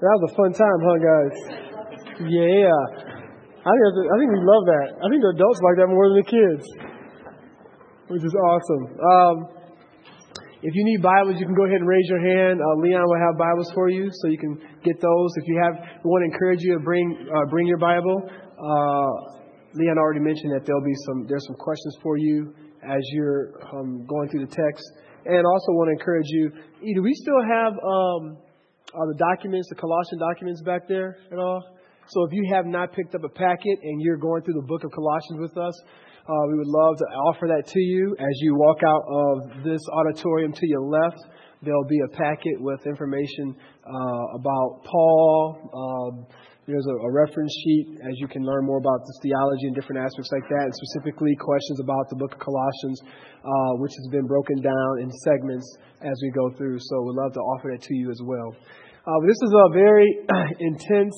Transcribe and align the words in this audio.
That 0.00 0.16
was 0.16 0.32
a 0.32 0.34
fun 0.34 0.52
time, 0.56 0.80
huh, 0.80 0.96
guys? 0.96 1.36
Yeah. 2.24 2.80
I 3.60 3.68
think, 3.68 4.08
I 4.08 4.14
think 4.16 4.32
we 4.32 4.40
love 4.40 4.64
that. 4.72 4.88
I 4.96 5.06
think 5.12 5.20
the 5.20 5.36
adults 5.36 5.60
like 5.60 5.76
that 5.76 5.92
more 5.92 6.08
than 6.08 6.24
the 6.24 6.30
kids, 6.32 6.64
which 8.08 8.24
is 8.24 8.32
awesome. 8.32 8.84
Um, 8.96 9.34
if 10.64 10.72
you 10.72 10.88
need 10.88 11.04
Bibles, 11.04 11.36
you 11.36 11.44
can 11.44 11.52
go 11.52 11.68
ahead 11.68 11.84
and 11.84 11.88
raise 11.88 12.08
your 12.08 12.24
hand. 12.24 12.64
Uh, 12.64 12.80
Leon 12.80 13.04
will 13.04 13.20
have 13.20 13.36
Bibles 13.36 13.68
for 13.76 13.92
you, 13.92 14.08
so 14.08 14.32
you 14.32 14.40
can 14.40 14.56
get 14.80 14.96
those. 15.04 15.30
If 15.36 15.44
you 15.44 15.60
have, 15.68 15.76
we 15.76 16.08
want 16.08 16.24
to 16.24 16.32
encourage 16.32 16.64
you 16.64 16.80
to 16.80 16.80
bring 16.80 17.04
uh, 17.28 17.44
bring 17.52 17.68
your 17.68 17.76
Bible. 17.76 18.24
Uh, 18.24 19.12
Leon 19.76 20.00
already 20.00 20.24
mentioned 20.24 20.56
that 20.56 20.64
there'll 20.64 20.80
be 20.80 20.96
some 21.04 21.28
there's 21.28 21.44
some 21.44 21.60
questions 21.60 21.96
for 22.00 22.16
you 22.16 22.56
as 22.88 23.00
you're 23.12 23.52
um, 23.76 24.08
going 24.08 24.32
through 24.32 24.48
the 24.48 24.52
text, 24.52 24.84
and 25.28 25.44
also 25.44 25.76
want 25.76 25.92
to 25.92 26.00
encourage 26.00 26.28
you. 26.28 26.48
Do 26.96 27.02
we 27.04 27.12
still 27.20 27.40
have 27.44 27.72
um, 27.76 28.40
uh, 28.94 29.06
the 29.06 29.18
documents, 29.18 29.68
the 29.68 29.76
Colossian 29.76 30.18
documents 30.18 30.62
back 30.62 30.88
there 30.88 31.16
at 31.32 31.38
all? 31.38 31.62
So 32.08 32.24
if 32.24 32.32
you 32.32 32.44
have 32.52 32.66
not 32.66 32.92
picked 32.92 33.14
up 33.14 33.22
a 33.24 33.28
packet 33.28 33.78
and 33.82 34.02
you're 34.02 34.16
going 34.16 34.42
through 34.42 34.54
the 34.54 34.66
book 34.66 34.82
of 34.84 34.90
Colossians 34.90 35.40
with 35.40 35.56
us, 35.56 35.74
uh, 36.28 36.46
we 36.48 36.58
would 36.58 36.66
love 36.66 36.96
to 36.98 37.04
offer 37.30 37.46
that 37.48 37.66
to 37.66 37.80
you 37.80 38.16
as 38.18 38.34
you 38.40 38.54
walk 38.54 38.78
out 38.86 39.02
of 39.08 39.64
this 39.64 39.80
auditorium 39.92 40.52
to 40.52 40.66
your 40.66 40.82
left. 40.82 41.18
There'll 41.62 41.86
be 41.86 42.00
a 42.00 42.16
packet 42.16 42.60
with 42.60 42.86
information 42.86 43.54
uh, 43.84 44.38
about 44.38 44.84
Paul. 44.84 45.70
Um, 45.74 46.26
there's 46.66 46.86
a, 46.86 46.96
a, 47.06 47.10
reference 47.10 47.52
sheet 47.64 47.98
as 48.04 48.14
you 48.20 48.28
can 48.28 48.44
learn 48.44 48.66
more 48.66 48.78
about 48.78 49.00
this 49.00 49.18
theology 49.22 49.66
and 49.66 49.74
different 49.74 50.04
aspects 50.04 50.30
like 50.32 50.46
that, 50.48 50.64
and 50.68 50.74
specifically 50.74 51.34
questions 51.36 51.80
about 51.80 52.08
the 52.10 52.16
book 52.16 52.32
of 52.34 52.40
Colossians, 52.40 53.00
uh, 53.04 53.72
which 53.80 53.92
has 53.96 54.08
been 54.12 54.26
broken 54.26 54.60
down 54.60 54.92
in 55.00 55.10
segments 55.24 55.66
as 56.02 56.16
we 56.22 56.30
go 56.30 56.50
through. 56.56 56.78
So 56.78 57.02
we'd 57.02 57.16
love 57.16 57.32
to 57.34 57.40
offer 57.40 57.72
that 57.72 57.82
to 57.82 57.94
you 57.94 58.10
as 58.10 58.20
well. 58.22 58.54
Uh, 59.06 59.18
this 59.26 59.40
is 59.40 59.52
a 59.52 59.72
very 59.72 60.08
intense 60.60 61.16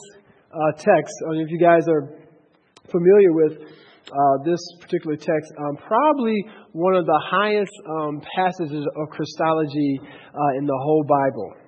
uh, 0.52 0.72
text. 0.78 1.14
I 1.26 1.32
mean, 1.32 1.42
if 1.42 1.50
you 1.50 1.58
guys 1.58 1.88
are 1.88 2.06
familiar 2.90 3.32
with 3.32 3.58
uh, 3.62 4.36
this 4.44 4.60
particular 4.80 5.16
text, 5.16 5.52
um, 5.58 5.76
probably 5.76 6.44
one 6.72 6.94
of 6.94 7.06
the 7.06 7.20
highest 7.30 7.72
um, 7.88 8.20
passages 8.36 8.86
of 8.86 9.08
Christology 9.10 10.00
uh, 10.02 10.58
in 10.58 10.66
the 10.66 10.78
whole 10.82 11.04
Bible. 11.04 11.61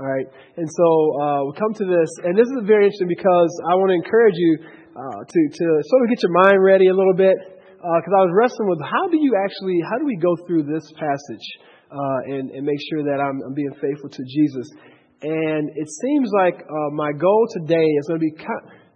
All 0.00 0.08
right, 0.08 0.24
and 0.56 0.64
so 0.64 0.88
uh, 1.20 1.40
we 1.44 1.52
come 1.60 1.76
to 1.76 1.84
this, 1.84 2.08
and 2.24 2.32
this 2.32 2.48
is 2.48 2.64
very 2.64 2.88
interesting 2.88 3.12
because 3.12 3.52
I 3.68 3.76
want 3.76 3.92
to 3.92 4.00
encourage 4.00 4.32
you 4.32 4.52
uh, 4.96 5.20
to 5.28 5.40
to 5.52 5.66
sort 5.84 6.00
of 6.00 6.06
get 6.08 6.24
your 6.24 6.32
mind 6.40 6.56
ready 6.64 6.88
a 6.88 6.96
little 6.96 7.12
bit 7.12 7.36
because 7.36 8.14
I 8.16 8.24
was 8.24 8.32
wrestling 8.32 8.72
with 8.72 8.80
how 8.80 9.12
do 9.12 9.20
you 9.20 9.36
actually 9.36 9.76
how 9.84 10.00
do 10.00 10.08
we 10.08 10.16
go 10.16 10.40
through 10.48 10.64
this 10.64 10.88
passage 10.96 11.44
and, 12.32 12.48
and 12.48 12.64
make 12.64 12.80
sure 12.88 13.04
that 13.04 13.20
I'm, 13.20 13.44
I'm 13.44 13.52
being 13.52 13.76
faithful 13.76 14.08
to 14.08 14.22
Jesus. 14.24 14.72
And 15.20 15.68
it 15.76 15.88
seems 16.00 16.32
like 16.32 16.56
uh, 16.64 16.90
my 16.96 17.12
goal 17.12 17.44
today 17.52 17.84
is 18.00 18.08
going 18.08 18.20
to 18.20 18.24
be. 18.24 18.32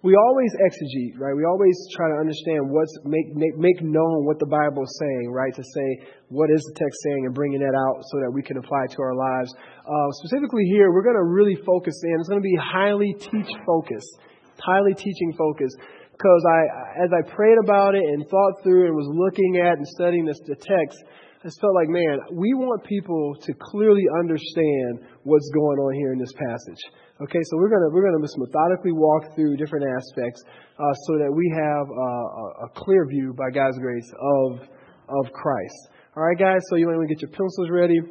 We 0.05 0.12
always 0.20 0.52
exegete, 0.60 1.16
right? 1.16 1.33
We 1.33 1.48
always 1.48 1.72
try 1.97 2.12
to 2.12 2.20
understand 2.20 2.69
what's 2.69 2.92
make, 3.08 3.33
make 3.33 3.56
make 3.56 3.80
known 3.80 4.28
what 4.28 4.36
the 4.36 4.44
Bible 4.44 4.84
is 4.84 4.92
saying, 5.00 5.33
right? 5.33 5.48
To 5.56 5.64
say 5.64 5.88
what 6.28 6.52
is 6.52 6.60
the 6.60 6.77
text 6.77 7.00
saying 7.08 7.24
and 7.24 7.33
bringing 7.33 7.64
that 7.64 7.72
out 7.72 8.05
so 8.12 8.20
that 8.20 8.28
we 8.28 8.44
can 8.44 8.60
apply 8.60 8.84
it 8.84 8.92
to 8.92 9.00
our 9.00 9.16
lives. 9.16 9.48
Uh, 9.56 10.08
specifically 10.20 10.69
here, 10.69 10.92
we're 10.92 11.08
going 11.08 11.16
to 11.16 11.25
really 11.25 11.56
focus 11.64 11.97
in. 12.05 12.20
It's 12.20 12.28
going 12.28 12.42
to 12.42 12.44
be 12.44 12.58
highly 12.60 13.16
teach 13.16 13.48
focused, 13.64 14.12
highly 14.60 14.92
teaching 14.92 15.32
focused. 15.41 15.80
Because 16.12 16.44
I, 16.52 16.60
as 17.08 17.10
I 17.10 17.25
prayed 17.25 17.56
about 17.64 17.97
it 17.97 18.05
and 18.05 18.28
thought 18.28 18.62
through 18.62 18.86
and 18.86 18.94
was 18.94 19.08
looking 19.08 19.56
at 19.56 19.80
and 19.80 19.88
studying 19.88 20.27
this, 20.27 20.38
the 20.44 20.55
text, 20.55 21.00
I 21.41 21.48
just 21.48 21.60
felt 21.60 21.75
like, 21.75 21.88
man, 21.88 22.20
we 22.36 22.52
want 22.52 22.84
people 22.84 23.34
to 23.41 23.52
clearly 23.72 24.05
understand 24.20 25.00
what's 25.25 25.48
going 25.48 25.78
on 25.80 25.94
here 25.97 26.12
in 26.12 26.19
this 26.20 26.32
passage. 26.36 26.82
Okay, 27.23 27.39
so 27.47 27.57
we're 27.62 27.70
gonna 27.70 27.95
we're 27.95 28.03
gonna 28.03 28.19
just 28.27 28.34
methodically 28.39 28.91
walk 28.91 29.37
through 29.37 29.55
different 29.57 29.87
aspects 29.87 30.43
uh, 30.75 30.95
so 31.07 31.15
that 31.23 31.31
we 31.31 31.47
have 31.55 31.87
a 31.87 32.69
clear 32.75 33.06
view, 33.06 33.33
by 33.39 33.55
God's 33.55 33.79
grace, 33.79 34.11
of 34.19 34.66
of 35.06 35.31
Christ. 35.31 35.78
All 36.16 36.27
right, 36.27 36.34
guys. 36.34 36.59
So 36.71 36.75
you 36.75 36.91
want 36.91 37.06
to 37.06 37.15
get 37.15 37.22
your 37.22 37.31
pencils 37.31 37.71
ready. 37.71 38.03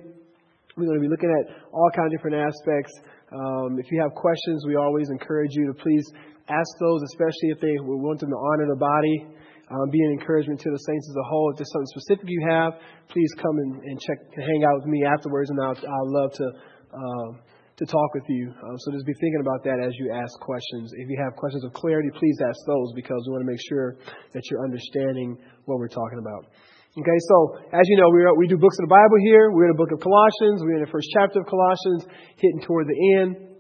We're 0.79 0.88
going 0.88 0.97
to 1.00 1.03
be 1.03 1.11
looking 1.11 1.35
at 1.35 1.51
all 1.75 1.91
kinds 1.91 2.16
of 2.16 2.17
different 2.17 2.47
aspects. 2.47 2.95
Um, 3.35 3.75
if 3.75 3.91
you 3.91 4.00
have 4.00 4.16
questions, 4.16 4.63
we 4.66 4.79
always 4.79 5.11
encourage 5.11 5.51
you 5.51 5.67
to 5.67 5.75
please 5.75 6.07
ask 6.47 6.72
those, 6.79 7.03
especially 7.11 7.51
if 7.51 7.59
they 7.59 7.75
we 7.83 8.00
want 8.00 8.23
them 8.23 8.31
to 8.31 8.39
honor 8.39 8.72
the 8.72 8.79
body 8.79 9.35
um, 9.67 9.89
be 9.91 10.00
an 10.00 10.16
encouragement 10.16 10.59
to 10.63 10.72
the 10.72 10.79
saints 10.79 11.11
as 11.11 11.16
a 11.19 11.27
whole. 11.27 11.51
If 11.51 11.59
there's 11.59 11.72
something 11.75 11.91
specific 11.91 12.25
you 12.31 12.47
have, 12.47 12.79
please 13.11 13.31
come 13.35 13.57
and, 13.57 13.83
and 13.83 14.00
check, 14.00 14.19
hang 14.31 14.63
out 14.63 14.79
with 14.79 14.88
me 14.88 15.03
afterwards, 15.03 15.50
and 15.50 15.59
I'll, 15.59 15.75
I'll 15.75 16.11
love 16.11 16.31
to. 16.39 16.47
Uh, 16.94 17.52
to 17.78 17.85
talk 17.85 18.13
with 18.13 18.23
you. 18.29 18.53
Uh, 18.53 18.78
so 18.78 18.91
just 18.91 19.06
be 19.06 19.17
thinking 19.17 19.41
about 19.41 19.63
that 19.66 19.81
as 19.81 19.94
you 19.97 20.13
ask 20.13 20.34
questions. 20.39 20.94
If 20.94 21.09
you 21.09 21.17
have 21.23 21.35
questions 21.35 21.63
of 21.63 21.73
clarity, 21.73 22.09
please 22.13 22.38
ask 22.45 22.57
those 22.67 22.94
because 22.94 23.22
we 23.25 23.34
want 23.34 23.44
to 23.45 23.51
make 23.51 23.61
sure 23.67 23.97
that 24.34 24.44
you're 24.50 24.63
understanding 24.63 25.38
what 25.66 25.79
we're 25.79 25.89
talking 25.89 26.22
about. 26.22 26.53
Okay, 26.94 27.19
so 27.25 27.57
as 27.73 27.81
you 27.89 27.97
know, 27.97 28.09
we, 28.13 28.22
are, 28.22 28.35
we 28.38 28.45
do 28.45 28.57
books 28.57 28.78
of 28.78 28.85
the 28.85 28.94
Bible 28.94 29.17
here. 29.25 29.50
We're 29.50 29.66
in 29.66 29.73
the 29.73 29.81
book 29.81 29.89
of 29.89 29.97
Colossians. 29.97 30.62
We're 30.62 30.78
in 30.78 30.85
the 30.85 30.94
first 30.94 31.09
chapter 31.09 31.41
of 31.41 31.47
Colossians, 31.50 32.06
hitting 32.38 32.62
toward 32.62 32.85
the 32.85 33.00
end. 33.17 33.53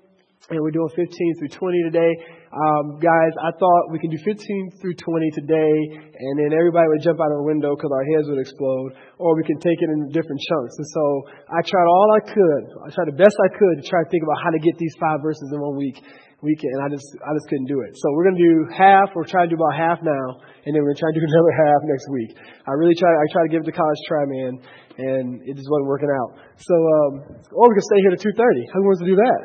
And 0.53 0.59
we're 0.61 0.69
doing 0.69 0.89
15 0.93 1.09
through 1.39 1.49
20 1.49 1.83
today. 1.89 2.11
Um, 2.53 3.01
guys, 3.01 3.33
I 3.41 3.49
thought 3.57 3.89
we 3.89 3.97
could 3.97 4.13
do 4.13 4.21
15 4.21 4.77
through 4.77 4.93
20 4.93 5.41
today, 5.41 5.73
and 5.97 6.33
then 6.37 6.53
everybody 6.53 6.85
would 6.93 7.01
jump 7.01 7.17
out 7.17 7.33
of 7.33 7.41
the 7.41 7.49
window 7.49 7.73
because 7.73 7.89
our 7.89 8.05
heads 8.13 8.29
would 8.29 8.37
explode, 8.37 8.93
or 9.17 9.33
we 9.33 9.41
can 9.41 9.57
take 9.57 9.81
it 9.81 9.89
in 9.89 10.13
different 10.13 10.37
chunks. 10.37 10.77
And 10.77 10.85
so 10.93 11.03
I 11.49 11.65
tried 11.65 11.87
all 11.89 12.09
I 12.13 12.21
could. 12.29 12.63
I 12.85 12.89
tried 12.93 13.09
the 13.09 13.17
best 13.17 13.33
I 13.41 13.49
could 13.57 13.81
to 13.81 13.85
try 13.89 14.05
to 14.05 14.09
think 14.13 14.21
about 14.21 14.37
how 14.45 14.53
to 14.53 14.61
get 14.61 14.77
these 14.77 14.93
five 15.01 15.25
verses 15.25 15.49
in 15.49 15.57
one 15.57 15.73
week 15.81 15.97
weekend, 16.45 16.77
and 16.77 16.83
I 16.85 16.89
just 16.93 17.09
I 17.25 17.33
just 17.33 17.49
couldn't 17.49 17.71
do 17.71 17.81
it. 17.89 17.97
So 17.97 18.05
we're 18.13 18.29
gonna 18.29 18.45
do 18.45 18.69
half. 18.69 19.09
We're 19.17 19.25
trying 19.25 19.49
to 19.49 19.53
do 19.55 19.57
about 19.57 19.73
half 19.73 20.05
now, 20.05 20.25
and 20.45 20.77
then 20.77 20.85
we're 20.85 20.93
trying 20.93 21.17
to 21.17 21.17
try 21.17 21.25
to 21.25 21.25
do 21.25 21.33
another 21.33 21.55
half 21.57 21.81
next 21.89 22.05
week. 22.13 22.31
I 22.69 22.77
really 22.77 22.93
try. 23.01 23.09
I 23.09 23.25
try 23.33 23.41
to 23.47 23.51
give 23.51 23.65
it 23.65 23.67
the 23.71 23.73
college 23.73 24.01
try, 24.05 24.29
man, 24.29 24.53
and 25.01 25.41
it 25.41 25.57
just 25.57 25.65
wasn't 25.73 25.89
working 25.89 26.11
out. 26.13 26.37
So, 26.61 26.75
um, 26.77 27.11
or 27.49 27.65
we 27.65 27.73
can 27.73 27.85
stay 27.89 27.99
here 28.05 28.13
to 28.13 28.21
2:30. 28.21 28.61
Who 28.77 28.79
wants 28.85 29.01
to 29.01 29.09
do 29.09 29.17
that? 29.17 29.39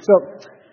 So, 0.00 0.12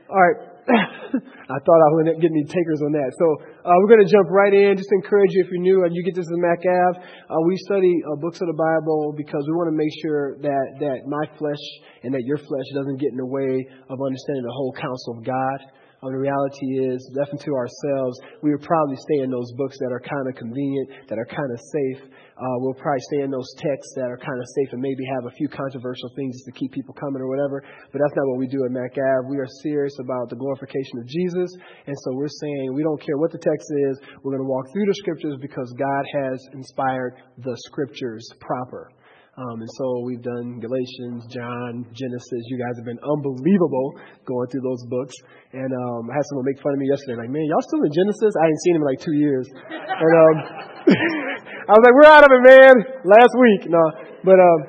all 0.07 0.21
right. 0.23 0.52
I 1.53 1.57
thought 1.59 1.81
I 1.83 1.89
wouldn't 1.91 2.21
get 2.23 2.31
any 2.31 2.47
takers 2.47 2.79
on 2.79 2.95
that. 2.95 3.11
So 3.19 3.25
uh, 3.67 3.75
we're 3.83 3.91
going 3.91 4.05
to 4.07 4.11
jump 4.11 4.31
right 4.31 4.53
in. 4.53 4.77
Just 4.79 4.91
encourage 4.95 5.35
you 5.35 5.43
if 5.43 5.51
you're 5.51 5.61
new 5.61 5.83
and 5.83 5.91
you 5.91 6.03
get 6.03 6.15
this 6.15 6.27
in 6.31 6.39
Mac 6.39 6.63
Ave. 6.63 7.03
Uh, 7.03 7.41
we 7.45 7.57
study 7.67 7.91
uh, 8.07 8.15
books 8.23 8.39
of 8.39 8.47
the 8.47 8.55
Bible 8.55 9.11
because 9.17 9.43
we 9.43 9.53
want 9.59 9.67
to 9.67 9.75
make 9.75 9.91
sure 10.01 10.39
that, 10.39 10.65
that 10.79 10.97
my 11.03 11.25
flesh 11.35 11.59
and 12.03 12.13
that 12.15 12.23
your 12.23 12.37
flesh 12.37 12.67
doesn't 12.75 12.95
get 12.95 13.11
in 13.11 13.19
the 13.19 13.27
way 13.27 13.59
of 13.91 13.99
understanding 13.99 14.43
the 14.47 14.55
whole 14.55 14.71
counsel 14.79 15.19
of 15.19 15.27
God. 15.27 15.59
Um, 16.03 16.11
the 16.11 16.19
reality 16.19 16.91
is, 16.91 16.99
left 17.15 17.31
to 17.31 17.51
ourselves, 17.55 18.19
we 18.43 18.51
would 18.51 18.63
probably 18.63 18.97
stay 18.97 19.23
in 19.23 19.31
those 19.31 19.51
books 19.55 19.77
that 19.79 19.91
are 19.91 20.03
kind 20.03 20.27
of 20.27 20.35
convenient, 20.35 21.07
that 21.07 21.19
are 21.19 21.27
kind 21.27 21.47
of 21.47 21.59
safe, 21.59 22.01
uh, 22.33 22.57
we'll 22.65 22.73
probably 22.73 23.01
stay 23.13 23.21
in 23.21 23.29
those 23.29 23.47
texts 23.61 23.93
that 23.95 24.09
are 24.09 24.17
kind 24.17 24.39
of 24.41 24.47
safe 24.57 24.73
and 24.73 24.81
maybe 24.81 25.05
have 25.05 25.29
a 25.29 25.33
few 25.37 25.47
controversial 25.47 26.09
things 26.15 26.33
just 26.41 26.49
to 26.49 26.55
keep 26.57 26.73
people 26.73 26.93
coming 26.97 27.21
or 27.21 27.29
whatever. 27.29 27.61
But 27.61 28.01
that's 28.01 28.15
not 28.17 28.25
what 28.33 28.41
we 28.41 28.47
do 28.47 28.65
at 28.65 28.71
Mac 28.73 28.97
Ave. 28.97 29.29
We 29.29 29.37
are 29.37 29.49
serious 29.61 29.93
about 30.01 30.33
the 30.33 30.35
glorification 30.35 30.97
of 30.97 31.05
Jesus. 31.05 31.53
And 31.85 31.93
so 31.93 32.17
we're 32.17 32.33
saying 32.33 32.73
we 32.73 32.81
don't 32.81 33.01
care 33.01 33.17
what 33.17 33.31
the 33.31 33.37
text 33.37 33.69
is. 33.89 34.01
We're 34.25 34.33
going 34.33 34.45
to 34.45 34.49
walk 34.49 34.65
through 34.73 34.89
the 34.89 34.97
scriptures 34.97 35.37
because 35.41 35.69
God 35.77 36.03
has 36.23 36.41
inspired 36.53 37.21
the 37.37 37.53
scriptures 37.69 38.25
proper. 38.41 38.89
Um, 39.33 39.61
and 39.61 39.69
so 39.81 40.05
we've 40.05 40.21
done 40.21 40.61
Galatians, 40.61 41.25
John, 41.33 41.85
Genesis. 41.93 42.41
You 42.53 42.57
guys 42.61 42.77
have 42.77 42.85
been 42.85 43.01
unbelievable 43.01 43.97
going 44.25 44.47
through 44.49 44.61
those 44.61 44.85
books. 44.89 45.13
And 45.53 45.73
um, 45.73 46.05
I 46.09 46.13
had 46.13 46.25
someone 46.29 46.45
make 46.45 46.61
fun 46.61 46.73
of 46.73 46.79
me 46.79 46.85
yesterday, 46.89 47.17
like, 47.17 47.33
man, 47.33 47.45
y'all 47.49 47.65
still 47.65 47.81
in 47.81 47.93
Genesis? 47.93 48.33
I 48.37 48.45
ain't 48.45 48.61
seen 48.61 48.75
him 48.77 48.81
in 48.85 48.89
like 48.93 49.01
two 49.01 49.17
years. 49.17 49.49
And 49.49 50.13
um, 50.13 50.37
I 51.63 51.71
was 51.71 51.79
like, 51.79 51.95
we're 51.95 52.11
out 52.11 52.27
of 52.27 52.31
it, 52.35 52.43
man. 52.43 52.75
Last 53.07 53.33
week. 53.39 53.71
No. 53.71 53.83
But, 54.27 54.35
um, 54.35 54.59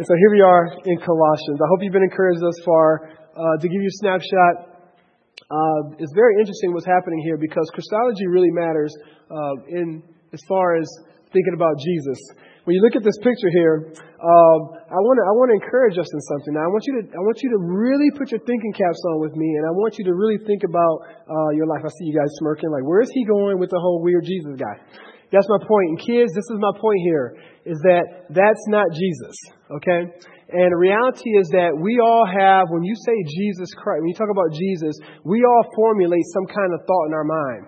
and 0.00 0.04
so 0.08 0.14
here 0.16 0.32
we 0.32 0.40
are 0.40 0.72
in 0.88 0.96
Colossians. 0.96 1.60
I 1.60 1.68
hope 1.68 1.84
you've 1.84 1.92
been 1.92 2.08
encouraged 2.08 2.40
thus 2.40 2.56
far. 2.64 3.12
Uh, 3.36 3.60
to 3.60 3.68
give 3.68 3.84
you 3.84 3.92
a 3.92 3.98
snapshot, 4.00 4.80
uh, 5.44 6.00
it's 6.00 6.12
very 6.16 6.40
interesting 6.40 6.72
what's 6.72 6.88
happening 6.88 7.20
here 7.20 7.36
because 7.36 7.68
Christology 7.76 8.26
really 8.32 8.48
matters 8.48 8.96
uh, 9.28 9.60
in 9.68 10.00
as 10.32 10.40
far 10.48 10.80
as 10.80 10.88
thinking 11.36 11.52
about 11.52 11.76
Jesus. 11.84 12.16
When 12.64 12.76
you 12.76 12.80
look 12.80 12.96
at 12.96 13.04
this 13.04 13.16
picture 13.20 13.52
here, 13.52 13.92
um, 13.92 14.58
I 14.88 15.00
want 15.04 15.16
to 15.20 15.24
I 15.28 15.32
want 15.36 15.48
to 15.52 15.56
encourage 15.60 15.96
us 16.00 16.08
in 16.08 16.20
something. 16.32 16.56
Now, 16.56 16.64
I 16.64 16.70
want 16.72 16.84
you 16.88 16.94
to 17.00 17.04
I 17.12 17.20
want 17.24 17.40
you 17.44 17.50
to 17.56 17.60
really 17.60 18.08
put 18.16 18.32
your 18.32 18.40
thinking 18.44 18.72
caps 18.72 19.00
on 19.12 19.20
with 19.20 19.36
me, 19.36 19.48
and 19.56 19.64
I 19.68 19.72
want 19.72 19.96
you 20.00 20.04
to 20.08 20.14
really 20.16 20.40
think 20.44 20.64
about 20.64 20.96
uh, 21.28 21.50
your 21.56 21.68
life. 21.68 21.84
I 21.84 21.92
see 21.92 22.08
you 22.08 22.16
guys 22.16 22.28
smirking, 22.40 22.68
like, 22.72 22.84
where 22.84 23.00
is 23.00 23.08
he 23.12 23.24
going 23.24 23.60
with 23.60 23.68
the 23.68 23.80
whole 23.80 24.00
weird 24.00 24.24
Jesus 24.24 24.56
guy? 24.56 24.76
That's 25.30 25.46
my 25.48 25.62
point. 25.62 25.94
And 25.94 25.98
kids, 25.98 26.34
this 26.34 26.48
is 26.50 26.58
my 26.58 26.74
point 26.78 27.00
here, 27.06 27.38
is 27.64 27.78
that 27.86 28.26
that's 28.30 28.64
not 28.68 28.90
Jesus, 28.90 29.36
okay? 29.70 30.10
And 30.50 30.68
the 30.74 30.80
reality 30.82 31.30
is 31.38 31.46
that 31.54 31.70
we 31.78 32.02
all 32.02 32.26
have, 32.26 32.66
when 32.74 32.82
you 32.82 32.98
say 33.06 33.14
Jesus 33.38 33.70
Christ, 33.78 34.02
when 34.02 34.10
you 34.10 34.18
talk 34.18 34.34
about 34.34 34.50
Jesus, 34.50 34.98
we 35.22 35.46
all 35.46 35.64
formulate 35.78 36.26
some 36.34 36.46
kind 36.50 36.74
of 36.74 36.82
thought 36.82 37.06
in 37.06 37.14
our 37.14 37.28
mind. 37.28 37.62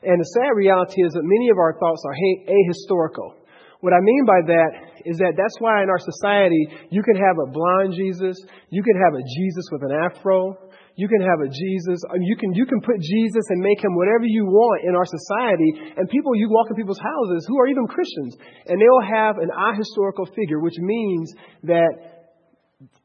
And 0.00 0.16
the 0.16 0.28
sad 0.32 0.56
reality 0.56 1.04
is 1.04 1.12
that 1.12 1.24
many 1.24 1.52
of 1.52 1.60
our 1.60 1.76
thoughts 1.76 2.00
are 2.08 2.16
ahistorical. 2.16 3.44
What 3.84 3.92
I 3.92 4.00
mean 4.00 4.24
by 4.24 4.40
that 4.48 4.70
is 5.04 5.20
that 5.20 5.36
that's 5.36 5.60
why 5.60 5.84
in 5.84 5.92
our 5.92 6.00
society 6.00 6.88
you 6.88 7.04
can 7.04 7.20
have 7.20 7.36
a 7.36 7.52
blind 7.52 7.92
Jesus, 7.92 8.40
you 8.72 8.82
can 8.82 8.96
have 8.96 9.12
a 9.12 9.20
Jesus 9.36 9.68
with 9.68 9.82
an 9.84 9.92
afro, 9.92 10.56
you 10.96 11.08
can 11.10 11.20
have 11.20 11.42
a 11.42 11.50
Jesus, 11.50 11.98
you 12.22 12.36
can 12.38 12.54
you 12.54 12.66
can 12.66 12.80
put 12.80 13.00
Jesus 13.02 13.44
and 13.50 13.58
make 13.58 13.82
him 13.82 13.98
whatever 13.98 14.26
you 14.30 14.46
want 14.46 14.86
in 14.86 14.94
our 14.94 15.06
society, 15.06 15.98
and 15.98 16.08
people 16.08 16.38
you 16.38 16.46
walk 16.48 16.70
in 16.70 16.76
people's 16.76 17.02
houses 17.02 17.44
who 17.50 17.58
are 17.58 17.66
even 17.66 17.86
Christians, 17.90 18.38
and 18.70 18.78
they'll 18.78 19.08
have 19.10 19.38
an 19.42 19.50
ahistorical 19.50 20.30
figure, 20.34 20.62
which 20.62 20.78
means 20.78 21.34
that 21.64 22.14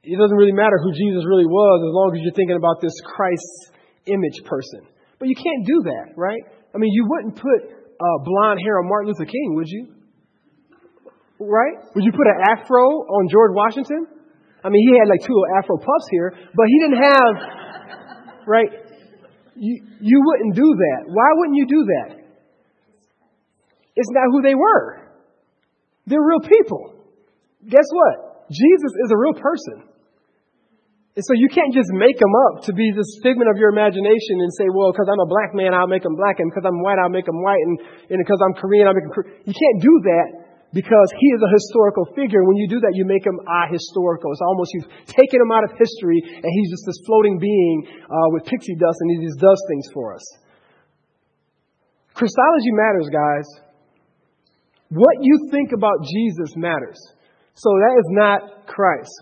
it 0.04 0.18
doesn't 0.18 0.38
really 0.38 0.54
matter 0.54 0.78
who 0.78 0.94
Jesus 0.94 1.26
really 1.26 1.50
was 1.50 1.78
as 1.82 1.94
long 1.94 2.14
as 2.14 2.22
you're 2.22 2.38
thinking 2.38 2.58
about 2.58 2.78
this 2.82 2.94
Christ 3.02 3.74
image 4.06 4.38
person. 4.46 4.86
But 5.18 5.28
you 5.28 5.36
can't 5.36 5.66
do 5.66 5.90
that, 5.90 6.14
right? 6.16 6.46
I 6.74 6.78
mean, 6.78 6.94
you 6.94 7.06
wouldn't 7.10 7.36
put 7.36 7.60
uh, 7.74 8.18
blonde 8.24 8.62
hair 8.64 8.80
on 8.80 8.88
Martin 8.88 9.10
Luther 9.10 9.26
King, 9.26 9.56
would 9.58 9.68
you? 9.68 9.98
Right? 11.40 11.78
Would 11.96 12.04
you 12.04 12.12
put 12.12 12.28
an 12.28 12.38
afro 12.54 12.86
on 12.86 13.28
George 13.30 13.52
Washington? 13.54 14.19
I 14.64 14.70
mean, 14.70 14.84
he 14.88 15.00
had 15.00 15.08
like 15.08 15.24
two 15.26 15.40
afro 15.58 15.78
puffs 15.78 16.08
here, 16.12 16.34
but 16.56 16.66
he 16.68 16.80
didn't 16.80 17.02
have, 17.04 17.34
right? 18.48 18.72
You, 19.56 19.84
you 20.00 20.18
wouldn't 20.24 20.56
do 20.56 20.68
that. 20.68 21.00
Why 21.08 21.30
wouldn't 21.36 21.58
you 21.58 21.68
do 21.68 21.82
that? 21.86 22.10
It's 23.96 24.12
not 24.12 24.32
who 24.32 24.42
they 24.42 24.56
were. 24.56 25.08
They're 26.08 26.24
real 26.24 26.42
people. 26.42 27.06
Guess 27.68 27.88
what? 27.92 28.48
Jesus 28.50 28.94
is 29.04 29.12
a 29.12 29.18
real 29.18 29.36
person. 29.36 29.90
And 31.20 31.24
so 31.28 31.36
you 31.36 31.52
can't 31.52 31.76
just 31.76 31.92
make 31.92 32.16
them 32.16 32.32
up 32.48 32.64
to 32.64 32.72
be 32.72 32.96
this 32.96 33.20
figment 33.20 33.52
of 33.52 33.60
your 33.60 33.76
imagination 33.76 34.40
and 34.40 34.48
say, 34.56 34.72
well, 34.72 34.96
because 34.96 35.12
I'm 35.12 35.20
a 35.20 35.28
black 35.28 35.52
man, 35.52 35.76
I'll 35.76 35.92
make 35.92 36.04
them 36.04 36.16
black, 36.16 36.40
and 36.40 36.48
because 36.48 36.64
I'm 36.64 36.80
white, 36.80 36.96
I'll 36.96 37.12
make 37.12 37.28
them 37.28 37.44
white, 37.44 37.60
and, 37.60 37.76
and 38.08 38.18
because 38.24 38.40
I'm 38.40 38.56
Korean, 38.56 38.88
I'll 38.88 38.96
make 38.96 39.04
them 39.04 39.12
Korean. 39.12 39.36
You 39.44 39.52
can't 39.52 39.80
do 39.84 39.94
that 40.08 40.28
because 40.74 41.10
he 41.18 41.28
is 41.34 41.42
a 41.42 41.50
historical 41.50 42.06
figure. 42.14 42.46
When 42.46 42.58
you 42.58 42.70
do 42.70 42.80
that, 42.80 42.94
you 42.94 43.06
make 43.06 43.26
him 43.26 43.42
ahistorical. 43.42 44.30
It's 44.30 44.46
almost 44.46 44.70
you've 44.74 44.92
taken 45.10 45.42
him 45.42 45.52
out 45.52 45.66
of 45.66 45.74
history, 45.74 46.22
and 46.22 46.46
he's 46.46 46.70
just 46.70 46.86
this 46.86 47.02
floating 47.06 47.42
being 47.42 47.90
uh, 48.06 48.30
with 48.38 48.46
pixie 48.46 48.78
dust, 48.78 48.98
and 49.02 49.10
he 49.18 49.26
just 49.26 49.40
does 49.42 49.60
things 49.68 49.88
for 49.94 50.14
us. 50.14 50.26
Christology 52.14 52.74
matters, 52.74 53.10
guys. 53.10 53.48
What 54.90 55.22
you 55.22 55.50
think 55.52 55.72
about 55.72 56.06
Jesus 56.06 56.54
matters. 56.56 57.00
So 57.56 57.70
that 57.70 57.96
is 57.98 58.08
not 58.10 58.68
Christ. 58.68 59.14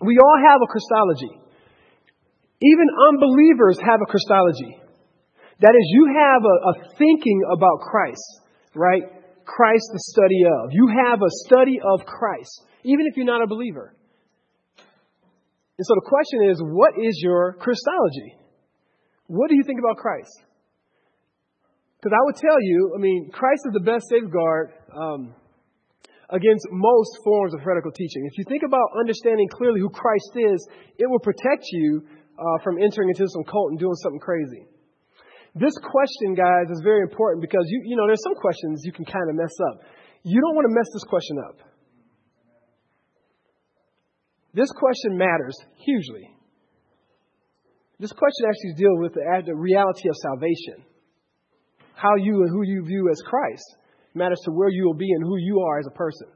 We 0.00 0.18
all 0.18 0.38
have 0.50 0.60
a 0.62 0.68
Christology. 0.68 1.32
Even 2.60 2.86
unbelievers 3.12 3.78
have 3.80 4.00
a 4.02 4.06
Christology. 4.10 4.80
That 5.60 5.74
is, 5.74 5.86
you 5.90 6.04
have 6.14 6.42
a, 6.44 6.56
a 6.70 6.74
thinking 6.98 7.40
about 7.52 7.80
Christ, 7.80 8.42
right? 8.74 9.02
Christ 9.48 9.88
the 9.92 10.04
study 10.12 10.44
of. 10.44 10.70
You 10.72 10.92
have 11.08 11.24
a 11.24 11.32
study 11.48 11.80
of 11.80 12.04
Christ, 12.04 12.68
even 12.84 13.06
if 13.08 13.16
you're 13.16 13.26
not 13.26 13.42
a 13.42 13.48
believer. 13.48 13.96
And 15.78 15.86
so 15.86 15.94
the 15.94 16.04
question 16.04 16.50
is, 16.50 16.60
what 16.60 16.92
is 17.00 17.18
your 17.22 17.54
Christology? 17.54 18.36
What 19.26 19.48
do 19.48 19.56
you 19.56 19.64
think 19.64 19.78
about 19.80 19.96
Christ? 19.96 20.44
Because 21.96 22.12
I 22.12 22.22
would 22.26 22.36
tell 22.36 22.60
you, 22.60 22.92
I 22.94 23.00
mean, 23.00 23.30
Christ 23.32 23.62
is 23.66 23.72
the 23.72 23.80
best 23.80 24.04
safeguard 24.10 24.72
um, 24.94 25.34
against 26.30 26.66
most 26.70 27.18
forms 27.24 27.54
of 27.54 27.60
heretical 27.60 27.90
teaching. 27.90 28.28
If 28.30 28.38
you 28.38 28.44
think 28.48 28.62
about 28.66 28.86
understanding 29.00 29.48
clearly 29.48 29.80
who 29.80 29.88
Christ 29.88 30.30
is, 30.36 30.68
it 30.98 31.08
will 31.08 31.18
protect 31.18 31.64
you 31.72 32.02
uh, 32.38 32.62
from 32.62 32.78
entering 32.78 33.08
into 33.08 33.26
some 33.28 33.44
cult 33.44 33.70
and 33.70 33.78
doing 33.78 33.94
something 33.94 34.20
crazy. 34.20 34.66
This 35.54 35.74
question, 35.78 36.34
guys, 36.34 36.70
is 36.70 36.80
very 36.82 37.02
important 37.02 37.40
because 37.40 37.64
you, 37.68 37.82
you 37.84 37.96
know, 37.96 38.06
there's 38.06 38.22
some 38.22 38.34
questions 38.36 38.82
you 38.84 38.92
can 38.92 39.04
kind 39.04 39.30
of 39.30 39.36
mess 39.36 39.54
up. 39.72 39.80
You 40.22 40.40
don't 40.40 40.54
want 40.54 40.66
to 40.68 40.74
mess 40.74 40.88
this 40.92 41.04
question 41.04 41.36
up. 41.48 41.56
This 44.54 44.70
question 44.72 45.16
matters 45.16 45.56
hugely. 45.76 46.28
This 48.00 48.12
question 48.12 48.46
actually 48.48 48.74
deals 48.76 48.98
with 49.00 49.14
the, 49.14 49.42
the 49.46 49.54
reality 49.54 50.08
of 50.08 50.16
salvation. 50.16 50.84
How 51.94 52.14
you 52.16 52.42
and 52.42 52.50
who 52.50 52.62
you 52.62 52.84
view 52.84 53.08
as 53.10 53.20
Christ 53.22 53.76
matters 54.14 54.40
to 54.44 54.52
where 54.52 54.68
you 54.68 54.84
will 54.84 54.94
be 54.94 55.10
and 55.10 55.24
who 55.24 55.36
you 55.36 55.60
are 55.60 55.78
as 55.78 55.86
a 55.86 55.96
person. 55.96 56.28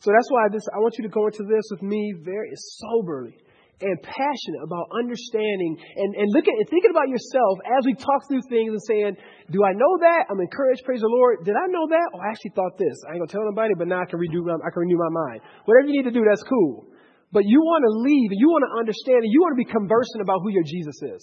So 0.00 0.12
that's 0.12 0.30
why 0.30 0.46
this, 0.50 0.62
I 0.74 0.78
want 0.78 0.94
you 0.98 1.04
to 1.04 1.10
go 1.10 1.26
into 1.26 1.44
this 1.44 1.64
with 1.70 1.82
me 1.82 2.14
very 2.22 2.50
soberly 2.54 3.36
and 3.80 3.94
passionate 4.02 4.62
about 4.66 4.90
understanding 4.90 5.78
and, 5.78 6.10
and 6.18 6.26
looking 6.34 6.54
and 6.58 6.66
thinking 6.66 6.90
about 6.90 7.06
yourself 7.06 7.62
as 7.62 7.86
we 7.86 7.94
talk 7.94 8.26
through 8.26 8.42
things 8.50 8.74
and 8.74 8.82
saying, 8.82 9.12
Do 9.54 9.62
I 9.62 9.70
know 9.70 9.92
that? 10.02 10.26
I'm 10.26 10.40
encouraged, 10.42 10.82
praise 10.82 11.00
the 11.00 11.10
Lord. 11.10 11.46
Did 11.46 11.54
I 11.54 11.66
know 11.70 11.86
that? 11.86 12.06
Oh, 12.14 12.18
I 12.18 12.34
actually 12.34 12.58
thought 12.58 12.74
this. 12.74 12.98
I 13.06 13.14
ain't 13.14 13.22
gonna 13.22 13.30
tell 13.30 13.46
anybody, 13.46 13.78
but 13.78 13.86
now 13.86 14.02
I 14.02 14.06
can 14.10 14.18
redo 14.18 14.42
I 14.42 14.70
can 14.74 14.82
renew 14.82 14.98
my 14.98 15.14
mind. 15.30 15.40
Whatever 15.64 15.88
you 15.88 16.02
need 16.02 16.10
to 16.10 16.14
do, 16.14 16.26
that's 16.26 16.42
cool. 16.42 16.90
But 17.30 17.44
you 17.44 17.60
want 17.60 17.84
to 17.86 17.92
leave 18.02 18.30
and 18.34 18.40
you 18.40 18.48
want 18.48 18.64
to 18.66 18.72
understand 18.82 19.22
and 19.22 19.30
you 19.30 19.40
want 19.44 19.52
to 19.52 19.60
be 19.60 19.68
conversant 19.68 20.22
about 20.24 20.40
who 20.42 20.50
your 20.50 20.64
Jesus 20.64 20.96
is. 21.02 21.22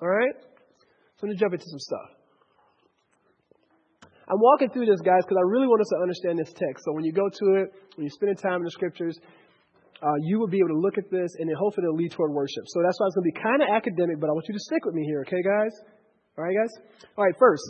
All 0.00 0.08
right? 0.08 0.34
So 1.20 1.28
let 1.28 1.32
me 1.32 1.36
jump 1.36 1.52
into 1.52 1.68
some 1.68 1.78
stuff. 1.78 2.10
I'm 4.30 4.38
walking 4.38 4.70
through 4.70 4.86
this, 4.86 5.02
guys, 5.02 5.26
because 5.26 5.36
I 5.36 5.44
really 5.44 5.66
want 5.66 5.82
us 5.82 5.90
to 5.90 5.98
understand 6.00 6.38
this 6.38 6.54
text. 6.54 6.86
So 6.86 6.94
when 6.94 7.04
you 7.04 7.12
go 7.12 7.28
to 7.28 7.46
it, 7.60 7.74
when 7.96 8.06
you're 8.06 8.14
spending 8.14 8.38
time 8.38 8.62
in 8.62 8.64
the 8.64 8.70
scriptures, 8.70 9.18
uh, 10.02 10.16
you 10.24 10.40
will 10.40 10.48
be 10.48 10.58
able 10.58 10.74
to 10.76 10.80
look 10.80 10.96
at 10.96 11.10
this 11.12 11.36
and 11.38 11.48
then 11.48 11.56
hopefully 11.56 11.84
it'll 11.84 12.00
lead 12.00 12.12
toward 12.12 12.32
worship. 12.32 12.64
So 12.66 12.80
that's 12.80 12.96
why 12.98 13.06
it's 13.06 13.16
going 13.16 13.28
to 13.28 13.32
be 13.32 13.40
kind 13.40 13.60
of 13.60 13.68
academic, 13.68 14.16
but 14.20 14.28
I 14.28 14.32
want 14.32 14.48
you 14.48 14.56
to 14.56 14.64
stick 14.64 14.84
with 14.84 14.94
me 14.94 15.04
here, 15.04 15.24
okay, 15.28 15.42
guys? 15.44 15.72
All 16.38 16.44
right, 16.44 16.56
guys? 16.56 16.72
All 17.16 17.24
right, 17.24 17.36
first, 17.38 17.62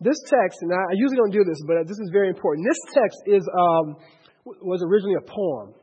this 0.00 0.16
text, 0.30 0.62
and 0.62 0.70
I 0.72 0.94
usually 0.94 1.18
don't 1.18 1.34
do 1.34 1.44
this, 1.44 1.58
but 1.66 1.82
this 1.86 1.98
is 1.98 2.08
very 2.12 2.28
important. 2.28 2.66
This 2.66 2.80
text 2.94 3.18
is 3.26 3.42
um, 3.50 3.96
was 4.62 4.82
originally 4.82 5.18
a 5.18 5.26
poem. 5.26 5.74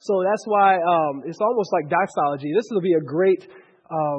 So 0.00 0.24
that's 0.24 0.44
why 0.46 0.76
um, 0.80 1.22
it's 1.26 1.38
almost 1.40 1.70
like 1.72 1.90
doxology. 1.90 2.50
This 2.56 2.64
will 2.70 2.80
be 2.80 2.94
a 2.94 3.04
great, 3.04 3.46
uh, 3.84 4.18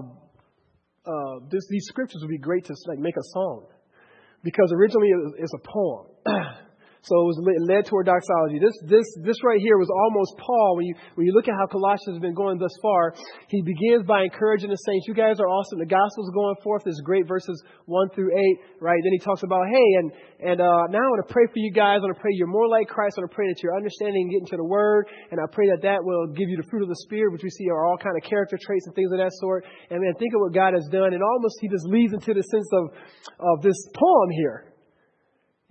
uh, 1.10 1.36
this, 1.50 1.66
these 1.70 1.86
scriptures 1.90 2.22
would 2.22 2.30
be 2.30 2.38
great 2.38 2.66
to 2.66 2.76
like 2.88 3.00
make 3.00 3.18
a 3.18 3.26
song 3.34 3.66
because 4.44 4.72
originally 4.72 5.10
it's 5.38 5.54
a 5.54 5.68
poem. 5.68 6.06
So 7.02 7.18
it 7.18 7.28
was 7.34 7.40
led 7.66 7.90
toward 7.90 8.06
doxology. 8.06 8.62
This, 8.62 8.78
this, 8.86 9.10
this 9.26 9.42
right 9.42 9.58
here 9.58 9.82
was 9.82 9.90
almost 9.90 10.38
Paul. 10.38 10.78
When 10.78 10.86
you, 10.86 10.94
when 11.18 11.26
you 11.26 11.34
look 11.34 11.50
at 11.50 11.58
how 11.58 11.66
Colossians 11.66 12.14
has 12.14 12.22
been 12.22 12.38
going 12.38 12.62
thus 12.62 12.78
far, 12.78 13.18
he 13.50 13.66
begins 13.66 14.06
by 14.06 14.22
encouraging 14.30 14.70
the 14.70 14.78
saints. 14.78 15.10
You 15.10 15.18
guys 15.18 15.42
are 15.42 15.50
awesome. 15.50 15.82
The 15.82 15.90
gospel's 15.90 16.30
going 16.30 16.62
forth. 16.62 16.86
This 16.86 17.02
great 17.02 17.26
verses 17.26 17.58
1 17.90 18.14
through 18.14 18.38
8, 18.38 18.86
right? 18.86 19.02
Then 19.02 19.18
he 19.18 19.18
talks 19.18 19.42
about, 19.42 19.66
hey, 19.66 19.90
and, 19.98 20.08
and 20.46 20.58
uh, 20.62 20.94
now 20.94 21.02
I 21.02 21.10
want 21.10 21.26
to 21.26 21.34
pray 21.34 21.50
for 21.50 21.58
you 21.58 21.74
guys. 21.74 22.06
I 22.06 22.06
want 22.06 22.14
to 22.14 22.22
pray 22.22 22.38
you're 22.38 22.46
more 22.46 22.70
like 22.70 22.86
Christ. 22.86 23.18
I 23.18 23.26
want 23.26 23.34
to 23.34 23.36
pray 23.36 23.50
that 23.50 23.58
you're 23.66 23.74
understanding 23.74 24.30
and 24.30 24.30
getting 24.30 24.50
to 24.54 24.62
the 24.62 24.70
word. 24.70 25.10
And 25.34 25.42
I 25.42 25.50
pray 25.50 25.74
that 25.74 25.82
that 25.82 26.06
will 26.06 26.30
give 26.30 26.54
you 26.54 26.58
the 26.62 26.70
fruit 26.70 26.86
of 26.86 26.90
the 26.94 27.02
Spirit, 27.02 27.34
which 27.34 27.42
we 27.42 27.50
see 27.50 27.66
are 27.74 27.82
all 27.82 27.98
kind 27.98 28.14
of 28.14 28.22
character 28.22 28.62
traits 28.62 28.86
and 28.86 28.94
things 28.94 29.10
of 29.10 29.18
that 29.18 29.34
sort. 29.42 29.66
And 29.90 30.06
then 30.06 30.14
think 30.22 30.38
of 30.38 30.46
what 30.46 30.54
God 30.54 30.78
has 30.78 30.86
done. 30.94 31.18
And 31.18 31.26
almost 31.26 31.58
he 31.66 31.68
just 31.68 31.90
leads 31.90 32.14
into 32.14 32.38
the 32.38 32.46
sense 32.46 32.70
of, 32.78 32.94
of 33.42 33.66
this 33.66 33.82
poem 33.98 34.30
here 34.38 34.71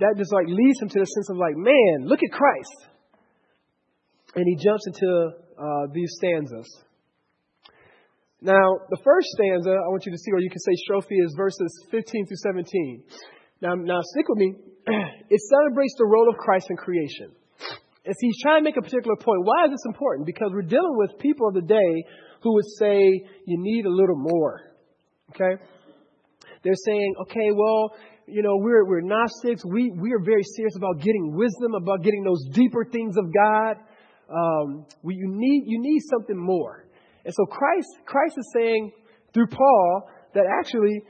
that 0.00 0.16
just 0.16 0.33
like 0.33 0.49
leads 0.49 0.80
him 0.80 0.88
to 0.88 0.99
the 0.99 1.04
sense 1.04 1.28
of 1.30 1.37
like, 1.37 1.57
man, 1.57 2.09
look 2.09 2.21
at 2.25 2.33
Christ. 2.33 2.88
And 4.35 4.45
he 4.47 4.57
jumps 4.57 4.87
into 4.87 5.30
uh, 5.59 5.87
these 5.92 6.11
stanzas. 6.16 6.69
Now, 8.40 8.80
the 8.88 8.97
first 9.04 9.28
stanza 9.37 9.69
I 9.69 9.88
want 9.92 10.07
you 10.07 10.12
to 10.12 10.19
see, 10.19 10.33
or 10.33 10.40
you 10.40 10.49
can 10.49 10.61
say 10.61 10.73
strophe, 10.88 11.21
is 11.21 11.35
verses 11.37 11.69
15 11.90 12.26
through 12.26 12.37
17. 12.37 13.04
Now, 13.61 13.75
now 13.75 14.00
stick 14.02 14.28
with 14.28 14.38
me. 14.38 14.54
It 15.30 15.40
celebrates 15.47 15.95
the 15.97 16.07
role 16.07 16.28
of 16.28 16.37
Christ 16.38 16.66
in 16.71 16.76
creation. 16.76 17.30
As 18.04 18.16
he's 18.19 18.35
trying 18.42 18.61
to 18.61 18.64
make 18.64 18.76
a 18.76 18.83
particular 18.83 19.14
point, 19.14 19.45
why 19.45 19.66
is 19.66 19.71
this 19.71 19.87
important? 19.87 20.26
Because 20.26 20.50
we're 20.52 20.62
dealing 20.66 20.97
with 20.97 21.21
people 21.21 21.47
of 21.47 21.54
the 21.54 21.62
day 21.62 21.92
who 22.42 22.54
would 22.54 22.66
say 22.80 22.99
you 23.47 23.57
need 23.62 23.87
a 23.87 23.90
little 23.90 24.16
more. 24.16 24.73
Okay? 25.30 25.62
They're 26.64 26.83
saying, 26.85 27.14
okay, 27.23 27.52
well, 27.54 27.95
you 28.31 28.43
know, 28.43 28.57
we're, 28.57 28.85
we're 28.85 29.01
Gnostics. 29.01 29.65
We, 29.65 29.91
we 29.91 30.13
are 30.13 30.23
very 30.25 30.43
serious 30.43 30.77
about 30.77 30.99
getting 30.99 31.35
wisdom, 31.35 31.75
about 31.75 32.03
getting 32.03 32.25
those 32.25 32.45
deeper 32.53 32.85
things 32.85 33.17
of 33.17 33.27
God. 33.33 33.77
Um, 34.31 34.87
we, 35.03 35.15
you, 35.15 35.27
need, 35.29 35.65
you 35.67 35.81
need 35.81 36.01
something 36.11 36.37
more. 36.37 36.87
And 37.25 37.35
so 37.35 37.45
Christ, 37.47 37.89
Christ 38.07 38.35
is 38.39 38.51
saying 38.55 38.93
through 39.35 39.49
Paul 39.49 40.09
that 40.35 40.45
actually 40.61 41.03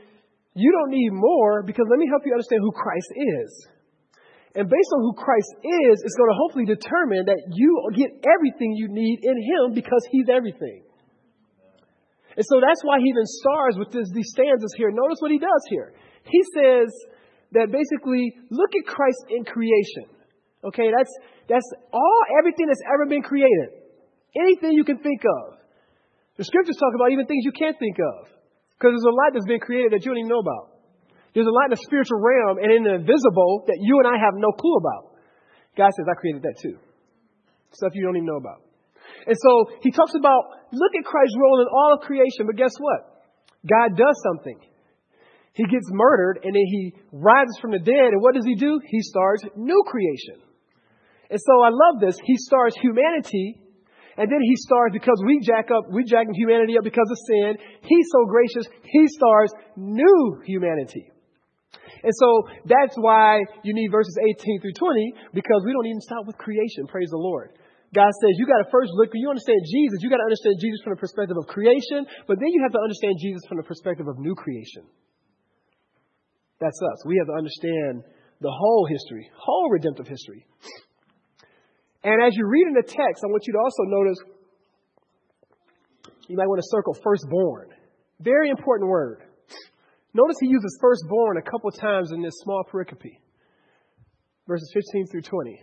you 0.55 0.73
don't 0.73 0.91
need 0.91 1.11
more 1.12 1.62
because 1.62 1.87
let 1.89 1.99
me 1.99 2.09
help 2.09 2.23
you 2.25 2.33
understand 2.33 2.62
who 2.62 2.73
Christ 2.73 3.11
is. 3.17 3.69
And 4.57 4.67
based 4.69 4.91
on 4.97 5.00
who 5.03 5.15
Christ 5.15 5.53
is, 5.62 6.03
it's 6.03 6.17
going 6.19 6.31
to 6.31 6.39
hopefully 6.43 6.67
determine 6.67 7.27
that 7.27 7.39
you 7.55 7.71
get 7.95 8.11
everything 8.27 8.75
you 8.75 8.89
need 8.91 9.21
in 9.23 9.37
Him 9.39 9.75
because 9.75 10.03
He's 10.11 10.27
everything. 10.29 10.83
And 12.37 12.47
so 12.47 12.61
that's 12.62 12.83
why 12.83 12.99
he 13.00 13.09
even 13.11 13.27
starts 13.27 13.77
with 13.77 13.91
this, 13.91 14.09
these 14.15 14.31
stanzas 14.31 14.73
here. 14.77 14.91
Notice 14.91 15.19
what 15.21 15.31
he 15.31 15.39
does 15.39 15.65
here. 15.69 15.93
He 16.25 16.43
says 16.55 16.89
that 17.52 17.71
basically, 17.73 18.35
look 18.50 18.71
at 18.78 18.87
Christ 18.87 19.26
in 19.30 19.45
creation. 19.45 20.07
Okay, 20.62 20.92
that's, 20.92 21.11
that's 21.49 21.66
all, 21.92 22.21
everything 22.38 22.69
that's 22.69 22.83
ever 22.87 23.07
been 23.09 23.23
created. 23.23 23.80
Anything 24.37 24.73
you 24.73 24.85
can 24.85 24.99
think 24.99 25.23
of. 25.25 25.59
The 26.37 26.45
scriptures 26.45 26.76
talk 26.78 26.95
about 26.95 27.11
even 27.11 27.26
things 27.26 27.45
you 27.45 27.52
can't 27.52 27.76
think 27.78 27.97
of. 27.99 28.30
Because 28.78 28.97
there's 28.97 29.11
a 29.11 29.16
lot 29.16 29.35
that's 29.35 29.49
been 29.49 29.61
created 29.61 29.92
that 29.92 30.04
you 30.04 30.12
don't 30.12 30.25
even 30.25 30.30
know 30.30 30.40
about. 30.40 30.73
There's 31.35 31.47
a 31.47 31.52
lot 31.52 31.71
in 31.71 31.76
the 31.76 31.83
spiritual 31.85 32.19
realm 32.19 32.59
and 32.59 32.71
in 32.73 32.83
the 32.83 32.95
invisible 33.02 33.66
that 33.66 33.78
you 33.78 33.99
and 34.02 34.09
I 34.09 34.16
have 34.19 34.35
no 34.35 34.50
clue 34.57 34.76
about. 34.78 35.21
God 35.76 35.90
says, 35.95 36.07
I 36.09 36.14
created 36.19 36.42
that 36.42 36.57
too. 36.59 36.78
Stuff 37.73 37.92
you 37.95 38.02
don't 38.02 38.16
even 38.16 38.26
know 38.26 38.40
about. 38.40 38.62
And 39.26 39.37
so 39.37 39.78
he 39.83 39.90
talks 39.90 40.14
about, 40.16 40.59
look 40.73 40.92
at 40.97 41.04
Christ's 41.04 41.37
role 41.38 41.61
in 41.61 41.69
all 41.69 41.95
of 41.95 42.07
creation, 42.07 42.47
but 42.47 42.57
guess 42.57 42.73
what? 42.78 43.26
God 43.69 43.97
does 43.97 44.16
something. 44.25 44.59
He 45.52 45.64
gets 45.64 45.87
murdered 45.90 46.40
and 46.45 46.54
then 46.54 46.66
he 46.66 46.95
rises 47.12 47.59
from 47.61 47.73
the 47.73 47.78
dead. 47.78 48.14
And 48.14 48.23
what 48.23 48.35
does 48.35 48.47
he 48.47 48.54
do? 48.54 48.80
He 48.87 49.02
starts 49.02 49.45
new 49.57 49.83
creation. 49.87 50.42
And 51.30 51.38
so 51.38 51.62
I 51.62 51.71
love 51.71 52.00
this. 52.00 52.19
He 52.25 52.37
starts 52.37 52.76
humanity 52.76 53.61
and 54.16 54.30
then 54.30 54.42
he 54.42 54.57
starts 54.57 54.92
because 54.92 55.23
we 55.25 55.40
jack 55.40 55.71
up, 55.71 55.88
we 55.90 56.04
jacking 56.04 56.35
humanity 56.35 56.76
up 56.76 56.85
because 56.85 57.09
of 57.11 57.19
sin. 57.26 57.57
He's 57.83 58.09
so 58.12 58.26
gracious. 58.26 58.66
He 58.85 59.09
starts 59.09 59.52
new 59.76 60.42
humanity. 60.45 61.11
And 62.02 62.12
so 62.16 62.49
that's 62.64 62.97
why 62.97 63.40
you 63.62 63.75
need 63.75 63.88
verses 63.92 64.16
18 64.21 64.61
through 64.61 64.73
20 64.73 65.14
because 65.35 65.62
we 65.64 65.73
don't 65.73 65.87
even 65.87 66.00
stop 66.00 66.26
with 66.26 66.37
creation. 66.38 66.87
Praise 66.88 67.11
the 67.11 67.21
Lord. 67.21 67.52
God 67.95 68.11
says 68.23 68.38
you 68.38 68.47
got 68.47 68.62
to 68.62 68.71
first 68.71 68.92
look, 68.95 69.11
you 69.12 69.28
understand 69.28 69.59
Jesus, 69.66 69.99
you 70.00 70.09
got 70.09 70.23
to 70.23 70.28
understand 70.28 70.57
Jesus 70.62 70.80
from 70.85 70.95
the 70.95 71.02
perspective 71.02 71.37
of 71.37 71.47
creation, 71.50 72.07
but 72.28 72.38
then 72.38 72.49
you 72.54 72.62
have 72.62 72.73
to 72.73 72.83
understand 72.83 73.19
Jesus 73.19 73.42
from 73.49 73.59
the 73.59 73.66
perspective 73.66 74.07
of 74.07 74.19
new 74.19 74.35
creation. 74.38 74.87
That's 76.61 76.81
us. 76.93 77.05
We 77.07 77.17
have 77.17 77.26
to 77.26 77.33
understand 77.33 78.05
the 78.40 78.50
whole 78.50 78.87
history, 78.87 79.31
whole 79.37 79.71
redemptive 79.71 80.07
history. 80.07 80.47
And 82.05 82.23
as 82.23 82.37
you 82.37 82.47
read 82.47 82.67
in 82.69 82.75
the 82.75 82.83
text, 82.83 83.25
I 83.25 83.29
want 83.29 83.45
you 83.47 83.52
to 83.55 83.59
also 83.59 83.83
notice 83.85 84.19
you 86.29 86.37
might 86.37 86.47
want 86.47 86.61
to 86.61 86.69
circle 86.71 86.95
firstborn. 87.02 87.69
Very 88.21 88.50
important 88.50 88.88
word. 88.88 89.23
Notice 90.14 90.37
he 90.40 90.49
uses 90.49 90.79
firstborn 90.81 91.37
a 91.38 91.43
couple 91.43 91.71
times 91.71 92.12
in 92.12 92.23
this 92.23 92.35
small 92.43 92.62
pericope, 92.73 93.19
verses 94.47 94.71
15 94.75 95.07
through 95.07 95.23
20. 95.23 95.62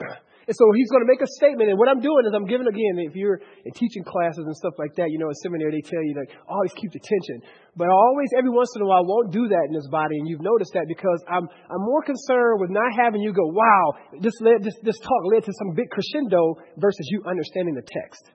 And 0.48 0.56
so 0.56 0.64
he's 0.72 0.88
going 0.88 1.04
to 1.04 1.10
make 1.10 1.20
a 1.20 1.30
statement. 1.36 1.68
And 1.68 1.78
what 1.78 1.86
I'm 1.92 2.00
doing 2.00 2.24
is 2.24 2.32
I'm 2.32 2.48
giving, 2.48 2.66
again, 2.66 2.96
if 3.04 3.14
you're 3.14 3.38
in 3.64 3.72
teaching 3.76 4.02
classes 4.02 4.42
and 4.48 4.56
stuff 4.56 4.74
like 4.80 4.96
that, 4.96 5.12
you 5.12 5.20
know, 5.20 5.28
in 5.28 5.36
seminary, 5.44 5.78
they 5.78 5.84
tell 5.84 6.00
you, 6.00 6.16
like, 6.16 6.32
always 6.48 6.72
keep 6.74 6.90
the 6.90 6.98
tension. 6.98 7.44
But 7.76 7.86
I 7.86 7.94
always, 7.94 8.32
every 8.34 8.50
once 8.50 8.72
in 8.74 8.82
a 8.82 8.88
while, 8.88 9.04
won't 9.04 9.30
do 9.30 9.46
that 9.46 9.64
in 9.68 9.74
this 9.76 9.86
body. 9.92 10.16
And 10.16 10.26
you've 10.26 10.42
noticed 10.42 10.72
that 10.74 10.88
because 10.88 11.20
I'm, 11.28 11.44
I'm 11.44 11.82
more 11.84 12.02
concerned 12.02 12.58
with 12.64 12.72
not 12.72 12.90
having 12.96 13.20
you 13.20 13.36
go, 13.36 13.46
wow, 13.46 13.84
this, 14.18 14.34
led, 14.40 14.64
this, 14.64 14.74
this 14.82 14.98
talk 14.98 15.22
led 15.28 15.44
to 15.44 15.52
some 15.54 15.76
big 15.76 15.92
crescendo 15.92 16.56
versus 16.80 17.04
you 17.12 17.22
understanding 17.28 17.76
the 17.76 17.84
text. 17.84 18.32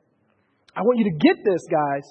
I 0.78 0.86
want 0.86 1.00
you 1.02 1.10
to 1.10 1.18
get 1.18 1.42
this, 1.42 1.64
guys. 1.68 2.06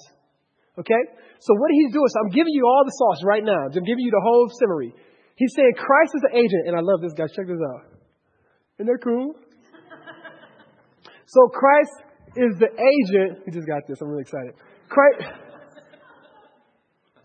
Okay? 0.79 1.03
So 1.39 1.53
what 1.55 1.71
he's 1.71 1.93
doing, 1.93 2.09
so 2.11 2.19
I'm 2.25 2.33
giving 2.35 2.53
you 2.53 2.67
all 2.67 2.83
the 2.83 2.95
sauce 2.95 3.23
right 3.23 3.43
now. 3.43 3.71
I'm 3.71 3.85
giving 3.87 4.03
you 4.03 4.11
the 4.11 4.23
whole 4.23 4.51
summary. 4.59 4.93
He's 5.35 5.53
saying 5.55 5.73
Christ 5.77 6.11
is 6.15 6.23
the 6.29 6.35
agent, 6.35 6.67
and 6.67 6.75
I 6.75 6.81
love 6.83 7.01
this 7.01 7.13
guy. 7.13 7.27
Check 7.27 7.47
this 7.47 7.59
out. 7.59 7.95
Isn't 8.79 8.91
that 8.91 8.99
cool? 9.03 9.35
So 11.25 11.47
Christ 11.49 11.95
is 12.35 12.57
the 12.59 12.69
agent. 12.69 13.43
We 13.45 13.51
just 13.51 13.67
got 13.67 13.87
this. 13.87 14.01
I'm 14.01 14.09
really 14.09 14.21
excited. 14.21 14.53
Christ. 14.89 15.23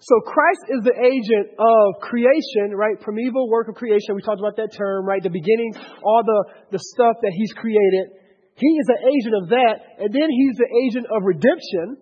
So 0.00 0.16
Christ 0.24 0.64
is 0.72 0.80
the 0.80 0.96
agent 0.96 1.60
of 1.60 2.00
creation, 2.00 2.72
right? 2.72 2.96
Primeval 3.00 3.50
work 3.50 3.68
of 3.68 3.74
creation. 3.74 4.16
We 4.16 4.22
talked 4.22 4.40
about 4.40 4.56
that 4.56 4.72
term, 4.72 5.04
right? 5.04 5.22
The 5.22 5.28
beginning, 5.28 5.76
all 6.02 6.22
the, 6.24 6.40
the 6.72 6.80
stuff 6.80 7.20
that 7.20 7.32
he's 7.36 7.52
created. 7.52 8.16
He 8.56 8.70
is 8.80 8.86
the 8.88 8.96
agent 8.96 9.34
of 9.44 9.44
that. 9.52 9.74
And 10.00 10.08
then 10.08 10.28
he's 10.32 10.56
the 10.56 10.70
agent 10.88 11.04
of 11.04 11.20
redemption 11.22 12.00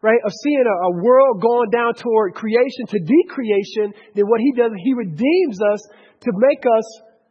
right, 0.00 0.20
of 0.24 0.32
seeing 0.32 0.64
a, 0.64 0.76
a, 0.86 1.02
world 1.02 1.42
going 1.42 1.70
down 1.70 1.94
toward 1.94 2.34
creation 2.34 2.86
to 2.86 2.98
decreation, 3.00 3.92
then 4.14 4.24
what 4.26 4.40
he 4.40 4.52
does, 4.56 4.70
he 4.78 4.94
redeems 4.94 5.58
us 5.74 5.80
to 6.20 6.30
make 6.38 6.62
us 6.64 6.86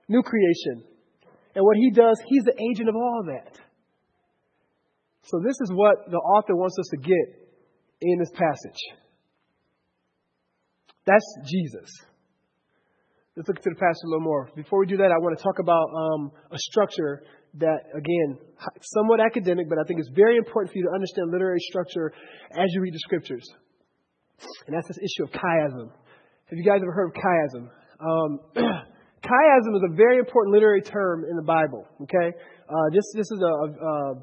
new 0.10 0.22
creation. 0.22 0.84
And 1.58 1.66
what 1.66 1.76
he 1.76 1.90
does, 1.90 2.22
he's 2.28 2.44
the 2.44 2.54
agent 2.54 2.88
of 2.88 2.96
all 2.96 3.24
that. 3.34 3.58
So 5.24 5.42
this 5.44 5.58
is 5.60 5.72
what 5.74 6.06
the 6.06 6.18
author 6.18 6.56
wants 6.56 6.78
us 6.78 6.86
to 6.92 6.98
get 6.98 7.50
in 8.00 8.20
this 8.20 8.30
passage. 8.30 8.78
That's 11.08 11.26
Jesus. 11.50 11.90
Let's 13.36 13.50
look 13.50 13.58
to 13.58 13.70
the 13.72 13.76
passage 13.76 14.06
a 14.06 14.08
little 14.08 14.22
more. 14.22 14.52
Before 14.56 14.78
we 14.78 14.86
do 14.86 14.98
that, 14.98 15.10
I 15.10 15.18
want 15.18 15.36
to 15.36 15.44
talk 15.44 15.58
about 15.58 15.90
um, 15.98 16.32
a 16.52 16.60
structure 16.60 17.24
that, 17.56 17.90
again, 17.90 18.38
somewhat 18.94 19.20
academic, 19.20 19.68
but 19.68 19.80
I 19.80 19.84
think 19.88 20.00
it's 20.00 20.14
very 20.14 20.38
important 20.38 20.72
for 20.72 20.78
you 20.78 20.86
to 20.86 20.94
understand 20.94 21.32
literary 21.32 21.60
structure 21.62 22.14
as 22.52 22.70
you 22.70 22.82
read 22.82 22.94
the 22.94 23.00
scriptures. 23.00 23.50
And 24.68 24.76
that's 24.78 24.88
this 24.88 25.00
issue 25.00 25.24
of 25.24 25.32
chiasm. 25.32 25.90
Have 25.90 26.58
you 26.58 26.64
guys 26.64 26.82
ever 26.84 26.94
heard 26.94 27.10
of 27.10 27.16
chiasm? 27.18 27.70
Um, 27.98 28.40
chiasm 29.24 29.76
is 29.76 29.84
a 29.92 29.96
very 29.96 30.18
important 30.18 30.54
literary 30.54 30.82
term 30.82 31.26
in 31.30 31.36
the 31.36 31.44
Bible. 31.44 31.86
Okay, 32.04 32.36
uh, 32.70 32.88
this 32.94 33.06
this 33.16 33.32
is 33.32 33.42
a, 33.42 33.54
a, 33.86 34.14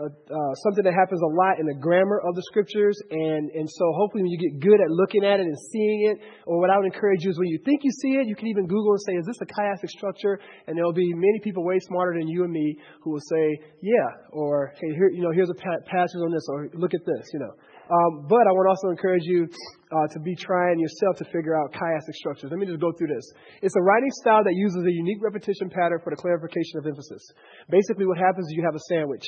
uh, 0.00 0.08
uh 0.08 0.52
something 0.64 0.84
that 0.84 0.94
happens 0.94 1.20
a 1.20 1.32
lot 1.36 1.60
in 1.60 1.66
the 1.66 1.76
grammar 1.76 2.20
of 2.24 2.34
the 2.34 2.42
scriptures. 2.48 2.96
And, 3.10 3.50
and 3.52 3.68
so 3.68 3.84
hopefully 3.92 4.22
when 4.24 4.32
you 4.32 4.40
get 4.40 4.60
good 4.60 4.80
at 4.80 4.88
looking 4.88 5.24
at 5.24 5.40
it 5.40 5.46
and 5.46 5.58
seeing 5.72 6.08
it, 6.08 6.16
or 6.46 6.60
what 6.60 6.70
I 6.70 6.78
would 6.78 6.86
encourage 6.86 7.22
you 7.24 7.30
is 7.30 7.38
when 7.38 7.48
you 7.48 7.60
think 7.64 7.84
you 7.84 7.92
see 8.00 8.16
it, 8.16 8.26
you 8.26 8.36
can 8.36 8.48
even 8.48 8.66
Google 8.66 8.96
and 8.96 9.02
say, 9.04 9.14
is 9.20 9.26
this 9.26 9.40
a 9.42 9.48
chiastic 9.48 9.90
structure? 9.90 10.40
And 10.66 10.76
there'll 10.76 10.96
be 10.96 11.12
many 11.12 11.40
people 11.42 11.64
way 11.64 11.78
smarter 11.80 12.18
than 12.18 12.28
you 12.28 12.44
and 12.44 12.52
me 12.52 12.76
who 13.02 13.10
will 13.10 13.26
say, 13.28 13.60
yeah, 13.82 14.08
or 14.32 14.72
hey, 14.80 14.94
here, 14.94 15.10
you 15.10 15.22
know, 15.22 15.32
here's 15.32 15.50
a 15.50 15.60
passage 15.84 16.20
on 16.22 16.32
this, 16.32 16.46
or 16.48 16.68
look 16.74 16.94
at 16.94 17.04
this, 17.04 17.28
you 17.32 17.40
know. 17.40 17.52
Um, 17.90 18.30
but 18.30 18.46
I 18.46 18.54
want 18.54 18.70
to 18.70 18.72
also 18.78 18.88
encourage 18.94 19.26
you 19.26 19.50
uh, 19.90 20.06
to 20.14 20.22
be 20.22 20.38
trying 20.38 20.78
yourself 20.78 21.18
to 21.18 21.26
figure 21.34 21.58
out 21.58 21.74
chiastic 21.74 22.14
structures. 22.14 22.54
Let 22.54 22.62
me 22.62 22.66
just 22.70 22.78
go 22.78 22.94
through 22.94 23.10
this. 23.10 23.26
It's 23.66 23.74
a 23.74 23.82
writing 23.82 24.14
style 24.22 24.46
that 24.46 24.54
uses 24.54 24.86
a 24.86 24.94
unique 24.94 25.18
repetition 25.18 25.66
pattern 25.74 25.98
for 25.98 26.14
the 26.14 26.20
clarification 26.22 26.78
of 26.78 26.86
emphasis. 26.86 27.18
Basically, 27.66 28.06
what 28.06 28.14
happens 28.14 28.46
is 28.46 28.54
you 28.54 28.62
have 28.62 28.78
a 28.78 28.84
sandwich. 28.86 29.26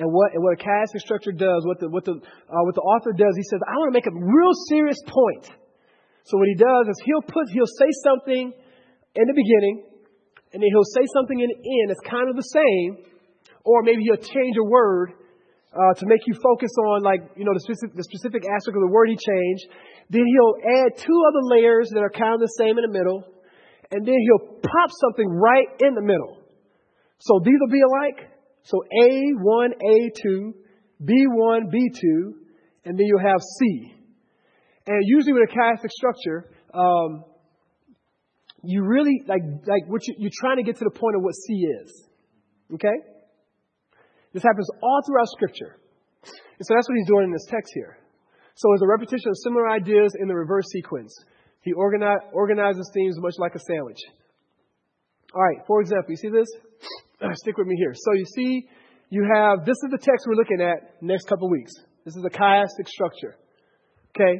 And 0.00 0.08
what, 0.08 0.32
and 0.32 0.40
what 0.40 0.56
a 0.56 0.60
chiastic 0.64 1.04
structure 1.04 1.32
does, 1.32 1.68
what 1.68 1.80
the, 1.80 1.92
what 1.92 2.08
the, 2.08 2.16
uh, 2.16 2.62
what 2.64 2.74
the 2.74 2.86
author 2.86 3.12
does, 3.12 3.36
he 3.36 3.44
says, 3.44 3.60
I 3.60 3.76
want 3.76 3.92
to 3.92 3.96
make 3.98 4.08
a 4.08 4.16
real 4.16 4.54
serious 4.72 4.96
point. 5.04 5.52
So 6.24 6.40
what 6.40 6.48
he 6.48 6.56
does 6.56 6.88
is 6.88 6.96
he'll 7.04 7.28
put, 7.28 7.44
he'll 7.52 7.68
say 7.68 7.92
something 8.08 8.52
in 8.56 9.24
the 9.28 9.36
beginning, 9.36 9.84
and 10.56 10.64
then 10.64 10.68
he'll 10.72 10.92
say 10.96 11.04
something 11.12 11.40
in 11.40 11.48
the 11.52 11.60
end 11.60 11.92
that's 11.92 12.04
kind 12.08 12.30
of 12.32 12.36
the 12.40 12.48
same, 12.56 13.04
or 13.64 13.82
maybe 13.82 14.04
he'll 14.04 14.16
change 14.16 14.56
a 14.56 14.64
word 14.64 15.12
uh, 15.72 15.94
to 15.94 16.06
make 16.06 16.26
you 16.26 16.34
focus 16.34 16.70
on 16.88 17.02
like 17.02 17.20
you 17.36 17.44
know 17.44 17.52
the 17.52 17.60
specific, 17.60 17.96
the 17.96 18.04
specific 18.04 18.42
aspect 18.44 18.76
of 18.76 18.82
the 18.82 18.92
word 18.92 19.08
he 19.08 19.16
changed. 19.16 19.64
Then 20.10 20.24
he'll 20.24 20.56
add 20.80 20.96
two 20.96 21.18
other 21.28 21.44
layers 21.44 21.90
that 21.92 22.00
are 22.00 22.10
kind 22.10 22.34
of 22.34 22.40
the 22.40 22.52
same 22.56 22.78
in 22.78 22.84
the 22.88 22.92
middle, 22.92 23.24
and 23.90 24.06
then 24.06 24.16
he'll 24.16 24.60
pop 24.60 24.90
something 24.90 25.28
right 25.28 25.68
in 25.80 25.94
the 25.94 26.02
middle. 26.02 26.40
So 27.18 27.40
these 27.44 27.56
will 27.60 27.72
be 27.72 27.82
alike, 27.82 28.30
so 28.62 28.78
A1, 28.78 29.68
A2, 29.82 30.52
B1, 31.02 31.60
B2, 31.68 32.32
and 32.84 32.98
then 32.98 33.06
you'll 33.06 33.26
have 33.26 33.40
C. 33.58 33.92
And 34.86 35.02
usually 35.04 35.32
with 35.32 35.50
a 35.50 35.52
chiastic 35.52 35.90
structure, 35.90 36.50
um, 36.72 37.24
you 38.64 38.82
really 38.84 39.22
like 39.26 39.42
like 39.66 39.82
what 39.86 40.06
you, 40.06 40.14
you're 40.18 40.30
trying 40.40 40.56
to 40.56 40.62
get 40.62 40.76
to 40.78 40.84
the 40.84 40.98
point 40.98 41.16
of 41.16 41.22
what 41.22 41.34
C 41.34 41.54
is. 41.82 42.08
Okay? 42.74 43.17
This 44.38 44.46
happens 44.46 44.70
all 44.80 45.00
throughout 45.02 45.26
Scripture. 45.34 45.74
And 46.22 46.62
so 46.62 46.70
that's 46.78 46.86
what 46.88 46.94
he's 46.94 47.10
doing 47.10 47.26
in 47.26 47.32
this 47.32 47.50
text 47.50 47.74
here. 47.74 47.98
So 48.54 48.72
it's 48.72 48.82
a 48.82 48.86
repetition 48.86 49.30
of 49.30 49.36
similar 49.42 49.68
ideas 49.68 50.14
in 50.14 50.28
the 50.28 50.34
reverse 50.36 50.70
sequence. 50.70 51.10
He 51.62 51.72
organize, 51.72 52.22
organizes 52.32 52.88
themes 52.94 53.18
much 53.18 53.34
like 53.38 53.56
a 53.56 53.58
sandwich. 53.58 53.98
All 55.34 55.42
right, 55.42 55.58
for 55.66 55.80
example, 55.80 56.10
you 56.10 56.16
see 56.22 56.30
this? 56.30 56.46
Stick 57.42 57.58
with 57.58 57.66
me 57.66 57.74
here. 57.78 57.94
So 57.98 58.12
you 58.12 58.24
see, 58.24 58.68
you 59.10 59.26
have, 59.26 59.66
this 59.66 59.74
is 59.82 59.90
the 59.90 59.98
text 59.98 60.24
we're 60.28 60.38
looking 60.38 60.60
at 60.62 61.02
next 61.02 61.26
couple 61.26 61.50
weeks. 61.50 61.72
This 62.04 62.14
is 62.14 62.22
a 62.24 62.30
chiastic 62.30 62.86
structure. 62.86 63.34
Okay? 64.14 64.38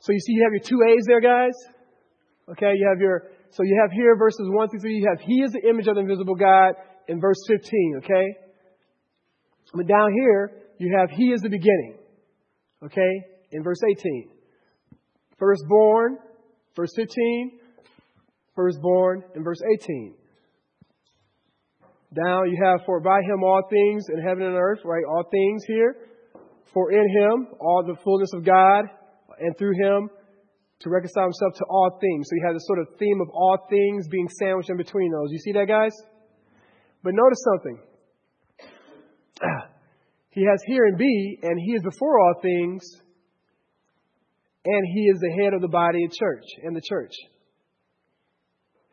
So 0.00 0.12
you 0.12 0.20
see, 0.20 0.34
you 0.34 0.44
have 0.44 0.52
your 0.52 0.60
two 0.60 0.80
A's 0.92 1.06
there, 1.06 1.22
guys. 1.22 1.56
Okay, 2.50 2.74
you 2.76 2.86
have 2.86 3.00
your, 3.00 3.30
so 3.48 3.62
you 3.62 3.80
have 3.80 3.92
here 3.92 4.14
verses 4.18 4.44
1 4.44 4.68
through 4.68 4.80
3, 4.80 4.92
you 4.92 5.08
have 5.08 5.24
He 5.24 5.40
is 5.40 5.52
the 5.52 5.66
image 5.70 5.86
of 5.88 5.94
the 5.94 6.02
invisible 6.02 6.34
God 6.34 6.74
in 7.08 7.18
verse 7.18 7.40
15, 7.48 8.02
okay? 8.04 8.49
But 9.74 9.86
down 9.86 10.12
here, 10.12 10.50
you 10.78 10.96
have 10.98 11.10
He 11.10 11.32
is 11.32 11.40
the 11.40 11.48
beginning, 11.48 11.98
okay, 12.84 13.12
in 13.52 13.62
verse 13.62 13.80
18. 13.88 14.30
Firstborn, 15.38 16.18
verse 16.76 16.92
15, 16.96 17.52
firstborn 18.54 19.24
in 19.34 19.44
verse 19.44 19.60
18. 19.82 20.14
Down 22.12 22.50
you 22.50 22.58
have, 22.64 22.80
for 22.84 23.00
by 23.00 23.20
him 23.22 23.44
all 23.44 23.62
things 23.70 24.06
in 24.12 24.20
heaven 24.20 24.42
and 24.42 24.56
earth, 24.56 24.80
right? 24.84 25.04
All 25.08 25.24
things 25.30 25.62
here. 25.66 25.96
For 26.74 26.90
in 26.92 27.08
him 27.08 27.48
all 27.60 27.84
the 27.86 27.96
fullness 28.02 28.32
of 28.34 28.44
God, 28.44 28.84
and 29.38 29.56
through 29.56 29.74
him 29.80 30.10
to 30.80 30.90
reconcile 30.90 31.24
himself 31.24 31.54
to 31.56 31.64
all 31.68 31.98
things. 32.00 32.26
So 32.28 32.36
you 32.36 32.42
have 32.46 32.54
this 32.54 32.66
sort 32.66 32.80
of 32.80 32.88
theme 32.98 33.20
of 33.20 33.28
all 33.30 33.58
things 33.68 34.08
being 34.08 34.28
sandwiched 34.28 34.70
in 34.70 34.76
between 34.76 35.12
those. 35.12 35.30
You 35.30 35.38
see 35.38 35.52
that, 35.52 35.66
guys? 35.66 35.92
But 37.02 37.14
notice 37.14 37.42
something. 37.52 37.78
He 40.30 40.44
has 40.46 40.62
here 40.64 40.86
in 40.86 40.96
B, 40.96 41.38
and 41.42 41.58
he 41.58 41.72
is 41.72 41.82
before 41.82 42.20
all 42.20 42.34
things, 42.40 42.82
and 44.64 44.86
he 44.94 45.00
is 45.02 45.18
the 45.18 45.42
head 45.42 45.54
of 45.54 45.60
the 45.60 45.68
body 45.68 46.04
of 46.04 46.12
church 46.12 46.44
and 46.62 46.74
the 46.74 46.80
church. 46.80 47.12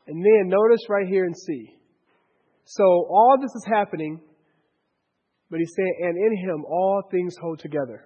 And 0.08 0.24
then 0.24 0.48
notice 0.48 0.82
right 0.90 1.08
here 1.08 1.26
in 1.26 1.36
C. 1.36 1.76
So 2.66 2.84
all 2.84 3.38
this 3.40 3.52
is 3.54 3.66
happening, 3.72 4.20
but 5.52 5.60
he's 5.60 5.72
saying, 5.76 5.94
and 6.02 6.18
in 6.18 6.38
him 6.38 6.66
all 6.66 7.04
things 7.12 7.36
hold 7.40 7.60
together. 7.60 8.06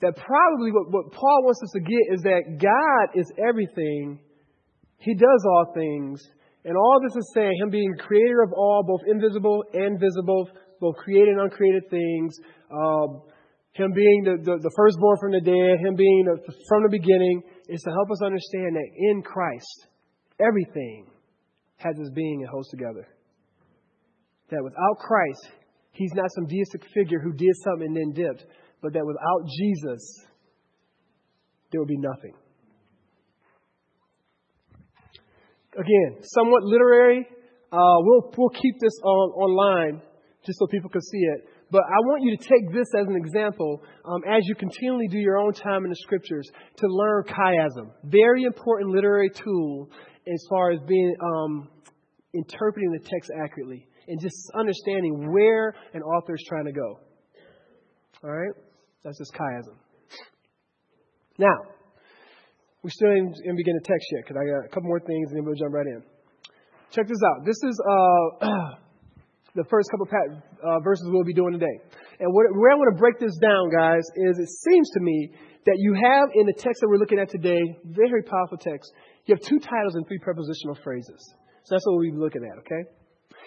That 0.00 0.16
probably 0.16 0.72
what, 0.72 0.90
what 0.90 1.12
Paul 1.12 1.44
wants 1.44 1.60
us 1.62 1.70
to 1.72 1.80
get 1.80 2.14
is 2.14 2.22
that 2.22 2.58
God 2.58 3.20
is 3.20 3.30
everything. 3.38 4.18
He 4.98 5.14
does 5.14 5.44
all 5.46 5.72
things. 5.74 6.22
And 6.64 6.76
all 6.76 7.00
this 7.02 7.16
is 7.16 7.30
saying, 7.34 7.52
Him 7.60 7.70
being 7.70 7.94
creator 7.98 8.42
of 8.42 8.52
all, 8.52 8.84
both 8.86 9.08
invisible 9.08 9.64
and 9.72 9.98
visible, 9.98 10.48
both 10.80 10.96
created 10.96 11.28
and 11.28 11.40
uncreated 11.40 11.88
things, 11.90 12.36
um, 12.70 13.22
him 13.72 13.92
being 13.94 14.24
the, 14.24 14.36
the, 14.42 14.58
the, 14.58 14.72
firstborn 14.74 15.16
from 15.20 15.32
the 15.32 15.40
dead, 15.40 15.78
Him 15.78 15.94
being 15.94 16.26
the, 16.26 16.36
from 16.68 16.82
the 16.82 16.90
beginning, 16.90 17.42
is 17.68 17.80
to 17.82 17.90
help 17.90 18.10
us 18.10 18.22
understand 18.22 18.74
that 18.74 18.88
in 18.96 19.22
Christ, 19.22 19.86
everything 20.40 21.06
has 21.76 21.94
its 21.98 22.10
being 22.10 22.42
and 22.42 22.50
holds 22.50 22.68
together. 22.68 23.06
That 24.50 24.64
without 24.64 24.98
Christ, 24.98 25.54
He's 25.92 26.12
not 26.14 26.30
some 26.34 26.46
deistic 26.46 26.82
figure 26.94 27.20
who 27.20 27.32
did 27.32 27.54
something 27.64 27.86
and 27.86 27.96
then 27.96 28.12
dipped, 28.12 28.44
but 28.82 28.92
that 28.92 29.06
without 29.06 29.46
Jesus, 29.58 30.02
there 31.70 31.80
would 31.80 31.88
be 31.88 31.98
nothing. 31.98 32.34
Again, 35.80 36.22
somewhat 36.22 36.62
literary. 36.62 37.26
Uh, 37.72 37.96
we'll, 38.04 38.30
we'll 38.36 38.50
keep 38.50 38.74
this 38.80 38.92
on, 39.02 39.30
online 39.32 40.02
just 40.44 40.58
so 40.58 40.66
people 40.66 40.90
can 40.90 41.00
see 41.00 41.18
it. 41.18 41.48
But 41.70 41.82
I 41.82 41.98
want 42.04 42.22
you 42.22 42.36
to 42.36 42.42
take 42.42 42.72
this 42.72 42.88
as 42.98 43.06
an 43.06 43.16
example 43.16 43.82
um, 44.04 44.22
as 44.28 44.42
you 44.44 44.54
continually 44.54 45.06
do 45.08 45.18
your 45.18 45.38
own 45.38 45.52
time 45.52 45.84
in 45.84 45.90
the 45.90 45.96
scriptures 45.96 46.48
to 46.76 46.86
learn 46.86 47.24
chiasm. 47.24 47.92
Very 48.04 48.42
important 48.42 48.90
literary 48.90 49.30
tool 49.30 49.88
as 50.26 50.44
far 50.50 50.72
as 50.72 50.80
being 50.86 51.14
um, 51.22 51.68
interpreting 52.34 52.90
the 52.92 52.98
text 52.98 53.30
accurately 53.42 53.86
and 54.08 54.20
just 54.20 54.36
understanding 54.54 55.32
where 55.32 55.74
an 55.94 56.02
author 56.02 56.34
is 56.34 56.44
trying 56.48 56.64
to 56.64 56.72
go. 56.72 56.98
All 58.24 58.30
right? 58.30 58.52
That's 59.04 59.18
just 59.18 59.32
chiasm. 59.32 59.76
Now, 61.38 61.56
we 62.82 62.90
still 62.90 63.12
didn't, 63.12 63.36
didn't 63.36 63.56
begin 63.56 63.76
the 63.76 63.84
text 63.84 64.06
yet 64.12 64.24
because 64.24 64.36
I 64.40 64.44
got 64.48 64.64
a 64.64 64.68
couple 64.68 64.88
more 64.88 65.00
things 65.00 65.28
and 65.30 65.36
then 65.36 65.44
we'll 65.44 65.58
jump 65.58 65.74
right 65.74 65.86
in. 65.86 66.02
Check 66.90 67.06
this 67.06 67.20
out. 67.22 67.44
This 67.44 67.60
is 67.62 67.76
uh, 67.78 68.26
the 69.54 69.64
first 69.68 69.90
couple 69.90 70.08
uh, 70.08 70.80
verses 70.80 71.06
we'll 71.08 71.24
be 71.24 71.34
doing 71.34 71.52
today. 71.52 71.76
And 72.18 72.32
what, 72.32 72.46
where 72.56 72.72
I 72.72 72.76
want 72.76 72.96
to 72.96 72.98
break 72.98 73.20
this 73.20 73.36
down, 73.38 73.70
guys, 73.70 74.02
is 74.16 74.38
it 74.38 74.48
seems 74.48 74.90
to 74.96 75.00
me 75.00 75.32
that 75.66 75.76
you 75.76 75.94
have 75.94 76.30
in 76.34 76.46
the 76.46 76.56
text 76.56 76.80
that 76.80 76.88
we're 76.88 76.98
looking 76.98 77.18
at 77.18 77.28
today, 77.28 77.60
very 77.84 78.22
powerful 78.22 78.56
text, 78.56 78.92
you 79.26 79.34
have 79.34 79.44
two 79.44 79.60
titles 79.60 79.94
and 79.94 80.06
three 80.08 80.18
prepositional 80.18 80.76
phrases. 80.82 81.20
So 81.64 81.74
that's 81.74 81.84
what 81.86 82.00
we'll 82.00 82.10
be 82.10 82.16
looking 82.16 82.42
at, 82.42 82.58
okay? 82.64 82.88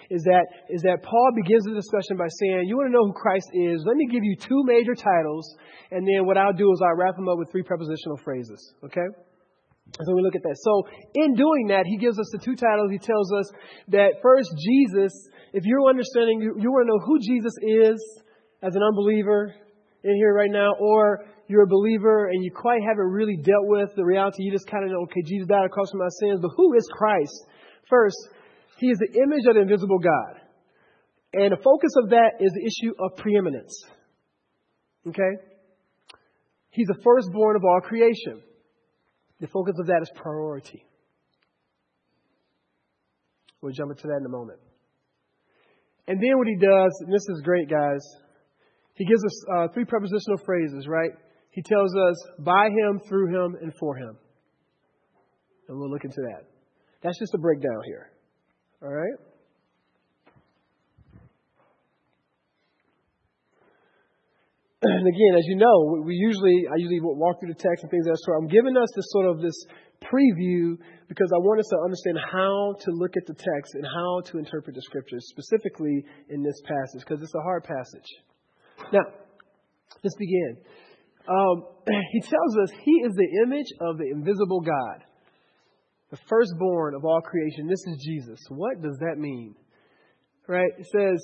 Is 0.09 0.23
that, 0.23 0.45
is 0.69 0.81
that 0.83 1.03
Paul 1.03 1.29
begins 1.35 1.63
the 1.63 1.73
discussion 1.73 2.17
by 2.17 2.27
saying, 2.39 2.67
You 2.67 2.77
want 2.77 2.87
to 2.89 2.93
know 2.93 3.05
who 3.07 3.13
Christ 3.13 3.49
is? 3.53 3.83
Let 3.85 3.95
me 3.95 4.07
give 4.11 4.23
you 4.23 4.35
two 4.35 4.63
major 4.65 4.95
titles, 4.95 5.47
and 5.91 6.07
then 6.07 6.25
what 6.25 6.37
I'll 6.37 6.53
do 6.53 6.71
is 6.71 6.81
I'll 6.81 6.95
wrap 6.95 7.15
them 7.15 7.27
up 7.27 7.37
with 7.37 7.51
three 7.51 7.63
prepositional 7.63 8.17
phrases, 8.23 8.73
okay? 8.83 9.07
So 9.99 10.15
we 10.15 10.21
look 10.21 10.35
at 10.35 10.43
that. 10.43 10.57
So 10.63 10.87
in 11.13 11.35
doing 11.35 11.67
that, 11.67 11.85
he 11.85 11.97
gives 11.97 12.17
us 12.17 12.29
the 12.31 12.39
two 12.39 12.55
titles. 12.55 12.89
He 12.89 12.97
tells 12.97 13.31
us 13.33 13.51
that 13.89 14.23
first, 14.23 14.49
Jesus 14.57 15.11
if 15.53 15.63
you're 15.65 15.87
understanding, 15.87 16.41
you, 16.41 16.55
you 16.57 16.71
want 16.73 16.89
to 16.89 16.89
know 16.89 17.01
who 17.05 17.21
Jesus 17.21 17.53
is 17.61 18.01
as 18.63 18.75
an 18.75 18.81
unbeliever 18.81 19.53
in 20.03 20.15
here 20.15 20.33
right 20.33 20.49
now, 20.49 20.73
or 20.81 21.25
you're 21.47 21.63
a 21.63 21.67
believer 21.67 22.29
and 22.29 22.43
you 22.43 22.51
quite 22.51 22.81
haven't 22.81 23.05
really 23.05 23.37
dealt 23.37 23.69
with 23.69 23.93
the 23.95 24.03
reality. 24.03 24.41
You 24.41 24.51
just 24.51 24.65
kind 24.65 24.83
of 24.83 24.89
know, 24.89 25.03
okay, 25.03 25.21
Jesus 25.21 25.47
died 25.47 25.65
across 25.65 25.91
for 25.91 25.97
my 25.97 26.09
sins, 26.19 26.39
but 26.41 26.49
who 26.57 26.73
is 26.73 26.89
Christ? 26.91 27.45
First, 27.87 28.17
he 28.77 28.87
is 28.87 28.97
the 28.97 29.19
image 29.21 29.45
of 29.47 29.55
the 29.55 29.61
invisible 29.61 29.99
God. 29.99 30.41
And 31.33 31.51
the 31.51 31.61
focus 31.63 31.91
of 31.97 32.09
that 32.09 32.33
is 32.39 32.51
the 32.53 32.65
issue 32.65 32.93
of 32.99 33.17
preeminence. 33.17 33.73
Okay? 35.07 35.33
He's 36.69 36.87
the 36.87 37.01
firstborn 37.03 37.55
of 37.55 37.63
all 37.63 37.81
creation. 37.81 38.41
The 39.39 39.47
focus 39.47 39.75
of 39.79 39.87
that 39.87 40.01
is 40.01 40.11
priority. 40.15 40.85
We'll 43.61 43.73
jump 43.73 43.91
into 43.91 44.07
that 44.07 44.17
in 44.19 44.25
a 44.25 44.29
moment. 44.29 44.59
And 46.07 46.21
then 46.21 46.37
what 46.37 46.47
he 46.47 46.55
does, 46.55 46.91
and 47.05 47.13
this 47.13 47.27
is 47.29 47.41
great, 47.43 47.69
guys, 47.69 48.01
he 48.93 49.05
gives 49.05 49.23
us 49.23 49.45
uh, 49.55 49.67
three 49.73 49.85
prepositional 49.85 50.37
phrases, 50.45 50.87
right? 50.87 51.11
He 51.51 51.61
tells 51.61 51.95
us 51.95 52.15
by 52.39 52.69
him, 52.69 52.99
through 53.07 53.27
him, 53.27 53.55
and 53.61 53.73
for 53.79 53.95
him. 53.95 54.17
And 55.67 55.79
we'll 55.79 55.89
look 55.89 56.03
into 56.03 56.21
that. 56.21 56.45
That's 57.01 57.17
just 57.19 57.33
a 57.33 57.37
breakdown 57.37 57.81
here. 57.85 58.12
All 58.83 58.91
right? 58.91 59.15
And 64.83 65.07
again, 65.07 65.39
as 65.39 65.45
you 65.47 65.55
know, 65.55 66.03
we 66.03 66.13
usually 66.13 66.67
I 66.67 66.75
usually 66.75 66.99
walk 67.01 67.39
through 67.39 67.53
the 67.53 67.59
text 67.59 67.83
and 67.83 67.89
things 67.89 68.05
of 68.05 68.11
that 68.11 68.19
sort. 68.19 68.43
I'm 68.43 68.49
giving 68.49 68.75
us 68.75 68.89
this 68.93 69.05
sort 69.15 69.27
of 69.27 69.39
this 69.39 69.55
preview 70.03 70.75
because 71.07 71.31
I 71.31 71.39
want 71.39 71.61
us 71.61 71.67
to 71.71 71.79
understand 71.79 72.19
how 72.19 72.75
to 72.83 72.91
look 72.91 73.15
at 73.15 73.25
the 73.25 73.33
text 73.33 73.75
and 73.75 73.85
how 73.85 74.21
to 74.31 74.39
interpret 74.39 74.75
the 74.75 74.81
scriptures, 74.81 75.23
specifically 75.29 76.03
in 76.27 76.43
this 76.43 76.59
passage, 76.67 77.07
because 77.07 77.23
it's 77.23 77.35
a 77.35 77.41
hard 77.41 77.63
passage. 77.63 78.09
Now, 78.91 79.07
let's 80.03 80.17
begin. 80.19 80.57
Um, 81.31 81.63
he 82.11 82.19
tells 82.19 82.57
us 82.63 82.75
he 82.83 83.07
is 83.07 83.13
the 83.15 83.29
image 83.47 83.71
of 83.79 83.97
the 83.97 84.11
invisible 84.11 84.59
God, 84.59 85.07
the 86.13 86.19
firstborn 86.29 86.93
of 86.93 87.03
all 87.03 87.21
creation. 87.21 87.65
This 87.65 87.81
is 87.87 87.97
Jesus. 88.05 88.39
What 88.49 88.83
does 88.83 88.97
that 88.99 89.17
mean? 89.17 89.55
Right? 90.47 90.69
It 90.77 90.85
says 90.93 91.17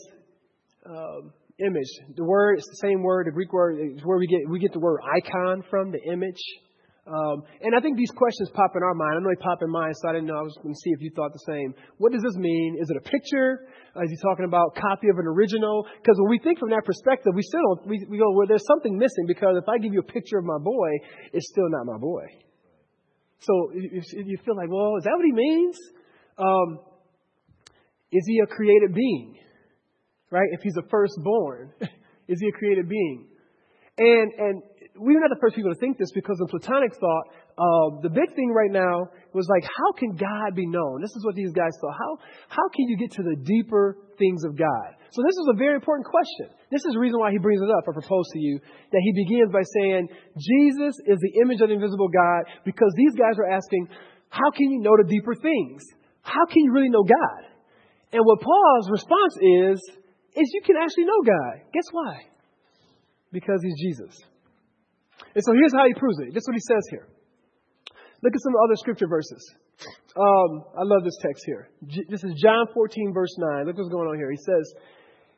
um, 0.83 1.31
image. 1.59 1.91
The 2.17 2.25
word, 2.25 2.57
it's 2.57 2.67
the 2.67 2.87
same 2.87 3.03
word, 3.03 3.27
the 3.27 3.31
Greek 3.31 3.53
word, 3.53 3.77
is 3.77 4.01
where 4.03 4.17
we 4.17 4.25
get 4.25 4.49
we 4.49 4.57
get 4.57 4.73
the 4.73 4.79
word 4.79 5.01
icon 5.05 5.63
from, 5.69 5.91
the 5.91 6.01
image. 6.11 6.41
Um, 7.05 7.43
and 7.61 7.75
I 7.77 7.81
think 7.81 7.97
these 7.97 8.09
questions 8.09 8.49
pop 8.49 8.71
in 8.75 8.81
our 8.81 8.95
mind. 8.95 9.17
I 9.17 9.19
know 9.21 9.29
they 9.29 9.41
pop 9.41 9.61
in 9.61 9.69
mine, 9.69 9.93
so 9.93 10.09
I 10.09 10.13
didn't 10.13 10.25
know. 10.25 10.41
I 10.41 10.41
was 10.41 10.57
going 10.63 10.73
to 10.73 10.81
see 10.81 10.89
if 10.89 11.01
you 11.01 11.11
thought 11.15 11.33
the 11.33 11.45
same. 11.45 11.75
What 11.97 12.11
does 12.11 12.23
this 12.23 12.37
mean? 12.37 12.77
Is 12.81 12.89
it 12.89 12.97
a 12.97 13.05
picture? 13.05 13.69
Uh, 13.95 14.01
is 14.01 14.09
he 14.09 14.17
talking 14.25 14.45
about 14.45 14.73
copy 14.73 15.09
of 15.09 15.21
an 15.21 15.27
original? 15.29 15.85
Because 16.01 16.17
when 16.17 16.33
we 16.33 16.39
think 16.41 16.57
from 16.57 16.69
that 16.73 16.85
perspective, 16.85 17.33
we 17.35 17.43
still 17.43 17.77
we, 17.85 18.01
we 18.09 18.17
go, 18.17 18.33
well, 18.33 18.49
there's 18.49 18.65
something 18.65 18.97
missing 18.97 19.29
because 19.29 19.53
if 19.53 19.69
I 19.69 19.77
give 19.77 19.93
you 19.93 20.01
a 20.01 20.11
picture 20.11 20.41
of 20.41 20.45
my 20.45 20.57
boy, 20.57 20.89
it's 21.33 21.45
still 21.53 21.69
not 21.69 21.85
my 21.85 22.01
boy. 22.01 22.48
So 23.41 23.71
you 23.73 24.37
feel 24.45 24.55
like, 24.55 24.69
well, 24.69 24.97
is 24.97 25.03
that 25.03 25.13
what 25.15 25.25
he 25.25 25.31
means? 25.31 25.77
Um, 26.37 26.79
is 28.11 28.23
he 28.27 28.39
a 28.39 28.47
created 28.47 28.93
being? 28.93 29.35
Right? 30.31 30.47
If 30.51 30.61
he's 30.61 30.77
a 30.77 30.87
firstborn, 30.89 31.71
is 32.27 32.39
he 32.39 32.47
a 32.47 32.51
created 32.51 32.89
being? 32.89 33.27
And, 33.97 34.31
and 34.37 34.63
we're 34.99 35.23
not 35.23 35.31
the 35.31 35.39
first 35.39 35.55
people 35.55 35.71
to 35.71 35.79
think 35.79 35.97
this 35.97 36.11
because 36.11 36.35
in 36.43 36.47
Platonic 36.51 36.91
thought, 36.99 37.25
uh, 37.55 38.03
the 38.03 38.11
big 38.11 38.35
thing 38.35 38.51
right 38.51 38.71
now 38.71 39.07
was 39.33 39.47
like, 39.47 39.63
how 39.63 39.91
can 39.95 40.11
God 40.19 40.55
be 40.55 40.67
known? 40.67 40.99
This 41.01 41.15
is 41.15 41.23
what 41.23 41.35
these 41.35 41.51
guys 41.55 41.71
thought. 41.79 41.95
How, 41.95 42.11
how 42.51 42.67
can 42.75 42.87
you 42.91 42.97
get 42.99 43.15
to 43.15 43.23
the 43.23 43.39
deeper 43.39 43.97
things 44.19 44.43
of 44.43 44.59
God? 44.59 44.99
So 45.15 45.23
this 45.23 45.39
is 45.39 45.47
a 45.49 45.57
very 45.57 45.73
important 45.73 46.05
question. 46.05 46.51
This 46.69 46.85
is 46.85 46.93
the 46.93 46.99
reason 46.99 47.17
why 47.19 47.31
he 47.31 47.39
brings 47.39 47.63
it 47.63 47.71
up 47.71 47.87
or 47.87 47.93
proposed 47.95 48.29
to 48.35 48.39
you, 48.39 48.59
that 48.59 49.01
he 49.01 49.11
begins 49.25 49.49
by 49.49 49.63
saying, 49.79 50.07
Jesus 50.37 50.93
is 51.07 51.17
the 51.17 51.33
image 51.41 51.63
of 51.63 51.71
the 51.71 51.79
invisible 51.79 52.11
God, 52.11 52.45
because 52.61 52.93
these 52.95 53.15
guys 53.15 53.39
are 53.39 53.49
asking, 53.49 53.87
how 54.29 54.51
can 54.51 54.69
you 54.69 54.83
know 54.83 54.93
the 55.01 55.09
deeper 55.09 55.33
things? 55.33 55.81
How 56.21 56.45
can 56.45 56.61
you 56.61 56.71
really 56.71 56.89
know 56.93 57.03
God? 57.03 57.41
And 58.11 58.21
what 58.25 58.41
Paul's 58.41 58.91
response 58.91 59.33
is, 59.41 59.79
is 60.35 60.51
you 60.53 60.61
can 60.61 60.75
actually 60.77 61.05
know 61.05 61.21
God. 61.25 61.65
Guess 61.73 61.89
why? 61.91 62.21
Because 63.31 63.61
he's 63.63 63.77
Jesus. 63.81 64.13
And 65.35 65.43
so 65.43 65.53
here's 65.53 65.73
how 65.73 65.85
he 65.87 65.93
proves 65.93 66.19
it. 66.19 66.33
This 66.33 66.43
is 66.43 66.47
what 66.47 66.55
he 66.55 66.65
says 66.67 66.83
here. 66.89 67.07
Look 68.21 68.35
at 68.35 68.41
some 68.41 68.53
other 68.65 68.75
scripture 68.75 69.07
verses. 69.07 69.41
Um, 70.17 70.63
I 70.75 70.83
love 70.83 71.03
this 71.03 71.17
text 71.21 71.43
here. 71.45 71.69
This 72.09 72.23
is 72.23 72.33
John 72.35 72.67
14, 72.73 73.13
verse 73.13 73.33
9. 73.37 73.65
Look 73.65 73.77
what's 73.77 73.89
going 73.89 74.09
on 74.09 74.17
here. 74.17 74.29
He 74.31 74.41
says, 74.43 74.73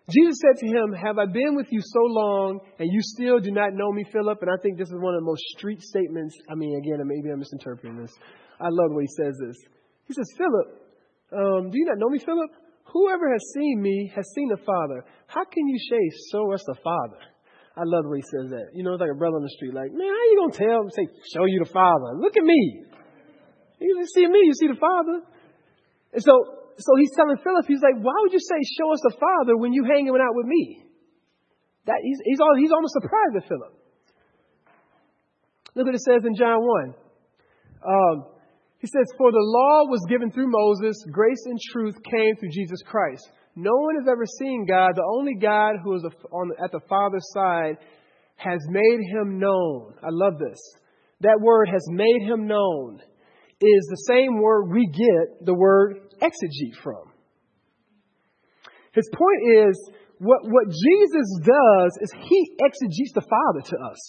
Jesus 0.09 0.41
said 0.41 0.57
to 0.65 0.67
him, 0.67 0.93
Have 0.93 1.19
I 1.19 1.25
been 1.25 1.55
with 1.55 1.67
you 1.69 1.79
so 1.81 2.01
long, 2.01 2.59
and 2.79 2.89
you 2.91 2.99
still 3.01 3.39
do 3.39 3.51
not 3.51 3.73
know 3.73 3.91
me, 3.91 4.03
Philip? 4.11 4.41
And 4.41 4.49
I 4.49 4.57
think 4.61 4.77
this 4.77 4.89
is 4.89 4.97
one 4.97 5.13
of 5.13 5.21
the 5.21 5.25
most 5.25 5.43
street 5.57 5.81
statements. 5.81 6.35
I 6.49 6.55
mean, 6.55 6.75
again, 6.77 7.05
maybe 7.05 7.29
I'm 7.29 7.39
misinterpreting 7.39 8.01
this. 8.01 8.11
I 8.59 8.69
love 8.69 8.89
the 8.89 8.95
way 8.95 9.03
he 9.03 9.23
says 9.23 9.37
this. 9.45 9.57
He 10.07 10.13
says, 10.13 10.27
Philip, 10.37 10.67
um, 11.31 11.69
do 11.69 11.77
you 11.77 11.85
not 11.85 11.99
know 11.99 12.09
me, 12.09 12.17
Philip? 12.17 12.49
Whoever 12.91 13.31
has 13.31 13.43
seen 13.53 13.81
me 13.81 14.11
has 14.15 14.25
seen 14.33 14.49
the 14.49 14.57
Father. 14.57 15.05
How 15.27 15.45
can 15.45 15.67
you 15.67 15.77
say, 15.77 16.01
Show 16.31 16.51
us 16.51 16.63
the 16.65 16.75
Father? 16.83 17.21
I 17.75 17.87
love 17.87 18.03
the 18.03 18.11
way 18.11 18.19
he 18.19 18.27
says 18.27 18.51
that. 18.51 18.75
You 18.75 18.83
know, 18.83 18.99
it's 18.99 19.01
like 19.01 19.15
a 19.15 19.17
brother 19.17 19.39
on 19.39 19.47
the 19.47 19.55
street, 19.55 19.71
like, 19.71 19.95
man, 19.95 20.11
how 20.11 20.25
you 20.27 20.37
gonna 20.43 20.59
tell 20.59 20.83
him, 20.83 20.91
say, 20.91 21.07
show 21.31 21.47
you 21.47 21.63
the 21.63 21.71
Father? 21.71 22.19
Look 22.19 22.35
at 22.35 22.43
me. 22.43 22.83
You 23.79 24.05
see 24.13 24.27
me, 24.27 24.39
you 24.43 24.53
see 24.53 24.67
the 24.67 24.77
Father. 24.77 25.23
And 26.13 26.21
so, 26.21 26.35
so 26.77 26.91
he's 26.99 27.15
telling 27.15 27.39
Philip, 27.39 27.65
he's 27.67 27.81
like, 27.81 27.95
why 27.97 28.13
would 28.21 28.33
you 28.33 28.43
say, 28.43 28.59
show 28.77 28.91
us 28.91 29.01
the 29.01 29.15
Father 29.15 29.55
when 29.55 29.71
you 29.73 29.87
hanging 29.87 30.11
out 30.11 30.35
with 30.35 30.45
me? 30.45 30.83
That 31.87 31.97
he's, 32.03 32.19
he's, 32.25 32.39
all, 32.39 32.53
he's 32.59 32.71
almost 32.71 32.93
surprised 32.93 33.35
at 33.39 33.47
Philip. 33.47 33.73
Look 35.73 35.85
what 35.87 35.95
it 35.95 36.03
says 36.03 36.21
in 36.27 36.35
John 36.35 36.59
1. 36.59 36.93
Um, 37.87 38.17
he 38.77 38.87
says, 38.87 39.07
For 39.17 39.31
the 39.31 39.41
law 39.41 39.87
was 39.87 40.05
given 40.09 40.31
through 40.31 40.51
Moses, 40.51 40.97
grace 41.11 41.41
and 41.45 41.59
truth 41.71 41.95
came 42.03 42.35
through 42.35 42.51
Jesus 42.51 42.81
Christ. 42.85 43.29
No 43.55 43.71
one 43.73 43.95
has 43.95 44.07
ever 44.09 44.25
seen 44.25 44.65
God. 44.67 44.91
The 44.95 45.03
only 45.03 45.35
God 45.35 45.75
who 45.83 45.95
is 45.95 46.05
on, 46.31 46.51
at 46.63 46.71
the 46.71 46.79
Father's 46.87 47.27
side 47.33 47.77
has 48.35 48.59
made 48.69 48.99
him 49.11 49.39
known. 49.39 49.93
I 50.01 50.09
love 50.09 50.39
this. 50.39 50.59
That 51.21 51.39
word 51.41 51.69
has 51.69 51.85
made 51.89 52.21
him 52.23 52.47
known 52.47 52.99
is 53.59 53.87
the 53.89 54.03
same 54.07 54.41
word 54.41 54.71
we 54.71 54.87
get 54.87 55.45
the 55.45 55.53
word 55.53 55.97
exegete 56.21 56.81
from. 56.81 57.11
His 58.93 59.09
point 59.13 59.69
is 59.69 59.91
what, 60.17 60.41
what 60.43 60.67
Jesus 60.67 61.27
does 61.43 61.97
is 62.01 62.11
he 62.27 62.57
exegetes 62.63 63.13
the 63.13 63.21
Father 63.21 63.61
to 63.69 63.77
us, 63.91 63.99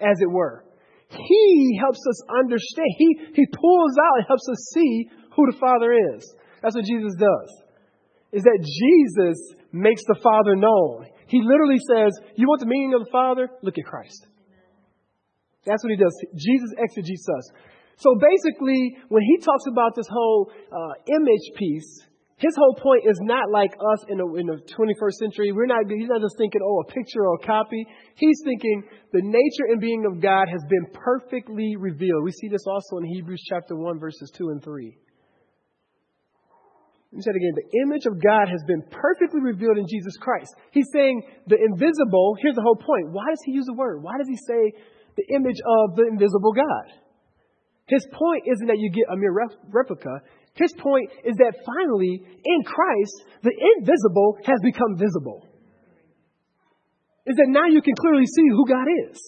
as 0.00 0.20
it 0.20 0.30
were. 0.30 0.64
He 1.08 1.78
helps 1.80 2.00
us 2.08 2.22
understand. 2.28 2.88
He, 2.98 3.16
he 3.34 3.46
pulls 3.46 3.96
out 3.98 4.18
and 4.18 4.26
helps 4.26 4.48
us 4.50 4.72
see 4.74 5.08
who 5.36 5.50
the 5.50 5.58
Father 5.58 5.92
is. 5.92 6.34
That's 6.62 6.74
what 6.74 6.84
Jesus 6.84 7.14
does. 7.18 7.61
Is 8.32 8.42
that 8.42 8.60
Jesus 8.64 9.38
makes 9.72 10.02
the 10.06 10.18
Father 10.22 10.56
known. 10.56 11.06
He 11.26 11.40
literally 11.42 11.80
says, 11.88 12.12
You 12.36 12.46
want 12.48 12.60
the 12.60 12.66
meaning 12.66 12.94
of 12.94 13.04
the 13.04 13.12
Father? 13.12 13.48
Look 13.62 13.78
at 13.78 13.84
Christ. 13.84 14.26
That's 15.64 15.82
what 15.84 15.90
he 15.90 15.96
does. 15.96 16.16
Jesus 16.34 16.70
exegetes 16.78 17.26
us. 17.28 17.50
So 17.96 18.16
basically, 18.18 18.96
when 19.08 19.22
he 19.22 19.38
talks 19.38 19.64
about 19.70 19.94
this 19.94 20.08
whole 20.10 20.50
uh, 20.50 20.92
image 21.06 21.56
piece, 21.56 22.02
his 22.42 22.56
whole 22.56 22.74
point 22.74 23.04
is 23.06 23.20
not 23.22 23.50
like 23.50 23.70
us 23.70 24.04
in 24.08 24.18
the, 24.18 24.26
in 24.34 24.46
the 24.46 24.58
21st 24.58 25.12
century. 25.12 25.52
We're 25.52 25.66
not, 25.66 25.86
he's 25.88 26.08
not 26.08 26.20
just 26.20 26.36
thinking, 26.36 26.60
oh, 26.64 26.82
a 26.82 26.92
picture 26.92 27.22
or 27.22 27.38
a 27.40 27.46
copy. 27.46 27.86
He's 28.16 28.40
thinking 28.44 28.82
the 29.12 29.22
nature 29.22 29.70
and 29.70 29.80
being 29.80 30.04
of 30.04 30.20
God 30.20 30.48
has 30.48 30.60
been 30.68 30.86
perfectly 30.92 31.76
revealed. 31.78 32.24
We 32.24 32.32
see 32.32 32.48
this 32.48 32.66
also 32.66 32.98
in 32.98 33.04
Hebrews 33.04 33.44
chapter 33.48 33.76
1, 33.76 34.00
verses 34.00 34.32
2 34.36 34.48
and 34.48 34.62
3. 34.64 34.98
Let 37.12 37.20
me 37.20 37.22
say 37.28 37.36
it 37.36 37.40
again. 37.44 37.56
The 37.60 37.70
image 37.84 38.08
of 38.08 38.16
God 38.24 38.48
has 38.48 38.64
been 38.64 38.80
perfectly 38.88 39.44
revealed 39.44 39.76
in 39.76 39.84
Jesus 39.84 40.16
Christ. 40.16 40.48
He's 40.72 40.88
saying 40.96 41.20
the 41.44 41.60
invisible, 41.60 42.40
here's 42.40 42.56
the 42.56 42.64
whole 42.64 42.80
point. 42.80 43.12
Why 43.12 43.28
does 43.28 43.44
he 43.44 43.52
use 43.52 43.68
the 43.68 43.76
word? 43.76 44.00
Why 44.00 44.16
does 44.16 44.32
he 44.32 44.40
say 44.48 44.72
the 45.20 45.28
image 45.36 45.60
of 45.60 45.96
the 46.00 46.08
invisible 46.08 46.56
God? 46.56 46.88
His 47.84 48.08
point 48.08 48.48
isn't 48.48 48.66
that 48.66 48.80
you 48.80 48.88
get 48.88 49.12
a 49.12 49.16
mere 49.20 49.36
replica. 49.68 50.24
His 50.56 50.72
point 50.72 51.12
is 51.28 51.36
that 51.36 51.52
finally, 51.68 52.24
in 52.24 52.60
Christ, 52.64 53.28
the 53.44 53.52
invisible 53.76 54.38
has 54.48 54.56
become 54.64 54.96
visible. 54.96 55.52
Is 57.26 57.36
that 57.36 57.52
now 57.52 57.68
you 57.68 57.82
can 57.82 57.94
clearly 58.00 58.24
see 58.24 58.48
who 58.48 58.64
God 58.66 58.88
is. 59.12 59.20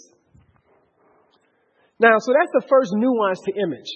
Now, 2.01 2.17
so 2.19 2.33
that's 2.33 2.65
the 2.65 2.67
first 2.67 2.93
nuance 2.97 3.41
to 3.45 3.53
image. 3.61 3.93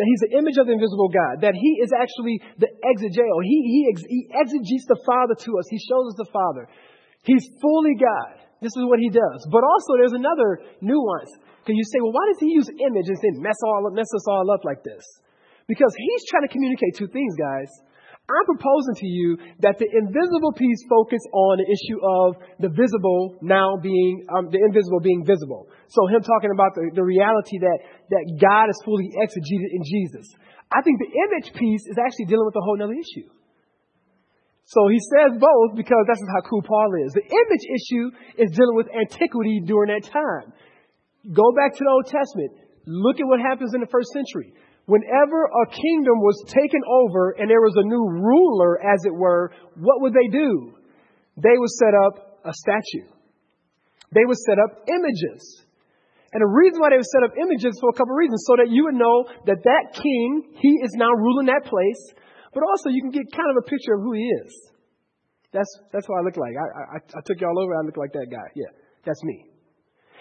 That 0.00 0.08
he's 0.08 0.24
the 0.24 0.32
image 0.40 0.56
of 0.56 0.64
the 0.64 0.72
invisible 0.72 1.12
God. 1.12 1.44
That 1.44 1.52
he 1.52 1.76
is 1.84 1.92
actually 1.92 2.40
the 2.56 2.72
exegeo. 2.72 3.36
He, 3.44 3.56
he, 3.68 3.80
he 4.08 4.20
exegetes 4.32 4.88
the 4.88 4.96
Father 5.04 5.36
to 5.36 5.50
us. 5.60 5.68
He 5.68 5.76
shows 5.76 6.16
us 6.16 6.16
the 6.16 6.30
Father. 6.32 6.72
He's 7.20 7.44
fully 7.60 8.00
God. 8.00 8.40
This 8.64 8.72
is 8.80 8.88
what 8.88 8.96
he 8.96 9.12
does. 9.12 9.44
But 9.52 9.60
also, 9.60 10.00
there's 10.00 10.16
another 10.16 10.64
nuance. 10.80 11.28
Because 11.60 11.76
you 11.76 11.84
say, 11.84 12.00
well, 12.00 12.16
why 12.16 12.24
does 12.32 12.40
he 12.40 12.48
use 12.48 12.72
image 12.72 13.12
and 13.12 13.20
then 13.20 13.44
mess, 13.44 13.60
all, 13.60 13.92
mess 13.92 14.08
us 14.08 14.24
all 14.24 14.48
up 14.48 14.64
like 14.64 14.80
this? 14.80 15.04
Because 15.68 15.92
he's 15.92 16.24
trying 16.32 16.48
to 16.48 16.52
communicate 16.52 16.96
two 16.96 17.12
things, 17.12 17.36
guys. 17.36 17.68
I'm 18.30 18.46
proposing 18.46 18.96
to 19.02 19.08
you 19.08 19.38
that 19.60 19.78
the 19.82 19.88
invisible 19.90 20.52
piece 20.54 20.80
focus 20.86 21.20
on 21.32 21.58
the 21.58 21.68
issue 21.68 21.98
of 21.98 22.28
the 22.62 22.70
visible 22.70 23.38
now 23.42 23.76
being, 23.82 24.22
um, 24.30 24.48
the 24.50 24.62
invisible 24.62 25.00
being 25.00 25.26
visible. 25.26 25.66
So 25.88 26.06
him 26.06 26.22
talking 26.22 26.54
about 26.54 26.74
the, 26.78 26.94
the 26.94 27.02
reality 27.02 27.58
that, 27.58 27.78
that 28.14 28.24
God 28.38 28.70
is 28.70 28.78
fully 28.84 29.10
exegeted 29.18 29.70
in 29.74 29.82
Jesus. 29.82 30.30
I 30.70 30.82
think 30.82 31.02
the 31.02 31.10
image 31.10 31.52
piece 31.58 31.82
is 31.90 31.98
actually 31.98 32.30
dealing 32.30 32.46
with 32.46 32.54
a 32.54 32.64
whole 32.64 32.78
other 32.78 32.94
issue. 32.94 33.26
So 34.70 34.86
he 34.86 35.02
says 35.02 35.34
both 35.34 35.74
because 35.74 36.04
that's 36.06 36.22
how 36.30 36.46
cool 36.46 36.62
Paul 36.62 36.94
is. 37.02 37.10
The 37.12 37.26
image 37.26 37.64
issue 37.66 38.06
is 38.38 38.54
dealing 38.54 38.78
with 38.78 38.86
antiquity 38.94 39.66
during 39.66 39.90
that 39.90 40.06
time. 40.06 40.54
Go 41.26 41.50
back 41.58 41.74
to 41.74 41.82
the 41.82 41.90
Old 41.90 42.06
Testament. 42.06 42.54
Look 42.86 43.18
at 43.18 43.26
what 43.26 43.40
happens 43.40 43.74
in 43.74 43.80
the 43.80 43.90
first 43.90 44.14
century. 44.14 44.54
Whenever 44.90 45.46
a 45.46 45.70
kingdom 45.70 46.18
was 46.18 46.42
taken 46.50 46.82
over 46.82 47.38
and 47.38 47.46
there 47.46 47.62
was 47.62 47.78
a 47.78 47.86
new 47.86 48.02
ruler, 48.10 48.82
as 48.82 49.06
it 49.06 49.14
were, 49.14 49.54
what 49.78 50.02
would 50.02 50.10
they 50.10 50.26
do? 50.34 50.74
They 51.38 51.54
would 51.54 51.70
set 51.78 51.94
up 51.94 52.42
a 52.42 52.50
statue. 52.50 53.06
They 54.10 54.26
would 54.26 54.38
set 54.42 54.58
up 54.58 54.90
images. 54.90 55.62
And 56.34 56.42
the 56.42 56.50
reason 56.50 56.82
why 56.82 56.90
they 56.90 56.98
would 56.98 57.06
set 57.06 57.22
up 57.22 57.38
images 57.38 57.78
for 57.78 57.90
a 57.90 57.94
couple 57.94 58.14
of 58.14 58.18
reasons, 58.18 58.42
so 58.50 58.58
that 58.58 58.66
you 58.66 58.90
would 58.90 58.98
know 58.98 59.30
that 59.46 59.62
that 59.62 59.94
king, 59.94 60.58
he 60.58 60.82
is 60.82 60.90
now 60.98 61.14
ruling 61.14 61.46
that 61.46 61.70
place, 61.70 62.02
but 62.50 62.66
also 62.66 62.90
you 62.90 63.02
can 63.02 63.14
get 63.14 63.30
kind 63.30 63.46
of 63.46 63.62
a 63.62 63.66
picture 63.70 63.94
of 63.94 64.02
who 64.02 64.18
he 64.18 64.26
is. 64.42 64.50
That's, 65.54 65.70
that's 65.94 66.06
what 66.10 66.18
I 66.18 66.22
look 66.26 66.38
like. 66.38 66.54
I, 66.58 66.66
I, 66.66 66.98
I 66.98 67.20
took 67.22 67.38
y'all 67.38 67.58
over, 67.62 67.78
I 67.78 67.86
look 67.86 67.98
like 67.98 68.10
that 68.18 68.26
guy. 68.26 68.46
Yeah, 68.58 68.74
that's 69.06 69.22
me. 69.22 69.49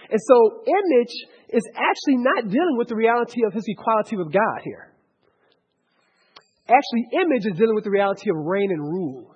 And 0.09 0.19
so, 0.19 0.63
image 0.65 1.13
is 1.49 1.63
actually 1.75 2.17
not 2.17 2.49
dealing 2.49 2.77
with 2.77 2.87
the 2.87 2.95
reality 2.95 3.41
of 3.45 3.53
his 3.53 3.65
equality 3.67 4.17
with 4.17 4.33
God 4.33 4.61
here. 4.63 4.93
Actually, 6.69 7.09
image 7.13 7.45
is 7.45 7.57
dealing 7.57 7.75
with 7.75 7.83
the 7.83 7.91
reality 7.91 8.29
of 8.29 8.37
reign 8.37 8.69
and 8.71 8.81
rule. 8.81 9.35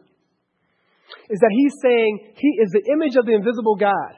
Is 1.29 1.39
that 1.39 1.51
he's 1.51 1.73
saying 1.81 2.33
he 2.36 2.49
is 2.62 2.69
the 2.71 2.91
image 2.91 3.15
of 3.15 3.25
the 3.25 3.33
invisible 3.33 3.75
God. 3.75 4.17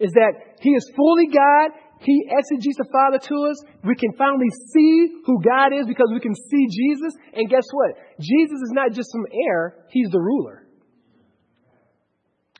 Is 0.00 0.12
that 0.12 0.32
he 0.60 0.70
is 0.70 0.90
fully 0.94 1.26
God. 1.26 1.72
He 2.00 2.30
exegetes 2.30 2.76
the 2.78 2.88
Father 2.92 3.18
to 3.18 3.36
us. 3.50 3.58
We 3.82 3.96
can 3.96 4.12
finally 4.16 4.48
see 4.72 5.08
who 5.26 5.42
God 5.42 5.72
is 5.74 5.86
because 5.86 6.08
we 6.12 6.20
can 6.20 6.34
see 6.34 6.66
Jesus. 6.70 7.12
And 7.34 7.50
guess 7.50 7.66
what? 7.72 7.96
Jesus 8.20 8.60
is 8.62 8.72
not 8.72 8.92
just 8.92 9.10
some 9.10 9.26
heir, 9.48 9.84
he's 9.90 10.08
the 10.10 10.20
ruler. 10.20 10.67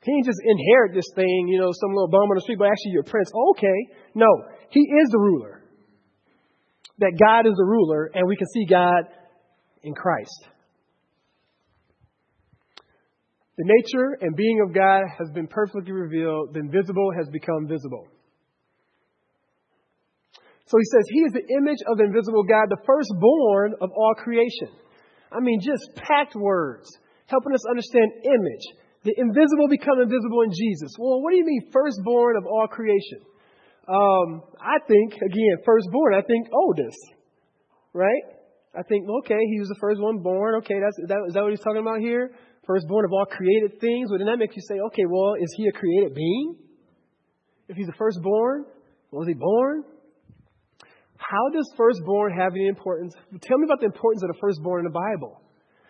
He 0.08 0.14
didn't 0.16 0.24
just 0.24 0.40
inherit 0.40 0.94
this 0.94 1.04
thing, 1.14 1.48
you 1.48 1.60
know, 1.60 1.68
some 1.68 1.92
little 1.92 2.08
bum 2.08 2.32
on 2.32 2.36
the 2.36 2.40
street, 2.40 2.58
but 2.58 2.72
actually 2.72 2.92
you're 2.92 3.04
a 3.04 3.12
prince. 3.12 3.30
Okay. 3.52 3.78
No, 4.14 4.26
he 4.70 4.80
is 4.80 5.10
the 5.10 5.18
ruler. 5.18 5.60
That 6.98 7.12
God 7.20 7.46
is 7.46 7.52
the 7.56 7.64
ruler, 7.64 8.10
and 8.14 8.26
we 8.26 8.34
can 8.36 8.48
see 8.48 8.64
God 8.64 9.04
in 9.82 9.94
Christ. 9.94 10.48
The 13.58 13.64
nature 13.66 14.16
and 14.22 14.34
being 14.34 14.64
of 14.64 14.72
God 14.72 15.02
has 15.18 15.28
been 15.34 15.46
perfectly 15.46 15.92
revealed. 15.92 16.54
The 16.54 16.60
invisible 16.60 17.10
has 17.18 17.28
become 17.28 17.68
visible. 17.68 18.06
So 20.64 20.78
he 20.78 20.84
says, 20.84 21.04
He 21.10 21.20
is 21.20 21.32
the 21.32 21.44
image 21.52 21.84
of 21.86 21.98
the 21.98 22.04
invisible 22.04 22.44
God, 22.44 22.70
the 22.70 22.80
firstborn 22.86 23.74
of 23.82 23.90
all 23.94 24.14
creation. 24.16 24.72
I 25.30 25.40
mean, 25.40 25.60
just 25.60 25.84
packed 25.96 26.34
words, 26.34 26.88
helping 27.26 27.52
us 27.52 27.60
understand 27.68 28.24
image, 28.24 28.64
the 29.04 29.14
invisible 29.16 29.68
become 29.70 30.00
invisible 30.00 30.42
in 30.42 30.50
Jesus. 30.50 30.92
Well, 30.98 31.22
what 31.22 31.30
do 31.30 31.36
you 31.36 31.46
mean, 31.46 31.70
firstborn 31.72 32.36
of 32.36 32.44
all 32.46 32.66
creation? 32.66 33.22
Um, 33.88 34.42
I 34.60 34.78
think, 34.86 35.14
again, 35.16 35.56
firstborn, 35.64 36.14
I 36.14 36.22
think 36.22 36.48
oldest, 36.52 36.98
right? 37.94 38.24
I 38.76 38.82
think, 38.82 39.08
okay, 39.24 39.38
he 39.38 39.58
was 39.60 39.68
the 39.68 39.80
first 39.80 40.00
one 40.00 40.18
born. 40.18 40.56
Okay, 40.56 40.76
that's, 40.78 40.98
is, 40.98 41.08
that, 41.08 41.18
is 41.26 41.34
that 41.34 41.42
what 41.42 41.50
he's 41.50 41.64
talking 41.64 41.80
about 41.80 42.00
here? 42.00 42.32
Firstborn 42.66 43.06
of 43.06 43.12
all 43.12 43.24
created 43.24 43.80
things. 43.80 44.10
Well, 44.10 44.18
then 44.18 44.28
that 44.28 44.38
makes 44.38 44.54
you 44.54 44.62
say, 44.68 44.76
okay, 44.92 45.06
well, 45.08 45.34
is 45.40 45.48
he 45.56 45.68
a 45.68 45.72
created 45.72 46.14
being? 46.14 46.56
If 47.68 47.76
he's 47.76 47.86
the 47.86 47.96
firstborn, 47.96 48.66
was 49.10 49.26
he 49.26 49.34
born? 49.34 49.84
How 51.16 51.48
does 51.52 51.68
firstborn 51.76 52.36
have 52.36 52.52
any 52.52 52.68
importance? 52.68 53.14
Tell 53.40 53.58
me 53.58 53.64
about 53.64 53.80
the 53.80 53.86
importance 53.86 54.22
of 54.22 54.28
the 54.28 54.38
firstborn 54.40 54.84
in 54.84 54.92
the 54.92 54.96
Bible. 54.96 55.40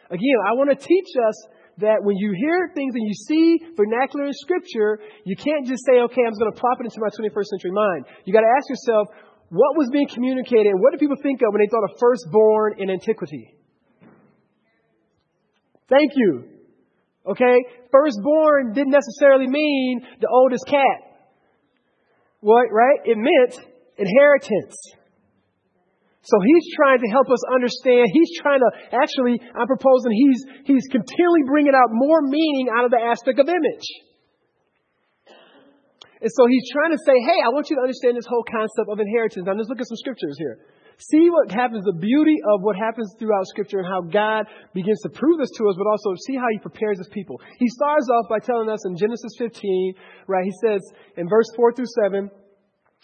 Again, 0.08 0.38
I 0.46 0.54
want 0.54 0.70
to 0.70 0.76
teach 0.76 1.10
us 1.28 1.36
that 1.78 2.02
when 2.02 2.16
you 2.16 2.34
hear 2.34 2.70
things 2.74 2.94
and 2.94 3.06
you 3.06 3.14
see 3.14 3.58
vernacular 3.76 4.26
in 4.26 4.34
Scripture, 4.34 4.98
you 5.24 5.36
can't 5.36 5.66
just 5.66 5.84
say, 5.86 6.00
okay, 6.02 6.22
I'm 6.26 6.34
just 6.34 6.40
going 6.40 6.52
to 6.52 6.58
plop 6.58 6.78
it 6.80 6.86
into 6.86 6.98
my 6.98 7.08
21st 7.08 7.48
century 7.54 7.70
mind. 7.70 8.06
You 8.24 8.32
got 8.32 8.42
to 8.42 8.52
ask 8.56 8.68
yourself, 8.68 9.08
what 9.50 9.78
was 9.78 9.88
being 9.90 10.08
communicated? 10.08 10.74
What 10.74 10.90
did 10.90 11.00
people 11.00 11.16
think 11.22 11.40
of 11.40 11.52
when 11.52 11.62
they 11.62 11.70
thought 11.70 11.84
of 11.84 11.98
firstborn 11.98 12.74
in 12.78 12.90
antiquity? 12.90 13.54
Thank 15.88 16.12
you. 16.16 16.44
Okay? 17.26 17.56
Firstborn 17.90 18.72
didn't 18.74 18.92
necessarily 18.92 19.46
mean 19.46 20.00
the 20.20 20.28
oldest 20.28 20.66
cat. 20.66 21.08
What, 22.40 22.66
right? 22.70 23.00
It 23.04 23.16
meant 23.16 23.66
inheritance. 23.96 24.76
So 26.22 26.36
he's 26.44 26.66
trying 26.74 27.00
to 27.00 27.08
help 27.08 27.30
us 27.30 27.40
understand. 27.54 28.10
He's 28.12 28.32
trying 28.42 28.60
to 28.60 28.70
actually, 28.92 29.38
I'm 29.54 29.66
proposing 29.66 30.12
he's, 30.12 30.40
he's 30.64 30.86
continually 30.90 31.46
bringing 31.46 31.74
out 31.74 31.88
more 31.90 32.20
meaning 32.22 32.68
out 32.74 32.84
of 32.84 32.90
the 32.90 33.00
aspect 33.00 33.38
of 33.38 33.48
image. 33.48 33.86
And 36.18 36.30
so 36.34 36.50
he's 36.50 36.66
trying 36.74 36.90
to 36.90 36.98
say, 36.98 37.14
hey, 37.14 37.38
I 37.46 37.54
want 37.54 37.70
you 37.70 37.76
to 37.78 37.82
understand 37.82 38.18
this 38.18 38.26
whole 38.26 38.42
concept 38.42 38.90
of 38.90 38.98
inheritance. 38.98 39.46
Now 39.46 39.54
let's 39.54 39.70
look 39.70 39.78
at 39.78 39.86
some 39.86 40.02
scriptures 40.02 40.34
here. 40.38 40.58
See 40.98 41.30
what 41.30 41.54
happens, 41.54 41.84
the 41.86 41.94
beauty 41.94 42.34
of 42.42 42.66
what 42.66 42.74
happens 42.74 43.14
throughout 43.20 43.46
scripture 43.46 43.78
and 43.78 43.86
how 43.86 44.02
God 44.02 44.50
begins 44.74 44.98
to 45.06 45.10
prove 45.10 45.38
this 45.38 45.54
to 45.54 45.68
us, 45.70 45.76
but 45.78 45.86
also 45.86 46.18
see 46.26 46.34
how 46.34 46.50
he 46.50 46.58
prepares 46.58 46.98
his 46.98 47.06
people. 47.14 47.40
He 47.58 47.68
starts 47.68 48.10
off 48.10 48.26
by 48.28 48.40
telling 48.42 48.68
us 48.68 48.82
in 48.84 48.96
Genesis 48.96 49.30
15, 49.38 49.94
right? 50.26 50.42
He 50.42 50.50
says 50.58 50.82
in 51.16 51.28
verse 51.28 51.46
4 51.54 51.72
through 51.74 51.86
7, 52.02 52.28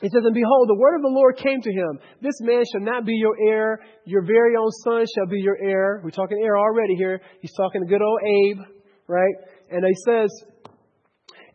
It 0.03 0.11
says, 0.11 0.25
And 0.25 0.35
behold, 0.35 0.69
the 0.69 0.75
word 0.75 0.97
of 0.97 1.03
the 1.03 1.15
Lord 1.15 1.37
came 1.37 1.61
to 1.61 1.73
him. 1.73 1.99
This 2.21 2.35
man 2.41 2.63
shall 2.73 2.81
not 2.81 3.07
be 3.07 3.15
your 3.15 3.37
heir. 3.49 3.81
Your 4.05 4.23
very 4.23 4.57
own 4.57 4.71
son 4.83 5.05
shall 5.15 5.27
be 5.27 5.41
your 5.41 5.57
heir. 5.63 6.01
We're 6.03 6.11
talking 6.11 6.39
heir 6.43 6.59
already 6.59 6.97
here. 6.97 7.21
He's 7.41 7.55
talking 7.57 7.81
to 7.83 7.87
good 7.87 8.03
old 8.03 8.21
Abe, 8.23 8.59
right? 9.07 9.35
And 9.71 9.85
he 9.85 9.95
says, 10.05 10.31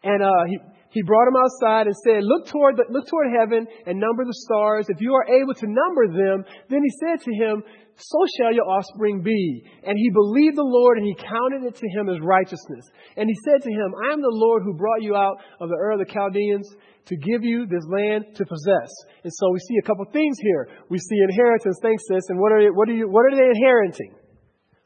and 0.04 0.23
uh, 0.23 0.45
he, 0.47 0.58
he 0.89 1.04
brought 1.04 1.28
him 1.28 1.38
outside 1.38 1.86
and 1.86 1.95
said, 1.95 2.25
look 2.25 2.47
toward, 2.47 2.78
the, 2.78 2.86
look 2.89 3.08
toward 3.08 3.28
heaven 3.30 3.67
and 3.86 3.99
number 3.99 4.25
the 4.25 4.34
stars. 4.34 4.88
If 4.89 5.02
you 5.02 5.13
are 5.13 5.28
able 5.30 5.54
to 5.54 5.67
number 5.69 6.08
them, 6.10 6.45
then 6.69 6.82
he 6.82 6.89
said 6.97 7.21
to 7.21 7.34
him, 7.34 7.63
so 7.95 8.19
shall 8.38 8.54
your 8.54 8.65
offspring 8.65 9.21
be. 9.21 9.63
And 9.86 9.97
he 9.97 10.10
believed 10.10 10.58
the 10.58 10.65
Lord 10.65 10.97
and 10.97 11.06
he 11.06 11.13
counted 11.13 11.67
it 11.67 11.75
to 11.75 11.88
him 11.89 12.10
as 12.10 12.17
righteousness. 12.21 12.89
And 13.17 13.30
he 13.30 13.36
said 13.45 13.62
to 13.62 13.69
him, 13.69 13.93
I 14.10 14.13
am 14.13 14.21
the 14.21 14.34
Lord 14.34 14.63
who 14.63 14.73
brought 14.73 15.04
you 15.04 15.15
out 15.15 15.38
of 15.60 15.69
the 15.69 15.75
Ur 15.75 15.91
of 15.91 15.99
the 15.99 16.12
Chaldeans 16.12 16.73
to 17.06 17.15
give 17.17 17.43
you 17.43 17.67
this 17.67 17.86
land 17.89 18.25
to 18.36 18.45
possess. 18.45 18.89
And 19.23 19.34
so 19.34 19.52
we 19.52 19.60
see 19.60 19.78
a 19.78 19.86
couple 19.86 20.06
things 20.06 20.38
here. 20.41 20.69
We 20.89 20.97
see 20.97 21.17
inheritance, 21.30 21.78
thanks 21.82 22.04
sis, 22.08 22.23
and 22.30 22.39
what 22.39 22.52
are, 22.52 22.73
what 22.73 22.89
are, 22.89 22.93
you, 22.93 23.10
what 23.10 23.25
are 23.25 23.36
they 23.36 23.49
inheriting? 23.49 24.15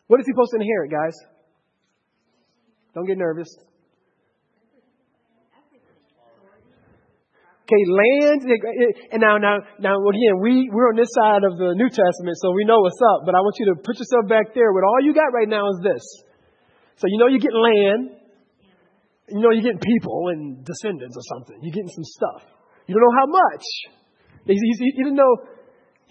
What 0.08 0.20
is 0.20 0.26
he 0.26 0.34
supposed 0.34 0.52
to 0.52 0.60
inherit, 0.60 0.92
guys? 0.92 1.16
Don't 2.96 3.06
get 3.06 3.18
nervous. 3.18 3.50
Okay, 7.64 7.80
land. 7.88 8.44
And 9.16 9.24
now, 9.24 9.40
now, 9.40 9.64
now, 9.80 9.96
again, 9.96 10.36
we, 10.44 10.68
we're 10.68 10.92
on 10.92 11.00
this 11.00 11.08
side 11.16 11.48
of 11.48 11.56
the 11.56 11.72
New 11.80 11.88
Testament, 11.88 12.36
so 12.44 12.52
we 12.52 12.68
know 12.68 12.84
what's 12.84 13.00
up. 13.16 13.24
But 13.24 13.36
I 13.36 13.40
want 13.40 13.56
you 13.56 13.72
to 13.72 13.80
put 13.80 13.96
yourself 13.96 14.28
back 14.28 14.52
there 14.52 14.76
with 14.76 14.84
all 14.84 15.00
you 15.00 15.16
got 15.16 15.32
right 15.32 15.48
now 15.48 15.72
is 15.72 15.80
this. 15.80 16.04
So 17.00 17.08
you 17.08 17.18
know 17.18 17.32
you're 17.32 17.40
getting 17.40 17.64
land. 17.64 18.20
You 19.32 19.40
know 19.40 19.56
you're 19.56 19.64
getting 19.64 19.80
people 19.80 20.36
and 20.36 20.60
descendants 20.68 21.16
or 21.16 21.24
something. 21.32 21.56
You're 21.64 21.72
getting 21.72 21.96
some 21.96 22.04
stuff. 22.04 22.44
You 22.84 23.00
don't 23.00 23.04
know 23.04 23.16
how 23.16 23.30
much. 23.32 23.66
Even 24.44 25.16
though 25.16 25.36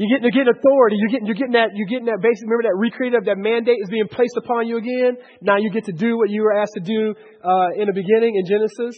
you're 0.01 0.09
getting, 0.09 0.25
you're 0.25 0.33
getting 0.33 0.57
authority, 0.57 0.97
you're 0.97 1.13
getting, 1.13 1.29
you're 1.29 1.37
getting 1.37 1.53
that, 1.53 1.77
you're 1.77 1.87
getting 1.87 2.09
that 2.09 2.25
basic, 2.25 2.49
remember 2.49 2.65
that 2.65 2.81
recreative, 2.81 3.29
that 3.29 3.37
mandate 3.37 3.77
is 3.77 3.93
being 3.93 4.09
placed 4.09 4.41
upon 4.41 4.67
you 4.67 4.81
again. 4.81 5.21
Now 5.45 5.61
you 5.61 5.69
get 5.69 5.85
to 5.85 5.93
do 5.93 6.17
what 6.17 6.33
you 6.33 6.41
were 6.41 6.57
asked 6.57 6.73
to 6.81 6.85
do 6.85 7.13
uh, 7.45 7.77
in 7.77 7.93
the 7.93 7.95
beginning 7.95 8.41
in 8.41 8.49
Genesis. 8.49 8.97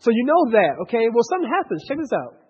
So 0.00 0.10
you 0.10 0.24
know 0.24 0.52
that, 0.52 0.80
okay? 0.88 1.08
Well, 1.12 1.24
something 1.28 1.48
happens. 1.48 1.84
Check 1.86 1.98
this 2.00 2.12
out. 2.12 2.40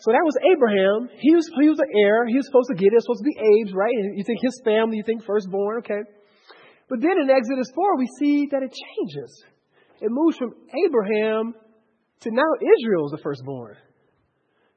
So 0.00 0.12
that 0.16 0.24
was 0.24 0.32
Abraham. 0.48 1.12
He 1.20 1.36
was, 1.36 1.44
he 1.60 1.68
was 1.68 1.76
the 1.76 1.88
heir. 1.92 2.24
He 2.24 2.36
was 2.36 2.48
supposed 2.48 2.72
to 2.72 2.78
get 2.80 2.92
it. 2.92 2.96
It 2.96 3.04
supposed 3.04 3.20
to 3.20 3.28
be 3.28 3.36
Abe's, 3.36 3.76
right? 3.76 3.92
You 4.16 4.24
think 4.24 4.40
his 4.40 4.56
family, 4.64 4.96
you 4.96 5.04
think 5.04 5.24
firstborn, 5.28 5.84
okay? 5.84 6.00
But 6.88 7.04
then 7.04 7.20
in 7.20 7.28
Exodus 7.28 7.68
4, 7.76 7.98
we 8.00 8.08
see 8.18 8.48
that 8.50 8.64
it 8.64 8.72
changes. 8.72 9.44
It 10.00 10.08
moves 10.08 10.40
from 10.40 10.56
Abraham 10.88 11.52
to 11.52 12.28
now 12.32 12.50
Israel 12.64 13.06
is 13.06 13.12
the 13.12 13.22
firstborn. 13.22 13.76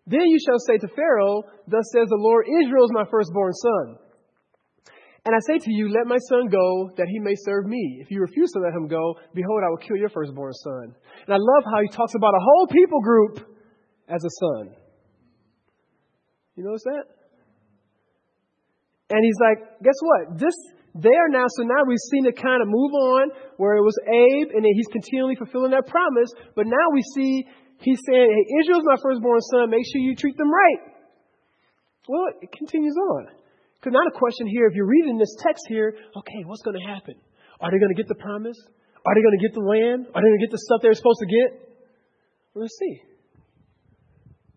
Then 0.05 0.27
you 0.27 0.39
shall 0.43 0.59
say 0.59 0.77
to 0.77 0.87
Pharaoh, 0.91 1.43
Thus 1.67 1.87
says 1.95 2.11
the 2.11 2.19
Lord, 2.19 2.45
Israel 2.61 2.83
is 2.83 2.91
my 2.91 3.05
firstborn 3.09 3.53
son. 3.53 3.95
And 5.25 5.33
I 5.33 5.39
say 5.47 5.57
to 5.57 5.71
you, 5.71 5.87
let 5.87 6.05
my 6.05 6.17
son 6.29 6.47
go 6.51 6.91
that 6.97 7.07
he 7.07 7.19
may 7.19 7.35
serve 7.35 7.65
me. 7.65 7.99
If 8.01 8.11
you 8.11 8.19
refuse 8.19 8.51
to 8.51 8.59
let 8.59 8.73
him 8.73 8.87
go, 8.87 9.15
behold, 9.33 9.61
I 9.65 9.69
will 9.69 9.77
kill 9.77 9.95
your 9.95 10.09
firstborn 10.09 10.51
son. 10.51 10.95
And 11.25 11.33
I 11.33 11.39
love 11.39 11.63
how 11.63 11.79
he 11.81 11.87
talks 11.87 12.13
about 12.15 12.35
a 12.35 12.43
whole 12.43 12.67
people 12.67 12.99
group 12.99 13.39
as 14.09 14.23
a 14.23 14.29
son. 14.39 14.75
You 16.55 16.65
notice 16.65 16.83
that? 16.83 17.05
And 19.11 19.23
he's 19.23 19.39
like, 19.39 19.79
guess 19.81 19.95
what? 20.01 20.39
This, 20.39 20.55
there 20.93 21.29
now, 21.29 21.45
so 21.47 21.63
now 21.63 21.87
we've 21.87 22.03
seen 22.11 22.25
it 22.25 22.35
kind 22.35 22.61
of 22.61 22.67
move 22.67 22.91
on 22.91 23.29
where 23.57 23.77
it 23.77 23.81
was 23.81 23.95
Abe 24.03 24.51
and 24.51 24.65
then 24.65 24.73
he's 24.75 24.91
continually 24.91 25.35
fulfilling 25.35 25.71
that 25.71 25.87
promise. 25.87 26.33
But 26.53 26.67
now 26.67 26.91
we 26.91 27.01
see 27.15 27.47
he's 27.79 27.99
saying, 28.05 28.27
hey, 28.27 28.45
Israel's 28.59 28.83
my 28.83 28.97
firstborn 29.01 29.39
son. 29.39 29.69
Make 29.69 29.87
sure 29.87 30.01
you 30.01 30.15
treat 30.15 30.35
them 30.35 30.51
right. 30.51 30.81
Well, 32.09 32.27
it 32.41 32.51
continues 32.51 32.95
on. 32.97 33.42
Because 33.83 33.99
not 33.99 34.07
a 34.07 34.15
question 34.15 34.47
here, 34.47 34.65
if 34.67 34.75
you're 34.79 34.87
reading 34.87 35.17
this 35.19 35.35
text 35.43 35.67
here, 35.67 35.91
okay, 36.15 36.39
what's 36.47 36.63
going 36.63 36.79
to 36.79 36.87
happen? 36.87 37.19
Are 37.59 37.67
they 37.67 37.79
going 37.83 37.91
to 37.91 37.99
get 37.99 38.07
the 38.07 38.15
promise? 38.15 38.55
Are 39.03 39.11
they 39.11 39.19
going 39.19 39.35
to 39.35 39.43
get 39.43 39.53
the 39.53 39.59
land? 39.59 40.07
Are 40.15 40.23
they 40.23 40.29
going 40.31 40.39
to 40.39 40.45
get 40.47 40.55
the 40.55 40.63
stuff 40.63 40.79
they're 40.79 40.95
supposed 40.95 41.19
to 41.19 41.27
get? 41.27 41.49
Let's 42.55 42.79
see. 42.79 43.01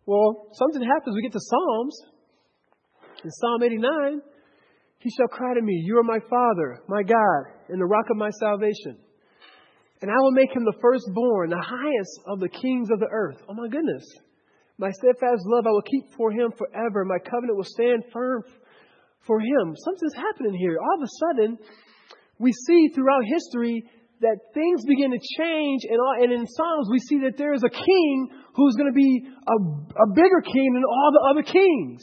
Well, 0.06 0.46
something 0.54 0.78
happens. 0.78 1.16
We 1.16 1.22
get 1.22 1.32
to 1.32 1.42
Psalms. 1.42 1.98
In 3.24 3.30
Psalm 3.32 3.64
89, 3.64 4.22
he 5.02 5.10
shall 5.10 5.26
cry 5.26 5.54
to 5.54 5.60
me, 5.60 5.74
You 5.84 5.98
are 5.98 6.06
my 6.06 6.20
Father, 6.30 6.86
my 6.86 7.02
God, 7.02 7.66
and 7.68 7.80
the 7.80 7.90
rock 7.90 8.06
of 8.08 8.16
my 8.16 8.30
salvation. 8.30 8.94
And 10.02 10.08
I 10.08 10.14
will 10.22 10.38
make 10.38 10.54
him 10.54 10.62
the 10.62 10.78
firstborn, 10.80 11.50
the 11.50 11.58
highest 11.58 12.20
of 12.28 12.38
the 12.38 12.48
kings 12.48 12.90
of 12.92 13.00
the 13.00 13.10
earth. 13.10 13.42
Oh 13.48 13.54
my 13.54 13.66
goodness. 13.66 14.06
My 14.78 14.92
steadfast 14.92 15.42
love 15.46 15.66
I 15.66 15.70
will 15.70 15.82
keep 15.82 16.14
for 16.16 16.30
him 16.30 16.52
forever. 16.56 17.04
My 17.04 17.18
covenant 17.18 17.56
will 17.56 17.64
stand 17.64 18.04
firm 18.12 18.44
for 19.26 19.40
him. 19.40 19.74
Something's 19.84 20.14
happening 20.14 20.54
here. 20.54 20.78
All 20.80 21.02
of 21.02 21.02
a 21.02 21.12
sudden, 21.20 21.58
we 22.38 22.52
see 22.52 22.88
throughout 22.94 23.22
history 23.24 23.84
that 24.20 24.38
things 24.54 24.84
begin 24.86 25.10
to 25.12 25.20
change, 25.36 25.82
and, 25.88 26.00
all, 26.00 26.14
and 26.16 26.32
in 26.32 26.46
Psalms, 26.46 26.88
we 26.90 26.98
see 26.98 27.20
that 27.24 27.36
there 27.36 27.52
is 27.52 27.62
a 27.64 27.68
king 27.68 28.28
who's 28.54 28.74
going 28.76 28.88
to 28.88 28.96
be 28.96 29.28
a, 29.28 29.56
a 30.04 30.06
bigger 30.14 30.40
king 30.40 30.72
than 30.72 30.84
all 30.84 31.10
the 31.12 31.24
other 31.30 31.42
kings. 31.42 32.02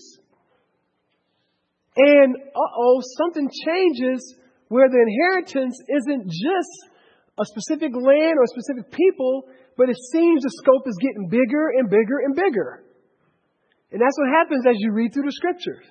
And 1.98 2.36
oh, 2.56 3.02
something 3.18 3.50
changes 3.66 4.36
where 4.68 4.90
the 4.90 4.98
inheritance 4.98 5.78
isn't 5.90 6.26
just 6.26 6.76
a 7.38 7.46
specific 7.46 7.94
land 7.94 8.38
or 8.38 8.44
a 8.44 8.54
specific 8.54 8.92
people, 8.92 9.50
but 9.78 9.90
it 9.90 9.98
seems 10.12 10.44
the 10.44 10.54
scope 10.62 10.88
is 10.88 10.98
getting 11.02 11.30
bigger 11.30 11.70
and 11.78 11.90
bigger 11.90 12.22
and 12.26 12.36
bigger. 12.36 12.84
And 13.92 14.02
that's 14.02 14.18
what 14.18 14.30
happens 14.30 14.66
as 14.68 14.76
you 14.78 14.92
read 14.92 15.14
through 15.14 15.26
the 15.26 15.32
scriptures 15.32 15.86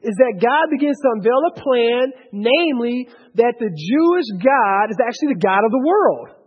is 0.00 0.16
that 0.16 0.40
God 0.40 0.72
begins 0.72 0.96
to 1.00 1.08
unveil 1.20 1.42
a 1.48 1.54
plan, 1.60 2.12
namely 2.32 3.08
that 3.36 3.60
the 3.60 3.68
Jewish 3.68 4.28
God 4.40 4.88
is 4.88 4.98
actually 5.00 5.36
the 5.36 5.44
God 5.44 5.64
of 5.64 5.70
the 5.70 5.84
world. 5.84 6.40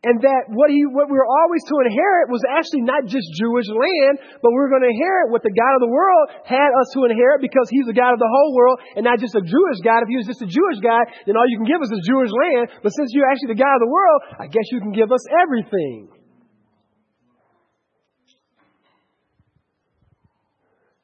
And 0.00 0.16
that 0.24 0.48
what, 0.48 0.72
he, 0.72 0.88
what 0.88 1.12
we 1.12 1.16
were 1.20 1.28
always 1.28 1.60
to 1.68 1.76
inherit 1.84 2.32
was 2.32 2.40
actually 2.48 2.88
not 2.88 3.04
just 3.04 3.36
Jewish 3.36 3.68
land, 3.68 4.16
but 4.40 4.48
we 4.48 4.56
were 4.56 4.72
going 4.72 4.80
to 4.80 4.88
inherit 4.88 5.28
what 5.28 5.44
the 5.44 5.52
God 5.52 5.76
of 5.76 5.84
the 5.84 5.92
world 5.92 6.40
had 6.48 6.72
us 6.72 6.88
to 6.96 7.04
inherit 7.04 7.44
because 7.44 7.68
he's 7.68 7.84
the 7.84 7.92
God 7.92 8.16
of 8.16 8.20
the 8.22 8.32
whole 8.32 8.56
world 8.56 8.80
and 8.96 9.04
not 9.04 9.20
just 9.20 9.36
a 9.36 9.44
Jewish 9.44 9.78
God. 9.84 10.00
If 10.00 10.08
he 10.08 10.16
was 10.16 10.24
just 10.24 10.40
a 10.40 10.48
Jewish 10.48 10.80
God, 10.80 11.04
then 11.28 11.36
all 11.36 11.44
you 11.44 11.60
can 11.60 11.68
give 11.68 11.84
us 11.84 11.92
is 11.92 12.00
Jewish 12.08 12.32
land. 12.32 12.72
But 12.80 12.96
since 12.96 13.12
you're 13.12 13.28
actually 13.28 13.52
the 13.52 13.60
God 13.60 13.76
of 13.76 13.84
the 13.84 13.92
world, 13.92 14.20
I 14.40 14.48
guess 14.48 14.72
you 14.72 14.80
can 14.80 14.96
give 14.96 15.12
us 15.12 15.20
everything. 15.36 16.19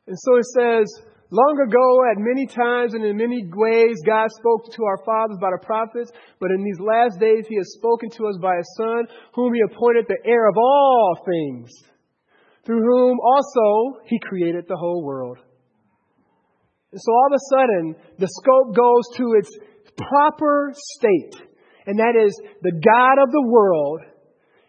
And 0.07 0.17
so 0.19 0.37
it 0.37 0.47
says, 0.55 0.87
Long 1.31 1.59
ago, 1.59 2.07
at 2.11 2.23
many 2.23 2.47
times 2.47 2.95
and 2.95 3.05
in 3.05 3.17
many 3.17 3.43
ways, 3.51 3.97
God 4.07 4.29
spoke 4.31 4.73
to 4.73 4.85
our 4.85 5.03
fathers 5.05 5.39
by 5.41 5.51
the 5.51 5.67
prophets, 5.67 6.13
but 6.39 6.53
in 6.53 6.63
these 6.63 6.79
last 6.79 7.19
days, 7.19 7.47
He 7.49 7.57
has 7.57 7.75
spoken 7.75 8.11
to 8.11 8.29
us 8.29 8.39
by 8.41 8.57
His 8.57 8.71
Son, 8.77 9.07
whom 9.35 9.53
He 9.53 9.61
appointed 9.67 10.07
the 10.07 10.23
heir 10.25 10.49
of 10.49 10.55
all 10.57 11.19
things, 11.27 11.71
through 12.65 12.81
whom 12.81 13.19
also 13.19 13.99
He 14.07 14.21
created 14.21 14.67
the 14.69 14.77
whole 14.77 15.03
world. 15.03 15.39
And 16.93 17.01
so 17.03 17.11
all 17.11 17.27
of 17.27 17.35
a 17.35 17.49
sudden, 17.51 17.97
the 18.19 18.29
scope 18.31 18.77
goes 18.77 19.17
to 19.17 19.35
its 19.37 19.51
proper 19.97 20.73
state, 20.95 21.43
and 21.87 21.99
that 21.99 22.15
is 22.15 22.39
the 22.63 22.73
God 22.73 23.21
of 23.21 23.33
the 23.33 23.47
world 23.49 24.01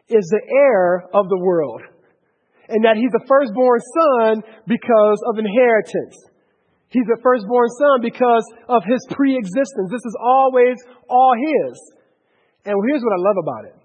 is 0.10 0.26
the 0.26 0.42
heir 0.50 1.04
of 1.14 1.30
the 1.30 1.38
world 1.40 1.82
and 2.70 2.84
that 2.84 2.98
he's 2.98 3.12
the 3.12 3.26
firstborn 3.28 3.80
son 3.80 4.44
because 4.68 5.20
of 5.32 5.40
inheritance. 5.40 6.18
He's 6.90 7.08
the 7.08 7.20
firstborn 7.24 7.70
son 7.80 8.02
because 8.02 8.46
of 8.70 8.84
his 8.84 9.00
pre-existence. 9.12 9.92
This 9.92 10.06
is 10.06 10.18
always 10.20 10.78
all 11.10 11.34
his. 11.36 11.76
And 12.66 12.76
here's 12.88 13.04
what 13.04 13.14
I 13.14 13.22
love 13.24 13.38
about 13.40 13.66
it. 13.72 13.76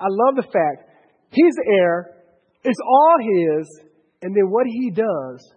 I 0.00 0.08
love 0.08 0.36
the 0.36 0.48
fact 0.48 0.88
he's 1.30 1.54
the 1.54 1.68
heir, 1.80 2.16
it's 2.64 2.80
all 2.80 3.16
his, 3.20 3.80
and 4.22 4.34
then 4.36 4.50
what 4.50 4.66
he 4.66 4.90
does 4.90 5.52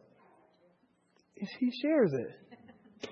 is 1.37 1.49
he 1.59 1.71
shares 1.81 2.11
it. 2.13 3.09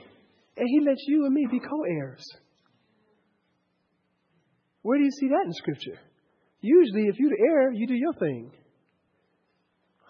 And 0.55 0.67
he 0.67 0.81
lets 0.85 1.03
you 1.07 1.25
and 1.25 1.33
me 1.33 1.47
be 1.49 1.59
co-heirs. 1.59 2.23
Where 4.83 4.97
do 4.97 5.03
you 5.03 5.11
see 5.11 5.29
that 5.29 5.45
in 5.45 5.53
Scripture? 5.53 5.99
Usually, 6.61 7.07
if 7.07 7.17
you're 7.17 7.31
the 7.31 7.43
heir, 7.49 7.71
you 7.73 7.87
do 7.87 7.95
your 7.95 8.13
thing. 8.13 8.51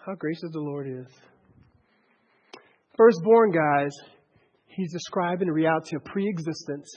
How 0.04 0.14
gracious 0.14 0.50
the 0.52 0.60
Lord 0.60 0.86
is. 0.86 1.06
Firstborn, 2.94 3.52
guys, 3.52 3.90
he's 4.66 4.92
describing 4.92 5.46
the 5.46 5.54
reality 5.54 5.96
of 5.96 6.04
preexistence, 6.04 6.92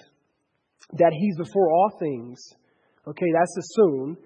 that 0.91 1.13
he's 1.13 1.38
before 1.38 1.72
all 1.72 1.91
things. 2.02 2.38
Okay, 3.08 3.28
that's 3.34 3.58
assumed 3.58 4.17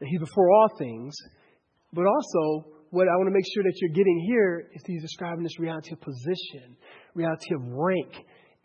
that 0.00 0.06
he's 0.06 0.20
before 0.20 0.50
all 0.50 0.68
things. 0.76 1.14
But 1.94 2.04
also, 2.04 2.68
what 2.90 3.08
I 3.08 3.16
want 3.16 3.28
to 3.28 3.32
make 3.32 3.46
sure 3.54 3.62
that 3.62 3.72
you're 3.80 3.96
getting 3.96 4.22
here 4.26 4.68
is 4.74 4.82
he's 4.86 5.00
describing 5.00 5.42
this 5.42 5.58
reality 5.58 5.92
of 5.92 6.00
position, 6.02 6.76
reality 7.14 7.54
of 7.54 7.62
rank 7.72 8.12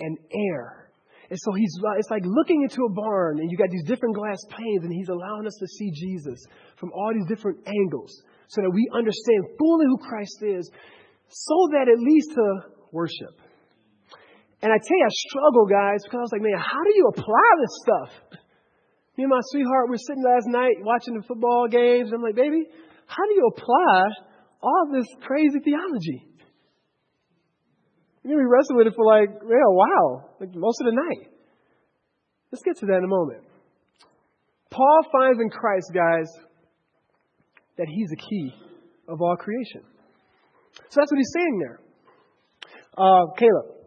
and 0.01 0.17
heir. 0.33 0.91
And 1.29 1.39
so 1.39 1.53
he's, 1.53 1.73
uh, 1.79 1.97
it's 1.97 2.11
like 2.11 2.23
looking 2.25 2.63
into 2.63 2.83
a 2.83 2.91
barn 2.91 3.39
and 3.39 3.49
you 3.49 3.55
got 3.55 3.69
these 3.69 3.85
different 3.85 4.15
glass 4.15 4.39
panes 4.49 4.83
and 4.83 4.91
he's 4.91 5.07
allowing 5.07 5.47
us 5.47 5.55
to 5.61 5.67
see 5.67 5.91
Jesus 5.91 6.43
from 6.75 6.91
all 6.91 7.13
these 7.13 7.27
different 7.27 7.59
angles 7.65 8.11
so 8.49 8.65
that 8.65 8.73
we 8.73 8.89
understand 8.93 9.45
fully 9.61 9.85
who 9.85 9.97
Christ 10.01 10.41
is 10.41 10.69
so 11.29 11.69
that 11.77 11.85
it 11.85 12.01
leads 12.01 12.27
to 12.33 12.45
worship. 12.91 13.37
And 14.61 14.73
I 14.73 14.77
tell 14.81 14.97
you, 14.97 15.05
I 15.05 15.13
struggle, 15.29 15.65
guys, 15.69 16.01
because 16.03 16.17
I 16.17 16.25
was 16.25 16.33
like, 16.33 16.41
man, 16.41 16.57
how 16.57 16.83
do 16.83 16.91
you 16.97 17.05
apply 17.13 17.47
this 17.61 17.75
stuff? 17.85 18.11
Me 19.15 19.23
and 19.23 19.31
my 19.31 19.39
sweetheart 19.53 19.87
were 19.87 20.01
sitting 20.01 20.23
last 20.25 20.47
night 20.49 20.81
watching 20.81 21.15
the 21.15 21.23
football 21.23 21.67
games. 21.69 22.11
And 22.11 22.19
I'm 22.19 22.25
like, 22.25 22.35
baby, 22.35 22.65
how 23.05 23.23
do 23.23 23.33
you 23.37 23.47
apply 23.55 24.03
all 24.61 24.89
this 24.91 25.07
crazy 25.21 25.59
theology? 25.63 26.25
And 28.23 28.33
then 28.33 28.37
we 28.37 28.43
wrestled 28.43 28.77
with 28.77 28.87
it 28.87 28.95
for 28.95 29.05
like, 29.05 29.29
yeah, 29.29 29.69
wow, 29.69 30.25
like 30.41 30.49
most 30.55 30.81
of 30.81 30.87
the 30.87 30.97
night. 30.97 31.31
Let's 32.51 32.63
get 32.63 32.77
to 32.79 32.87
that 32.87 32.97
in 32.97 33.05
a 33.05 33.07
moment. 33.07 33.45
Paul 34.71 35.01
finds 35.11 35.39
in 35.39 35.49
Christ, 35.49 35.91
guys, 35.93 36.27
that 37.79 37.87
he's 37.87 38.09
the 38.09 38.17
key 38.17 38.53
of 39.07 39.21
all 39.21 39.37
creation. 39.37 39.81
So 40.89 40.99
that's 40.99 41.11
what 41.11 41.17
he's 41.17 41.31
saying 41.33 41.59
there. 41.59 41.79
Uh, 42.97 43.31
Caleb. 43.37 43.79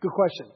Good 0.00 0.10
question. 0.10 0.46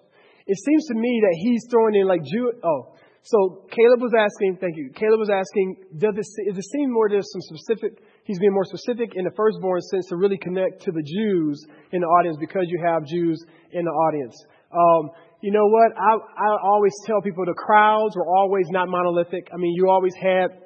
It 0.48 0.58
seems 0.58 0.86
to 0.86 0.94
me 0.94 1.22
that 1.22 1.38
he's 1.38 1.62
throwing 1.70 1.94
in 1.94 2.08
like 2.08 2.24
Jew. 2.24 2.52
Oh, 2.64 2.96
so 3.22 3.64
Caleb 3.70 4.02
was 4.02 4.10
asking. 4.18 4.58
Thank 4.60 4.76
you. 4.76 4.90
Caleb 4.92 5.20
was 5.20 5.30
asking. 5.30 5.76
Does 5.96 6.14
it, 6.18 6.48
does 6.48 6.58
it 6.58 6.70
seem 6.72 6.92
more 6.92 7.08
there's 7.08 7.30
some 7.30 7.42
specific? 7.54 8.02
He's 8.26 8.38
being 8.38 8.52
more 8.52 8.64
specific 8.64 9.14
in 9.14 9.24
the 9.24 9.30
firstborn 9.36 9.80
sense 9.82 10.06
to 10.08 10.16
really 10.16 10.36
connect 10.36 10.82
to 10.82 10.90
the 10.90 11.02
Jews 11.02 11.64
in 11.92 12.00
the 12.00 12.06
audience 12.06 12.36
because 12.40 12.66
you 12.66 12.82
have 12.84 13.06
Jews 13.06 13.38
in 13.72 13.84
the 13.84 13.90
audience. 13.90 14.34
Um, 14.74 15.10
you 15.42 15.52
know 15.52 15.66
what? 15.68 15.92
I, 15.94 16.12
I 16.18 16.56
always 16.64 16.92
tell 17.06 17.22
people 17.22 17.44
the 17.46 17.54
crowds 17.54 18.16
were 18.16 18.26
always 18.26 18.66
not 18.70 18.88
monolithic. 18.88 19.48
I 19.54 19.56
mean, 19.56 19.74
you 19.76 19.88
always 19.88 20.14
had 20.20 20.65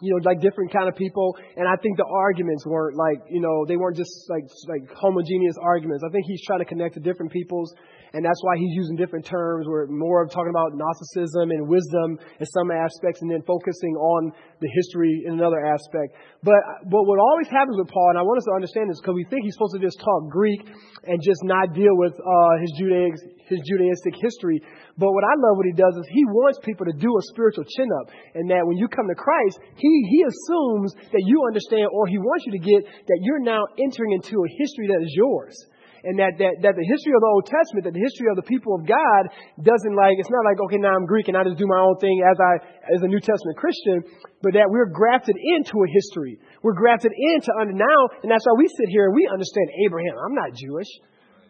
you 0.00 0.10
know, 0.12 0.20
like 0.24 0.40
different 0.40 0.72
kind 0.72 0.88
of 0.88 0.96
people. 0.96 1.36
And 1.56 1.68
I 1.68 1.76
think 1.76 1.96
the 1.96 2.08
arguments 2.08 2.64
weren't 2.66 2.96
like, 2.96 3.20
you 3.28 3.40
know, 3.40 3.64
they 3.68 3.76
weren't 3.76 3.96
just 3.96 4.12
like, 4.28 4.44
like 4.68 4.88
homogeneous 4.96 5.56
arguments. 5.60 6.02
I 6.06 6.10
think 6.10 6.24
he's 6.26 6.42
trying 6.44 6.60
to 6.60 6.64
connect 6.64 6.94
to 6.94 7.00
different 7.00 7.32
peoples. 7.32 7.74
And 8.12 8.24
that's 8.24 8.42
why 8.42 8.58
he's 8.58 8.74
using 8.74 8.96
different 8.96 9.24
terms. 9.24 9.66
We're 9.68 9.86
more 9.86 10.22
of 10.24 10.30
talking 10.30 10.50
about 10.50 10.74
Gnosticism 10.74 11.50
and 11.50 11.68
wisdom 11.68 12.18
in 12.40 12.46
some 12.46 12.70
aspects 12.70 13.22
and 13.22 13.30
then 13.30 13.42
focusing 13.46 13.94
on 13.94 14.32
the 14.60 14.68
history 14.74 15.22
in 15.26 15.38
another 15.38 15.64
aspect. 15.64 16.18
But, 16.42 16.58
but 16.90 17.02
what 17.06 17.20
always 17.20 17.46
happens 17.46 17.78
with 17.78 17.86
Paul, 17.86 18.10
and 18.10 18.18
I 18.18 18.22
want 18.22 18.38
us 18.38 18.46
to 18.50 18.54
understand 18.58 18.90
this 18.90 18.98
because 18.98 19.14
we 19.14 19.26
think 19.30 19.44
he's 19.44 19.54
supposed 19.54 19.78
to 19.78 19.82
just 19.84 20.00
talk 20.00 20.26
Greek 20.26 20.58
and 21.06 21.22
just 21.22 21.44
not 21.44 21.72
deal 21.72 21.94
with 21.94 22.18
uh, 22.18 22.54
his, 22.58 22.72
Judaic, 22.78 23.14
his 23.50 23.66
Judaistic 23.66 24.14
history. 24.16 24.62
But 24.96 25.10
what 25.10 25.26
I 25.26 25.34
love 25.36 25.58
what 25.58 25.66
he 25.66 25.74
does 25.74 25.92
is 25.98 26.06
he 26.08 26.24
wants 26.30 26.62
people 26.62 26.86
to 26.86 26.96
do 26.96 27.10
a 27.10 27.22
spiritual 27.34 27.66
chin 27.66 27.90
up. 28.00 28.14
And 28.34 28.48
that 28.50 28.62
when 28.64 28.78
you 28.78 28.88
come 28.88 29.10
to 29.10 29.18
Christ, 29.18 29.58
he, 29.76 29.92
he 30.08 30.24
assumes 30.24 30.94
that 31.10 31.24
you 31.26 31.42
understand 31.44 31.90
or 31.92 32.06
he 32.06 32.18
wants 32.18 32.46
you 32.46 32.52
to 32.54 32.62
get 32.62 32.86
that 32.86 33.20
you're 33.20 33.42
now 33.42 33.66
entering 33.82 34.14
into 34.14 34.38
a 34.38 34.48
history 34.56 34.86
that 34.88 35.02
is 35.02 35.12
yours 35.12 35.58
and 36.04 36.16
that, 36.16 36.40
that, 36.40 36.54
that 36.64 36.74
the 36.76 36.86
history 36.86 37.12
of 37.12 37.20
the 37.20 37.32
Old 37.32 37.44
Testament, 37.44 37.84
that 37.84 37.96
the 37.96 38.00
history 38.00 38.28
of 38.32 38.36
the 38.36 38.46
people 38.48 38.72
of 38.72 38.88
God 38.88 39.22
doesn't 39.60 39.94
like, 39.96 40.16
it's 40.16 40.32
not 40.32 40.44
like, 40.48 40.56
okay, 40.68 40.80
now 40.80 40.96
I'm 40.96 41.04
Greek 41.04 41.28
and 41.28 41.36
I 41.36 41.44
just 41.44 41.60
do 41.60 41.68
my 41.68 41.80
own 41.80 41.96
thing 42.00 42.24
as 42.24 42.38
I, 42.40 42.52
as 42.88 43.00
a 43.04 43.08
New 43.08 43.20
Testament 43.20 43.56
Christian, 43.60 44.00
but 44.40 44.56
that 44.56 44.68
we're 44.72 44.88
grafted 44.88 45.36
into 45.36 45.76
a 45.76 45.88
history. 45.92 46.40
We're 46.64 46.76
grafted 46.76 47.12
into 47.12 47.52
under 47.60 47.76
now, 47.76 48.00
and 48.24 48.32
that's 48.32 48.44
why 48.48 48.56
we 48.56 48.68
sit 48.68 48.88
here 48.88 49.12
and 49.12 49.14
we 49.14 49.28
understand 49.28 49.68
Abraham. 49.84 50.16
I'm 50.16 50.36
not 50.36 50.56
Jewish, 50.56 50.88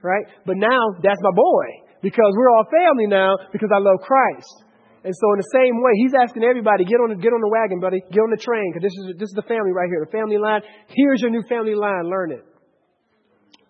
right? 0.02 0.26
But 0.46 0.58
now 0.58 0.98
that's 1.02 1.22
my 1.22 1.34
boy 1.34 1.89
because 2.02 2.32
we're 2.36 2.50
all 2.50 2.64
family 2.70 3.06
now 3.06 3.36
because 3.52 3.70
I 3.74 3.78
love 3.78 4.00
Christ. 4.02 4.64
And 5.02 5.14
so 5.16 5.32
in 5.32 5.38
the 5.40 5.50
same 5.52 5.80
way, 5.80 5.92
he's 5.96 6.12
asking 6.12 6.44
everybody, 6.44 6.84
get 6.84 7.00
on 7.00 7.08
the, 7.08 7.16
get 7.16 7.32
on 7.32 7.40
the 7.40 7.48
wagon, 7.48 7.80
buddy. 7.80 8.00
Get 8.12 8.20
on 8.20 8.30
the 8.30 8.36
train, 8.36 8.72
because 8.72 8.84
this 8.84 8.92
is, 8.92 9.04
this 9.18 9.28
is 9.32 9.36
the 9.36 9.48
family 9.48 9.72
right 9.72 9.88
here, 9.88 10.04
the 10.04 10.12
family 10.12 10.36
line. 10.36 10.60
Here's 10.88 11.22
your 11.22 11.30
new 11.30 11.42
family 11.48 11.74
line. 11.74 12.04
Learn 12.04 12.32
it. 12.32 12.44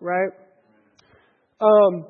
Right? 0.01 0.35
Um, 1.61 2.07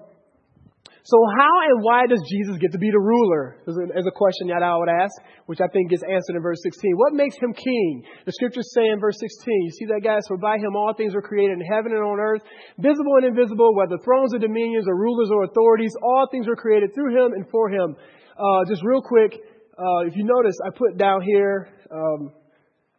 so 1.10 1.18
how 1.26 1.54
and 1.66 1.82
why 1.82 2.06
does 2.06 2.22
Jesus 2.30 2.54
get 2.62 2.70
to 2.70 2.78
be 2.78 2.94
the 2.94 3.02
ruler? 3.02 3.58
Is 3.66 4.06
a 4.06 4.14
question 4.14 4.46
that 4.54 4.62
I 4.62 4.78
would 4.78 4.86
ask, 4.86 5.10
which 5.50 5.58
I 5.58 5.66
think 5.66 5.90
gets 5.90 6.06
answered 6.06 6.38
in 6.38 6.42
verse 6.42 6.62
16. 6.62 6.94
What 6.94 7.18
makes 7.18 7.34
him 7.34 7.50
king? 7.50 8.06
The 8.26 8.30
scriptures 8.30 8.70
say 8.70 8.86
in 8.86 9.02
verse 9.02 9.18
16, 9.18 9.26
you 9.42 9.70
see 9.74 9.86
that 9.90 10.06
guys, 10.06 10.22
for 10.30 10.38
by 10.38 10.62
him 10.62 10.78
all 10.78 10.94
things 10.94 11.12
were 11.12 11.26
created 11.26 11.58
in 11.58 11.66
heaven 11.66 11.90
and 11.90 12.00
on 12.06 12.22
earth, 12.22 12.46
visible 12.78 13.18
and 13.18 13.26
invisible, 13.26 13.74
whether 13.74 13.98
thrones 14.06 14.32
or 14.34 14.38
dominions 14.38 14.86
or 14.86 14.94
rulers 14.94 15.34
or 15.34 15.42
authorities, 15.50 15.90
all 16.00 16.28
things 16.30 16.46
were 16.46 16.54
created 16.54 16.94
through 16.94 17.10
him 17.10 17.32
and 17.34 17.42
for 17.50 17.68
him. 17.68 17.96
Uh, 18.38 18.62
just 18.70 18.84
real 18.86 19.02
quick, 19.02 19.34
uh, 19.34 20.06
if 20.06 20.14
you 20.14 20.22
notice, 20.22 20.54
I 20.64 20.70
put 20.70 20.96
down 20.96 21.22
here, 21.22 21.74
um, 21.90 22.30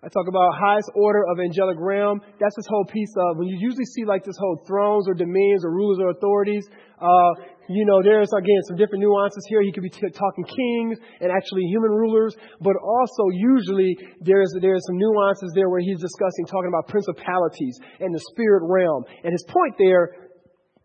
I 0.04 0.10
talk 0.10 0.26
about 0.28 0.58
highest 0.58 0.90
order 0.96 1.22
of 1.30 1.38
angelic 1.38 1.78
realm. 1.78 2.22
That's 2.40 2.56
this 2.56 2.66
whole 2.66 2.86
piece 2.86 3.14
of 3.16 3.38
when 3.38 3.48
you 3.48 3.58
usually 3.62 3.86
see 3.86 4.04
like 4.04 4.26
this 4.26 4.38
whole 4.40 4.58
thrones 4.66 5.08
or 5.08 5.14
dominions 5.14 5.64
or 5.64 5.70
rulers 5.70 6.00
or 6.02 6.10
authorities. 6.10 6.66
Uh, 6.98 7.38
you 7.70 7.86
know, 7.86 8.02
there's 8.02 8.34
again 8.34 8.62
some 8.66 8.78
different 8.78 9.06
nuances 9.06 9.46
here. 9.48 9.62
He 9.62 9.72
could 9.72 9.84
be 9.84 9.94
t- 9.94 10.10
talking 10.10 10.44
kings 10.44 10.98
and 11.22 11.30
actually 11.32 11.70
human 11.70 11.92
rulers, 11.92 12.36
but 12.62 12.74
also 12.82 13.30
usually 13.30 13.96
there's 14.22 14.50
there's 14.60 14.82
some 14.90 14.98
nuances 14.98 15.54
there 15.54 15.70
where 15.70 15.82
he's 15.82 16.02
discussing 16.02 16.50
talking 16.50 16.74
about 16.74 16.90
principalities 16.90 17.78
and 18.00 18.10
the 18.10 18.22
spirit 18.34 18.66
realm. 18.66 19.06
And 19.24 19.32
his 19.32 19.46
point 19.46 19.78
there 19.78 20.21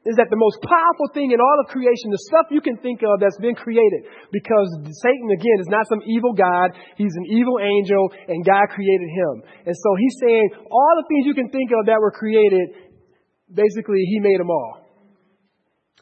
is 0.06 0.14
that 0.16 0.30
the 0.30 0.38
most 0.38 0.62
powerful 0.62 1.10
thing 1.10 1.34
in 1.34 1.42
all 1.42 1.58
of 1.60 1.66
creation, 1.66 2.14
the 2.14 2.22
stuff 2.30 2.46
you 2.54 2.62
can 2.62 2.78
think 2.78 3.02
of 3.02 3.18
that's 3.18 3.38
been 3.42 3.58
created. 3.58 4.06
Because 4.30 4.70
Satan, 5.02 5.28
again, 5.34 5.58
is 5.58 5.70
not 5.70 5.86
some 5.90 6.00
evil 6.06 6.30
God. 6.32 6.78
He's 6.94 7.14
an 7.14 7.26
evil 7.26 7.58
angel, 7.58 8.14
and 8.30 8.46
God 8.46 8.70
created 8.70 9.10
him. 9.10 9.34
And 9.66 9.74
so 9.74 9.88
he's 9.98 10.16
saying 10.22 10.46
all 10.70 10.92
the 11.02 11.06
things 11.10 11.26
you 11.26 11.34
can 11.34 11.50
think 11.50 11.74
of 11.74 11.86
that 11.90 11.98
were 11.98 12.14
created, 12.14 12.96
basically, 13.50 14.02
he 14.06 14.22
made 14.22 14.38
them 14.38 14.50
all. 14.50 14.86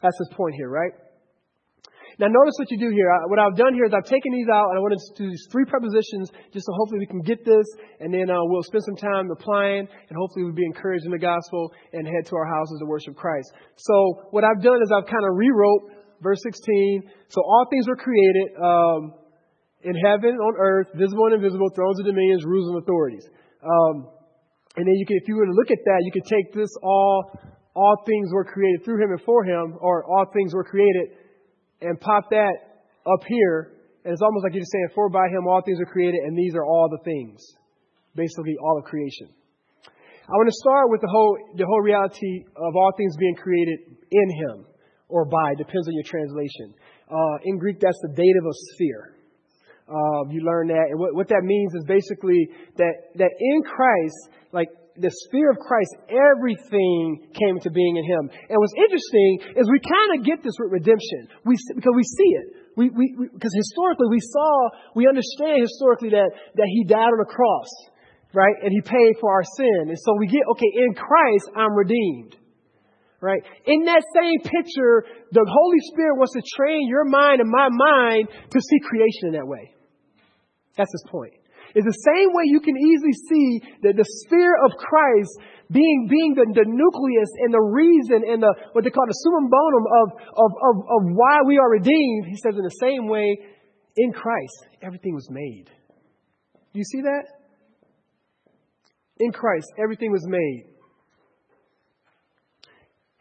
That's 0.01 0.17
his 0.21 0.29
point 0.37 0.53
here, 0.55 0.69
right? 0.69 0.93
Now, 2.15 2.31
notice 2.31 2.55
what 2.55 2.71
you 2.71 2.79
do 2.79 2.87
here. 2.95 3.11
What 3.27 3.39
I've 3.39 3.59
done 3.59 3.75
here 3.75 3.83
is 3.83 3.91
I've 3.91 4.07
taken 4.07 4.31
these 4.31 4.47
out, 4.47 4.71
and 4.71 4.79
I 4.79 4.81
want 4.81 4.95
to 4.95 5.03
do 5.19 5.27
these 5.27 5.47
three 5.51 5.67
prepositions 5.67 6.31
just 6.55 6.63
so 6.63 6.71
hopefully 6.79 7.03
we 7.03 7.11
can 7.11 7.19
get 7.19 7.43
this, 7.43 7.67
and 7.99 8.13
then 8.13 8.31
uh, 8.31 8.39
we'll 8.47 8.63
spend 8.63 8.87
some 8.87 8.95
time 8.95 9.27
applying, 9.31 9.83
and 9.83 10.13
hopefully 10.15 10.47
we'll 10.47 10.55
be 10.55 10.63
encouraged 10.63 11.03
in 11.03 11.11
the 11.11 11.19
gospel 11.19 11.75
and 11.91 12.07
head 12.07 12.23
to 12.31 12.35
our 12.39 12.47
houses 12.47 12.79
to 12.79 12.87
worship 12.87 13.19
Christ. 13.19 13.51
So, 13.75 14.31
what 14.31 14.47
I've 14.47 14.63
done 14.63 14.79
is 14.79 14.91
I've 14.95 15.11
kind 15.11 15.27
of 15.27 15.35
rewrote 15.35 15.91
verse 16.23 16.39
16. 16.43 17.03
So, 17.27 17.43
all 17.43 17.67
things 17.69 17.87
were 17.87 17.99
created 17.99 18.47
um, 18.63 19.19
in 19.83 19.95
heaven, 19.99 20.39
on 20.39 20.53
earth, 20.55 20.87
visible 20.95 21.27
and 21.27 21.35
invisible, 21.35 21.67
thrones 21.75 21.99
and 21.99 22.07
dominions, 22.07 22.45
rules 22.45 22.71
and 22.71 22.79
authorities. 22.79 23.27
Um, 23.59 24.07
and 24.79 24.87
then 24.87 24.95
you 24.95 25.05
can, 25.05 25.19
if 25.19 25.27
you 25.27 25.35
were 25.35 25.45
to 25.45 25.55
look 25.55 25.71
at 25.71 25.83
that, 25.83 25.99
you 26.07 26.11
could 26.15 26.27
take 26.31 26.53
this 26.55 26.71
all, 26.81 27.31
all 27.75 27.95
things 28.07 28.31
were 28.31 28.45
created 28.45 28.85
through 28.85 29.03
him 29.03 29.11
and 29.11 29.21
for 29.21 29.43
him, 29.43 29.75
or 29.81 30.05
all 30.05 30.25
things 30.31 30.53
were 30.55 30.63
created 30.63 31.24
and 31.85 31.99
pop 31.99 32.29
that 32.31 32.81
up 33.05 33.21
here, 33.27 33.73
and 34.03 34.13
it's 34.13 34.21
almost 34.21 34.43
like 34.43 34.53
you're 34.53 34.61
just 34.61 34.71
saying, 34.71 34.89
For 34.95 35.09
by 35.09 35.29
him 35.29 35.47
all 35.47 35.61
things 35.61 35.79
are 35.79 35.85
created, 35.85 36.21
and 36.25 36.37
these 36.37 36.55
are 36.55 36.65
all 36.65 36.89
the 36.89 37.03
things. 37.05 37.41
Basically, 38.15 38.55
all 38.61 38.77
of 38.77 38.85
creation. 38.85 39.29
I 40.25 40.33
want 40.33 40.49
to 40.49 40.57
start 40.57 40.89
with 40.89 41.01
the 41.01 41.11
whole, 41.11 41.37
the 41.55 41.65
whole 41.65 41.81
reality 41.81 42.45
of 42.57 42.75
all 42.75 42.91
things 42.97 43.15
being 43.17 43.35
created 43.35 43.77
in 44.09 44.27
him, 44.41 44.65
or 45.07 45.25
by, 45.25 45.53
depends 45.53 45.87
on 45.87 45.93
your 45.93 46.07
translation. 46.07 46.73
Uh, 47.05 47.37
in 47.43 47.59
Greek, 47.59 47.79
that's 47.79 47.99
the 48.01 48.09
dative 48.09 48.45
of 48.45 48.55
sphere. 48.73 49.13
Uh, 49.87 50.25
you 50.31 50.41
learn 50.41 50.67
that. 50.69 50.89
And 50.89 50.99
what, 50.99 51.13
what 51.13 51.27
that 51.29 51.43
means 51.43 51.75
is 51.75 51.83
basically 51.85 52.49
that, 52.77 52.93
that 53.21 53.29
in 53.37 53.61
Christ, 53.61 54.17
like 54.51 54.69
the 54.97 55.11
sphere 55.27 55.51
of 55.51 55.57
Christ, 55.59 55.91
everything 56.07 57.27
came 57.35 57.59
into 57.59 57.69
being 57.69 57.97
in 57.97 58.05
Him. 58.05 58.31
And 58.49 58.55
what's 58.55 58.75
interesting 58.79 59.59
is 59.59 59.67
we 59.67 59.79
kind 59.83 60.19
of 60.19 60.25
get 60.25 60.43
this 60.43 60.55
with 60.59 60.71
redemption. 60.71 61.27
We, 61.43 61.55
because 61.75 61.95
we 61.95 62.03
see 62.03 62.31
it. 62.39 62.47
We, 62.75 62.89
we, 62.91 63.15
because 63.33 63.53
historically 63.55 64.07
we 64.09 64.19
saw, 64.19 64.69
we 64.95 65.07
understand 65.07 65.63
historically 65.63 66.09
that, 66.15 66.31
that 66.55 66.67
He 66.67 66.83
died 66.83 67.11
on 67.11 67.19
the 67.19 67.27
cross, 67.27 67.69
right? 68.33 68.55
And 68.63 68.71
He 68.71 68.81
paid 68.81 69.19
for 69.19 69.31
our 69.31 69.43
sin. 69.43 69.91
And 69.91 69.99
so 69.99 70.15
we 70.19 70.27
get, 70.27 70.43
okay, 70.55 70.71
in 70.71 70.95
Christ, 70.95 71.51
I'm 71.55 71.75
redeemed. 71.75 72.35
Right? 73.21 73.41
In 73.65 73.85
that 73.85 74.03
same 74.13 74.37
picture, 74.43 75.03
the 75.31 75.45
Holy 75.49 75.79
Spirit 75.89 76.17
wants 76.19 76.33
to 76.33 76.43
train 76.55 76.87
your 76.87 77.05
mind 77.05 77.41
and 77.41 77.49
my 77.49 77.69
mind 77.71 78.27
to 78.51 78.59
see 78.61 78.79
creation 78.85 79.29
in 79.29 79.31
that 79.33 79.47
way. 79.47 79.73
That's 80.77 80.91
his 80.91 81.03
point 81.09 81.33
is 81.75 81.83
the 81.83 82.01
same 82.07 82.31
way 82.31 82.47
you 82.47 82.63
can 82.63 82.75
easily 82.79 83.11
see 83.27 83.49
that 83.83 83.99
the 83.99 84.07
sphere 84.23 84.55
of 84.63 84.79
Christ 84.79 85.31
being, 85.71 86.07
being 86.09 86.31
the, 86.33 86.47
the 86.55 86.63
nucleus 86.63 87.31
and 87.43 87.51
the 87.51 87.59
reason 87.59 88.23
and 88.23 88.39
the, 88.39 88.51
what 88.71 88.83
they 88.83 88.89
call 88.89 89.03
the 89.07 89.19
summum 89.27 89.51
bonum 89.51 89.83
of, 89.83 90.07
of, 90.39 90.51
of, 90.55 90.75
of 90.87 91.01
why 91.19 91.43
we 91.45 91.59
are 91.59 91.69
redeemed. 91.69 92.31
He 92.31 92.37
says 92.39 92.55
in 92.55 92.63
the 92.63 92.79
same 92.79 93.07
way, 93.07 93.27
in 93.97 94.11
Christ, 94.11 94.71
everything 94.81 95.15
was 95.15 95.27
made. 95.29 95.67
Do 96.71 96.79
you 96.79 96.83
see 96.83 97.01
that? 97.01 97.23
In 99.19 99.31
Christ, 99.31 99.67
everything 99.81 100.11
was 100.11 100.25
made. 100.27 100.75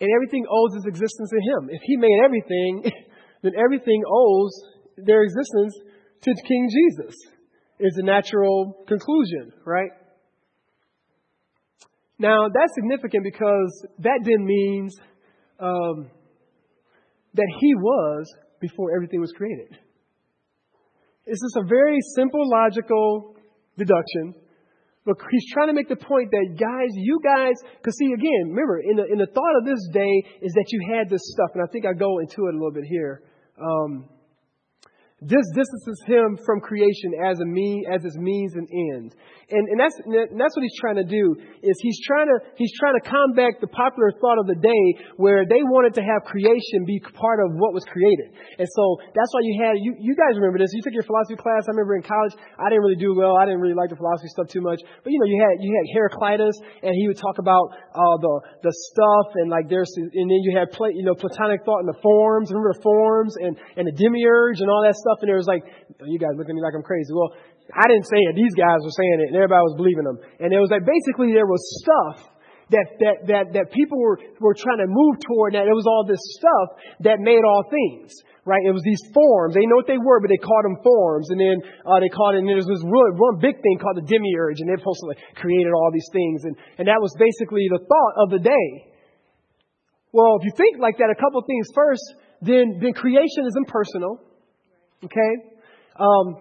And 0.01 0.11
everything 0.15 0.45
owes 0.51 0.75
its 0.75 0.87
existence 0.87 1.31
to 1.31 1.41
Him. 1.41 1.71
If 1.71 1.83
He 1.83 1.97
made 1.97 2.19
everything, 2.25 2.83
then 3.43 3.53
everything 3.57 4.03
owes 4.07 4.53
their 4.99 5.23
existence 5.23 5.75
to 6.23 6.35
King 6.47 6.69
Jesus, 6.71 7.15
is 7.79 7.95
the 7.95 8.03
natural 8.03 8.85
conclusion, 8.87 9.53
right? 9.65 9.91
Now, 12.19 12.49
that's 12.49 12.75
significant 12.75 13.25
because 13.25 13.87
that 13.99 14.21
then 14.23 14.45
means 14.45 14.97
um, 15.59 16.11
that 17.35 17.49
He 17.61 17.75
was 17.75 18.33
before 18.61 18.95
everything 18.95 19.21
was 19.21 19.33
created. 19.33 19.77
This 21.27 21.43
is 21.43 21.57
a 21.57 21.67
very 21.67 21.99
simple, 22.15 22.49
logical 22.49 23.35
deduction. 23.77 24.35
But 25.07 25.17
he's 25.31 25.45
trying 25.53 25.69
to 25.69 25.75
make 25.75 25.89
the 25.89 25.97
point 25.97 26.31
that, 26.31 26.57
guys, 26.57 26.89
you 26.95 27.21
guys, 27.23 27.55
because 27.77 27.97
see, 27.99 28.13
again, 28.13 28.49
remember, 28.49 28.81
in 28.81 28.97
the, 28.97 29.05
in 29.05 29.19
the 29.19 29.27
thought 29.27 29.57
of 29.59 29.67
this 29.67 29.87
day 29.93 30.25
is 30.41 30.53
that 30.55 30.65
you 30.69 30.81
had 30.97 31.11
this 31.11 31.21
stuff, 31.25 31.51
and 31.53 31.63
I 31.63 31.71
think 31.71 31.85
I 31.85 31.93
go 31.93 32.21
into 32.21 32.47
it 32.47 32.55
a 32.55 32.57
little 32.57 32.73
bit 32.73 32.85
here. 32.89 33.23
Um, 33.61 34.09
this 35.25 35.47
distances 35.57 35.99
him 36.05 36.37
from 36.45 36.61
creation 36.61 37.17
as 37.25 37.41
a 37.41 37.49
mean, 37.49 37.85
as 37.89 38.05
his 38.05 38.17
means 38.17 38.53
and 38.55 38.69
ends. 38.93 39.17
And, 39.49 39.65
and 39.69 39.77
that's, 39.81 39.97
and 40.05 40.41
that's 40.41 40.57
what 40.57 40.65
he's 40.65 40.77
trying 40.81 40.97
to 41.01 41.05
do, 41.05 41.37
is 41.61 41.77
he's 41.81 42.01
trying 42.05 42.29
to, 42.29 42.37
he's 42.57 42.73
trying 42.81 42.97
to 42.97 43.05
combat 43.05 43.61
the 43.61 43.69
popular 43.69 44.13
thought 44.21 44.41
of 44.41 44.49
the 44.49 44.57
day 44.57 44.85
where 45.21 45.45
they 45.45 45.61
wanted 45.65 45.93
to 46.01 46.05
have 46.05 46.25
creation 46.25 46.85
be 46.89 47.01
part 47.13 47.45
of 47.45 47.53
what 47.57 47.77
was 47.77 47.85
created. 47.89 48.33
And 48.57 48.69
so 48.69 48.85
that's 49.13 49.31
why 49.33 49.45
you 49.45 49.57
had, 49.61 49.77
you, 49.81 49.97
you 50.01 50.17
guys 50.17 50.37
remember 50.37 50.61
this, 50.61 50.73
you 50.73 50.81
took 50.81 50.97
your 50.97 51.05
philosophy 51.05 51.37
class, 51.37 51.69
I 51.69 51.77
remember 51.77 51.97
in 51.97 52.05
college, 52.05 52.37
I 52.57 52.73
didn't 52.73 52.85
really 52.85 53.01
do 53.01 53.13
well, 53.13 53.37
I 53.37 53.45
didn't 53.45 53.61
really 53.61 53.77
like 53.77 53.93
the 53.93 54.01
philosophy 54.01 54.29
stuff 54.33 54.49
too 54.49 54.65
much, 54.65 54.81
but 54.81 55.09
you 55.13 55.21
know, 55.21 55.29
you 55.29 55.41
had, 55.41 55.61
you 55.61 55.73
had 55.77 55.87
Heraclitus, 55.93 56.57
and 56.85 56.93
he 56.97 57.09
would 57.09 57.21
talk 57.21 57.37
about, 57.37 57.73
uh, 57.93 58.17
the, 58.21 58.35
the 58.65 58.73
stuff, 58.73 59.29
and 59.41 59.53
like 59.53 59.69
there's, 59.69 59.93
and 59.97 60.29
then 60.29 60.41
you 60.41 60.57
had, 60.57 60.73
you 60.97 61.05
know, 61.05 61.17
Platonic 61.17 61.65
thought 61.69 61.85
in 61.85 61.89
the 61.89 62.01
forms, 62.01 62.49
remember 62.49 62.73
the 62.73 62.85
forms, 62.85 63.37
and, 63.41 63.61
and 63.77 63.85
the 63.89 63.97
demiurge, 63.97 64.65
and 64.65 64.73
all 64.73 64.81
that 64.85 64.97
stuff, 64.97 65.14
and 65.21 65.29
there 65.29 65.39
was 65.39 65.51
like, 65.51 65.63
oh, 66.01 66.09
you 66.09 66.19
guys 66.19 66.35
look 66.35 66.49
at 66.49 66.55
me 66.55 66.63
like 66.63 66.75
I'm 66.75 66.87
crazy. 66.87 67.13
Well, 67.13 67.35
I 67.73 67.89
didn't 67.89 68.07
say 68.07 68.21
it. 68.21 68.37
These 68.37 68.55
guys 68.55 68.81
were 68.85 68.93
saying 68.93 69.19
it, 69.25 69.29
and 69.33 69.37
everybody 69.37 69.63
was 69.65 69.77
believing 69.77 70.05
them. 70.05 70.19
And 70.41 70.53
it 70.53 70.61
was 70.61 70.69
like 70.69 70.85
basically 70.85 71.33
there 71.33 71.49
was 71.49 71.63
stuff 71.81 72.35
that 72.73 72.87
that 73.01 73.17
that 73.29 73.45
that 73.53 73.67
people 73.73 74.01
were 74.01 74.21
were 74.41 74.57
trying 74.57 74.81
to 74.85 74.89
move 74.89 75.21
toward. 75.21 75.53
And 75.53 75.65
that 75.65 75.69
it 75.69 75.77
was 75.77 75.89
all 75.89 76.05
this 76.05 76.21
stuff 76.37 76.69
that 77.09 77.21
made 77.21 77.41
all 77.45 77.65
things. 77.69 78.13
Right? 78.45 78.61
It 78.61 78.77
was 78.77 78.85
these 78.85 79.01
forms. 79.17 79.57
They 79.57 79.65
know 79.65 79.81
what 79.81 79.89
they 79.89 79.97
were, 79.97 80.21
but 80.21 80.29
they 80.29 80.37
called 80.37 80.69
them 80.69 80.77
forms. 80.85 81.33
And 81.33 81.41
then 81.41 81.57
uh, 81.89 81.97
they 82.05 82.13
called 82.13 82.37
it. 82.37 82.45
And 82.45 82.49
there 82.49 82.61
was 82.61 82.69
this 82.69 82.85
really 82.85 83.17
one 83.17 83.41
big 83.41 83.57
thing 83.57 83.81
called 83.81 83.97
the 83.97 84.05
demiurge, 84.05 84.61
and 84.61 84.69
they 84.69 84.77
supposed 84.77 85.01
to 85.01 85.17
like, 85.17 85.25
created 85.41 85.73
all 85.73 85.89
these 85.89 86.09
things. 86.13 86.45
And 86.45 86.53
and 86.77 86.85
that 86.93 87.01
was 87.01 87.17
basically 87.17 87.65
the 87.73 87.81
thought 87.81 88.15
of 88.21 88.29
the 88.37 88.43
day. 88.45 88.69
Well, 90.13 90.37
if 90.37 90.45
you 90.45 90.53
think 90.55 90.77
like 90.77 91.01
that, 91.01 91.09
a 91.09 91.17
couple 91.17 91.41
things. 91.49 91.73
First, 91.73 92.05
then 92.45 92.85
then 92.85 92.93
creation 92.93 93.49
is 93.49 93.57
impersonal. 93.57 94.21
Okay? 95.05 95.33
Um, 96.01 96.41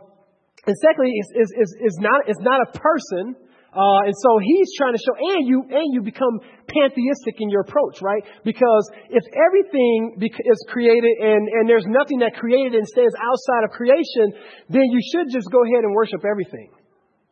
and 0.65 0.75
secondly, 0.79 1.11
is, 1.11 1.51
it's, 1.55 1.73
it's, 1.79 1.99
not, 1.99 2.23
it's 2.27 2.39
not 2.39 2.61
a 2.63 2.69
person. 2.77 3.35
Uh, 3.73 4.05
and 4.05 4.13
so 4.13 4.37
he's 4.37 4.69
trying 4.77 4.93
to 4.93 5.01
show, 5.01 5.17
and 5.17 5.49
you, 5.49 5.65
and 5.65 5.87
you 5.97 6.01
become 6.05 6.39
pantheistic 6.69 7.41
in 7.41 7.49
your 7.49 7.65
approach, 7.65 7.99
right? 8.01 8.21
Because 8.45 8.85
if 9.09 9.25
everything 9.33 10.15
is 10.21 10.59
created 10.69 11.09
and, 11.19 11.49
and 11.49 11.67
there's 11.67 11.89
nothing 11.89 12.21
that 12.21 12.37
created 12.37 12.77
and 12.77 12.85
stays 12.87 13.11
outside 13.17 13.65
of 13.65 13.71
creation, 13.73 14.37
then 14.69 14.85
you 14.87 15.01
should 15.11 15.33
just 15.33 15.49
go 15.49 15.57
ahead 15.65 15.83
and 15.83 15.93
worship 15.93 16.21
everything. 16.21 16.69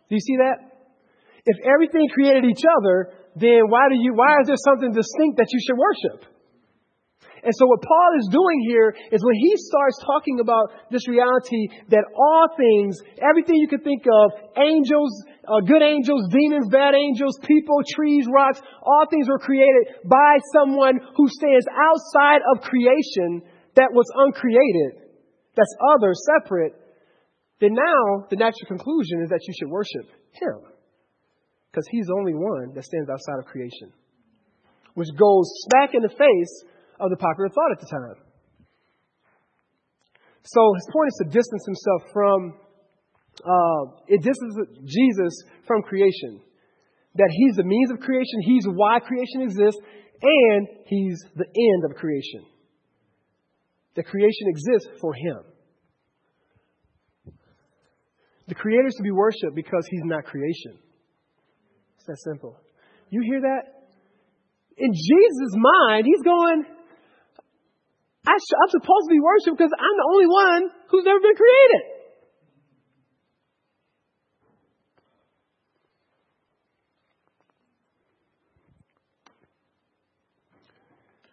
Do 0.10 0.18
you 0.18 0.20
see 0.20 0.38
that? 0.42 0.58
If 1.46 1.58
everything 1.62 2.10
created 2.10 2.46
each 2.46 2.66
other, 2.66 3.14
then 3.38 3.70
why 3.70 3.88
do 3.90 3.96
you, 3.96 4.14
why 4.14 4.42
is 4.42 4.48
there 4.48 4.60
something 4.60 4.92
distinct 4.92 5.38
that 5.38 5.48
you 5.54 5.60
should 5.62 5.78
worship? 5.78 6.31
And 7.44 7.54
so 7.58 7.66
what 7.66 7.82
Paul 7.82 8.12
is 8.22 8.30
doing 8.30 8.62
here 8.70 8.94
is 9.12 9.26
when 9.26 9.34
he 9.34 9.58
starts 9.58 9.98
talking 10.06 10.40
about 10.40 10.72
this 10.92 11.08
reality 11.10 11.74
that 11.90 12.06
all 12.14 12.46
things, 12.54 13.02
everything 13.18 13.56
you 13.58 13.68
can 13.68 13.82
think 13.82 14.06
of, 14.06 14.32
angels, 14.58 15.10
uh, 15.50 15.62
good 15.66 15.82
angels, 15.82 16.30
demons, 16.30 16.70
bad 16.70 16.94
angels, 16.94 17.40
people, 17.42 17.82
trees, 17.98 18.26
rocks, 18.30 18.62
all 18.86 19.06
things 19.10 19.28
were 19.28 19.40
created 19.40 20.06
by 20.06 20.38
someone 20.54 21.00
who 21.18 21.28
stands 21.28 21.66
outside 21.74 22.42
of 22.54 22.62
creation 22.62 23.42
that 23.76 23.90
was 23.90 24.06
uncreated, 24.14 25.02
that's 25.58 25.76
other, 25.98 26.14
separate, 26.14 26.74
then 27.60 27.74
now 27.74 28.28
the 28.30 28.36
natural 28.36 28.68
conclusion 28.68 29.22
is 29.24 29.30
that 29.30 29.42
you 29.48 29.54
should 29.58 29.70
worship 29.70 30.06
him. 30.32 30.62
Because 31.72 31.88
he's 31.90 32.06
the 32.06 32.14
only 32.14 32.34
one 32.34 32.74
that 32.76 32.84
stands 32.84 33.10
outside 33.10 33.40
of 33.40 33.46
creation. 33.46 33.94
Which 34.94 35.10
goes 35.18 35.48
smack 35.70 35.96
in 35.96 36.02
the 36.02 36.10
face 36.10 36.66
of 37.02 37.10
the 37.10 37.18
popular 37.18 37.50
thought 37.50 37.72
at 37.74 37.80
the 37.82 37.90
time. 37.90 38.16
So 40.46 40.62
his 40.74 40.88
point 40.94 41.10
is 41.10 41.18
to 41.22 41.28
distance 41.34 41.64
himself 41.66 42.02
from, 42.14 42.54
uh, 43.44 43.84
it 44.08 44.22
distances 44.22 44.86
Jesus 44.86 45.34
from 45.66 45.82
creation. 45.82 46.42
That 47.16 47.30
he's 47.30 47.58
the 47.58 47.64
means 47.64 47.92
of 47.92 48.00
creation, 48.00 48.42
he's 48.46 48.66
why 48.66 49.00
creation 49.00 49.42
exists, 49.42 49.82
and 50.22 50.68
he's 50.86 51.20
the 51.36 51.46
end 51.46 51.82
of 51.90 51.98
creation. 51.98 52.46
The 53.96 54.04
creation 54.04 54.48
exists 54.48 54.90
for 55.02 55.14
him. 55.14 55.40
The 58.48 58.56
creator 58.56 58.88
is 58.88 58.96
to 58.96 59.04
be 59.04 59.12
worshiped 59.12 59.56
because 59.56 59.86
he's 59.90 60.04
not 60.06 60.26
creation. 60.26 60.78
It's 61.98 62.06
that 62.08 62.18
simple. 62.24 62.58
You 63.10 63.22
hear 63.22 63.42
that? 63.42 63.64
In 64.78 64.92
Jesus' 64.94 65.56
mind, 65.56 66.06
he's 66.06 66.24
going, 66.24 66.66
I 68.28 68.34
am 68.34 68.70
supposed 68.70 69.06
to 69.10 69.14
be 69.14 69.20
worshiped 69.20 69.58
because 69.58 69.74
I'm 69.74 69.98
the 69.98 70.10
only 70.14 70.28
one 70.28 70.62
who's 70.90 71.06
never 71.06 71.20
been 71.20 71.36
created. 71.36 72.02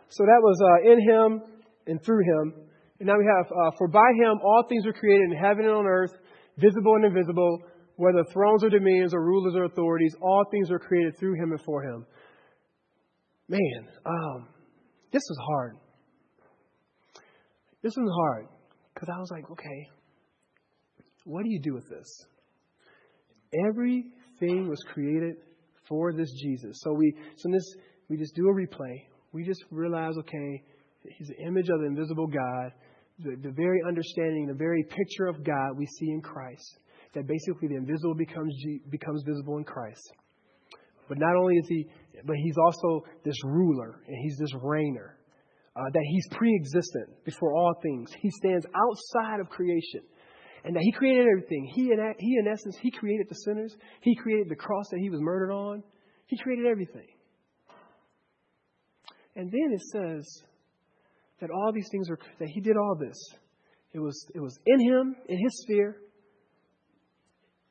So 0.09 0.25
that 0.25 0.41
was 0.43 0.59
uh, 0.61 0.91
in 0.91 0.99
him 1.01 1.43
and 1.87 2.03
through 2.03 2.25
him. 2.25 2.55
And 2.99 3.07
now 3.07 3.19
we 3.19 3.25
have, 3.25 3.47
uh, 3.47 3.71
for 3.79 3.87
by 3.87 4.11
him 4.17 4.41
all 4.43 4.65
things 4.69 4.85
were 4.85 4.93
created 4.93 5.31
in 5.31 5.37
heaven 5.37 5.65
and 5.67 5.75
on 5.75 5.87
earth, 5.87 6.11
visible 6.57 6.95
and 6.97 7.05
invisible, 7.05 7.63
whether 7.97 8.25
thrones 8.33 8.65
or 8.65 8.71
dominions 8.71 9.15
or 9.15 9.23
rulers 9.23 9.55
or 9.55 9.65
authorities, 9.65 10.17
all 10.21 10.45
things 10.51 10.71
were 10.71 10.79
created 10.79 11.17
through 11.19 11.35
him 11.35 11.53
and 11.53 11.61
for 11.63 11.83
him. 11.83 12.07
Man, 13.49 13.89
um, 14.05 14.49
this 15.13 15.23
was 15.29 15.39
hard. 15.47 15.77
This 17.83 17.95
was 17.97 18.11
hard 18.17 18.47
because 18.95 19.09
I 19.15 19.19
was 19.19 19.31
like, 19.31 19.51
okay, 19.51 19.89
what 21.25 21.45
do 21.45 21.51
you 21.51 21.61
do 21.61 21.75
with 21.75 21.89
this? 21.89 22.27
Everything 23.69 24.69
was 24.69 24.79
created 24.93 25.37
for 25.89 26.13
this 26.13 26.31
Jesus. 26.43 26.81
So 26.83 26.93
we, 26.93 27.15
so 27.37 27.47
in 27.47 27.53
this, 27.53 27.75
we 28.09 28.17
just 28.17 28.35
do 28.35 28.49
a 28.49 28.53
replay. 28.53 29.05
We 29.33 29.45
just 29.45 29.63
realize, 29.71 30.15
okay, 30.19 30.63
he's 31.17 31.29
the 31.29 31.47
image 31.47 31.69
of 31.69 31.81
the 31.81 31.87
invisible 31.87 32.27
God, 32.27 32.73
the, 33.21 33.37
the 33.43 33.53
very 33.53 33.81
understanding, 33.87 34.47
the 34.47 34.55
very 34.55 34.83
picture 34.85 35.27
of 35.27 35.45
God 35.45 35.77
we 35.77 35.87
see 35.87 36.11
in 36.11 36.21
Christ. 36.21 36.79
That 37.15 37.27
basically 37.27 37.69
the 37.69 37.77
invisible 37.77 38.15
becomes 38.15 38.55
becomes 38.91 39.23
visible 39.27 39.57
in 39.57 39.65
Christ. 39.65 40.13
But 41.09 41.19
not 41.19 41.37
only 41.37 41.55
is 41.57 41.67
he, 41.67 41.87
but 42.25 42.37
he's 42.37 42.57
also 42.63 43.07
this 43.25 43.37
ruler 43.45 44.03
and 44.07 44.17
he's 44.23 44.37
this 44.37 44.53
reigner 44.63 45.18
uh, 45.79 45.91
that 45.93 46.03
he's 46.11 46.27
pre 46.33 46.55
existent 46.57 47.25
before 47.25 47.55
all 47.55 47.75
things. 47.81 48.11
He 48.21 48.31
stands 48.31 48.67
outside 48.75 49.41
of 49.41 49.49
creation. 49.49 50.01
And 50.65 50.75
that 50.75 50.83
he 50.83 50.91
created 50.91 51.27
everything. 51.31 51.71
He 51.73 51.93
in, 51.93 52.15
he, 52.19 52.37
in 52.37 52.49
essence, 52.49 52.77
he 52.83 52.91
created 52.91 53.27
the 53.29 53.37
sinners. 53.37 53.77
He 54.01 54.17
created 54.17 54.49
the 54.49 54.57
cross 54.57 54.89
that 54.91 54.99
he 54.99 55.09
was 55.09 55.21
murdered 55.21 55.53
on. 55.53 55.85
He 56.27 56.37
created 56.37 56.67
everything. 56.67 57.07
And 59.37 59.51
then 59.53 59.73
it 59.73 59.81
says 59.93 60.27
that 61.41 61.51
all 61.51 61.73
these 61.73 61.89
things 61.93 62.11
are, 62.11 62.19
that 62.41 62.49
he 62.49 62.61
did 62.61 62.77
all 62.77 62.97
this. 62.99 63.17
It 63.93 64.01
was, 64.01 64.27
it 64.35 64.41
was 64.41 64.59
in 64.67 64.81
him, 64.81 65.15
in 65.29 65.39
his 65.39 65.63
sphere. 65.63 65.97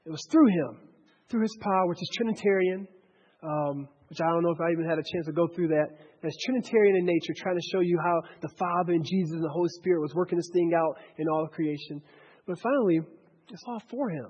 It 0.05 0.09
was 0.09 0.25
through 0.31 0.47
him, 0.47 0.79
through 1.29 1.41
his 1.41 1.57
power, 1.59 1.87
which 1.87 2.01
is 2.01 2.09
Trinitarian. 2.15 2.87
Um, 3.43 3.89
which 4.09 4.19
I 4.21 4.27
don't 4.31 4.43
know 4.43 4.51
if 4.51 4.61
I 4.61 4.71
even 4.71 4.85
had 4.87 4.99
a 4.99 5.03
chance 5.03 5.25
to 5.25 5.33
go 5.33 5.47
through 5.47 5.69
that. 5.69 5.87
That's 6.21 6.35
Trinitarian 6.45 6.95
in 6.95 7.05
nature, 7.05 7.33
trying 7.35 7.55
to 7.55 7.67
show 7.71 7.81
you 7.81 7.99
how 8.03 8.21
the 8.41 8.49
Father 8.57 8.93
and 8.93 9.05
Jesus 9.05 9.33
and 9.33 9.43
the 9.43 9.49
Holy 9.49 9.69
Spirit 9.79 10.01
was 10.01 10.15
working 10.15 10.37
this 10.37 10.49
thing 10.53 10.71
out 10.75 10.97
in 11.17 11.27
all 11.27 11.43
of 11.43 11.51
creation. 11.51 12.01
But 12.45 12.59
finally, 12.59 13.01
it's 13.51 13.63
all 13.67 13.81
for 13.89 14.09
Him. 14.09 14.29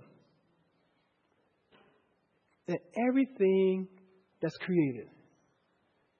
That 2.67 2.79
everything 3.07 3.87
that's 4.41 4.57
created 4.57 5.07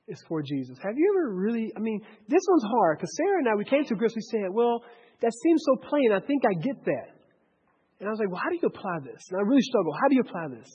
is 0.08 0.24
for 0.28 0.42
Jesus. 0.42 0.78
Have 0.82 0.96
you 0.96 1.14
ever 1.18 1.36
really, 1.36 1.72
I 1.76 1.80
mean, 1.80 2.00
this 2.28 2.42
one's 2.48 2.64
hard 2.64 2.98
because 2.98 3.14
Sarah 3.18 3.40
and 3.40 3.50
I, 3.50 3.56
we 3.56 3.66
came 3.66 3.84
to 3.84 3.96
grips, 3.96 4.16
we 4.16 4.22
said, 4.22 4.50
well, 4.52 4.82
that 5.22 5.34
seems 5.44 5.62
so 5.66 5.76
plain. 5.90 6.14
I 6.14 6.20
think 6.20 6.44
I 6.46 6.54
get 6.54 6.86
that. 6.86 7.10
And 8.00 8.08
I 8.08 8.12
was 8.12 8.20
like, 8.20 8.30
well, 8.30 8.40
how 8.42 8.50
do 8.50 8.56
you 8.62 8.68
apply 8.68 9.00
this? 9.04 9.22
And 9.32 9.40
I 9.40 9.44
really 9.44 9.62
struggled. 9.62 9.96
How 10.00 10.08
do 10.08 10.16
you 10.16 10.22
apply 10.22 10.48
this? 10.56 10.70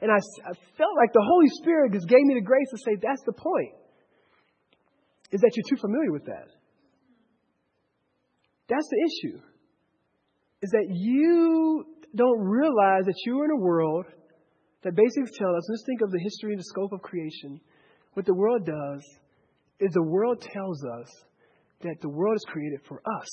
And 0.00 0.10
I, 0.10 0.16
I 0.16 0.52
felt 0.76 0.94
like 0.96 1.12
the 1.12 1.24
Holy 1.24 1.48
Spirit 1.60 1.92
just 1.92 2.08
gave 2.08 2.22
me 2.22 2.34
the 2.34 2.44
grace 2.44 2.70
to 2.70 2.78
say, 2.78 2.96
that's 3.02 3.22
the 3.26 3.32
point. 3.32 3.74
Is 5.32 5.40
that 5.40 5.50
you're 5.56 5.68
too 5.68 5.80
familiar 5.80 6.12
with 6.12 6.24
that. 6.26 6.48
That's 8.68 8.88
the 8.88 9.00
issue. 9.04 9.40
Is 10.62 10.70
that 10.70 10.86
you 10.90 11.84
don't 12.14 12.40
realize 12.40 13.04
that 13.06 13.16
you're 13.26 13.44
in 13.44 13.50
a 13.50 13.62
world 13.62 14.06
that 14.82 14.94
basically 14.94 15.30
tells 15.36 15.56
us, 15.56 15.68
let's 15.68 15.84
think 15.86 16.00
of 16.02 16.10
the 16.10 16.20
history 16.20 16.52
and 16.52 16.60
the 16.60 16.64
scope 16.64 16.92
of 16.92 17.02
creation. 17.02 17.60
What 18.14 18.26
the 18.26 18.34
world 18.34 18.64
does 18.64 19.04
is 19.80 19.92
the 19.92 20.02
world 20.02 20.40
tells 20.40 20.84
us 20.84 21.08
that 21.82 22.00
the 22.00 22.08
world 22.08 22.36
is 22.36 22.44
created 22.48 22.80
for 22.88 23.00
us. 23.20 23.28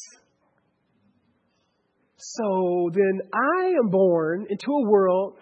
So 2.18 2.90
then 2.94 3.22
I 3.34 3.66
am 3.84 3.90
born 3.90 4.46
into 4.50 4.72
a 4.72 4.90
world 4.90 5.38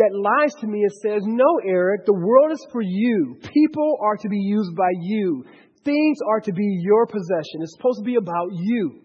that 0.00 0.16
lies 0.16 0.54
to 0.60 0.66
me 0.66 0.80
and 0.80 0.92
says, 1.04 1.20
No, 1.26 1.60
Eric, 1.64 2.06
the 2.06 2.16
world 2.16 2.52
is 2.52 2.66
for 2.72 2.80
you. 2.80 3.36
People 3.52 3.98
are 4.02 4.16
to 4.16 4.28
be 4.28 4.38
used 4.38 4.74
by 4.74 4.88
you. 5.02 5.44
Things 5.84 6.18
are 6.26 6.40
to 6.40 6.52
be 6.52 6.80
your 6.80 7.06
possession. 7.06 7.60
It's 7.60 7.76
supposed 7.76 8.00
to 8.00 8.04
be 8.04 8.16
about 8.16 8.48
you. 8.52 9.00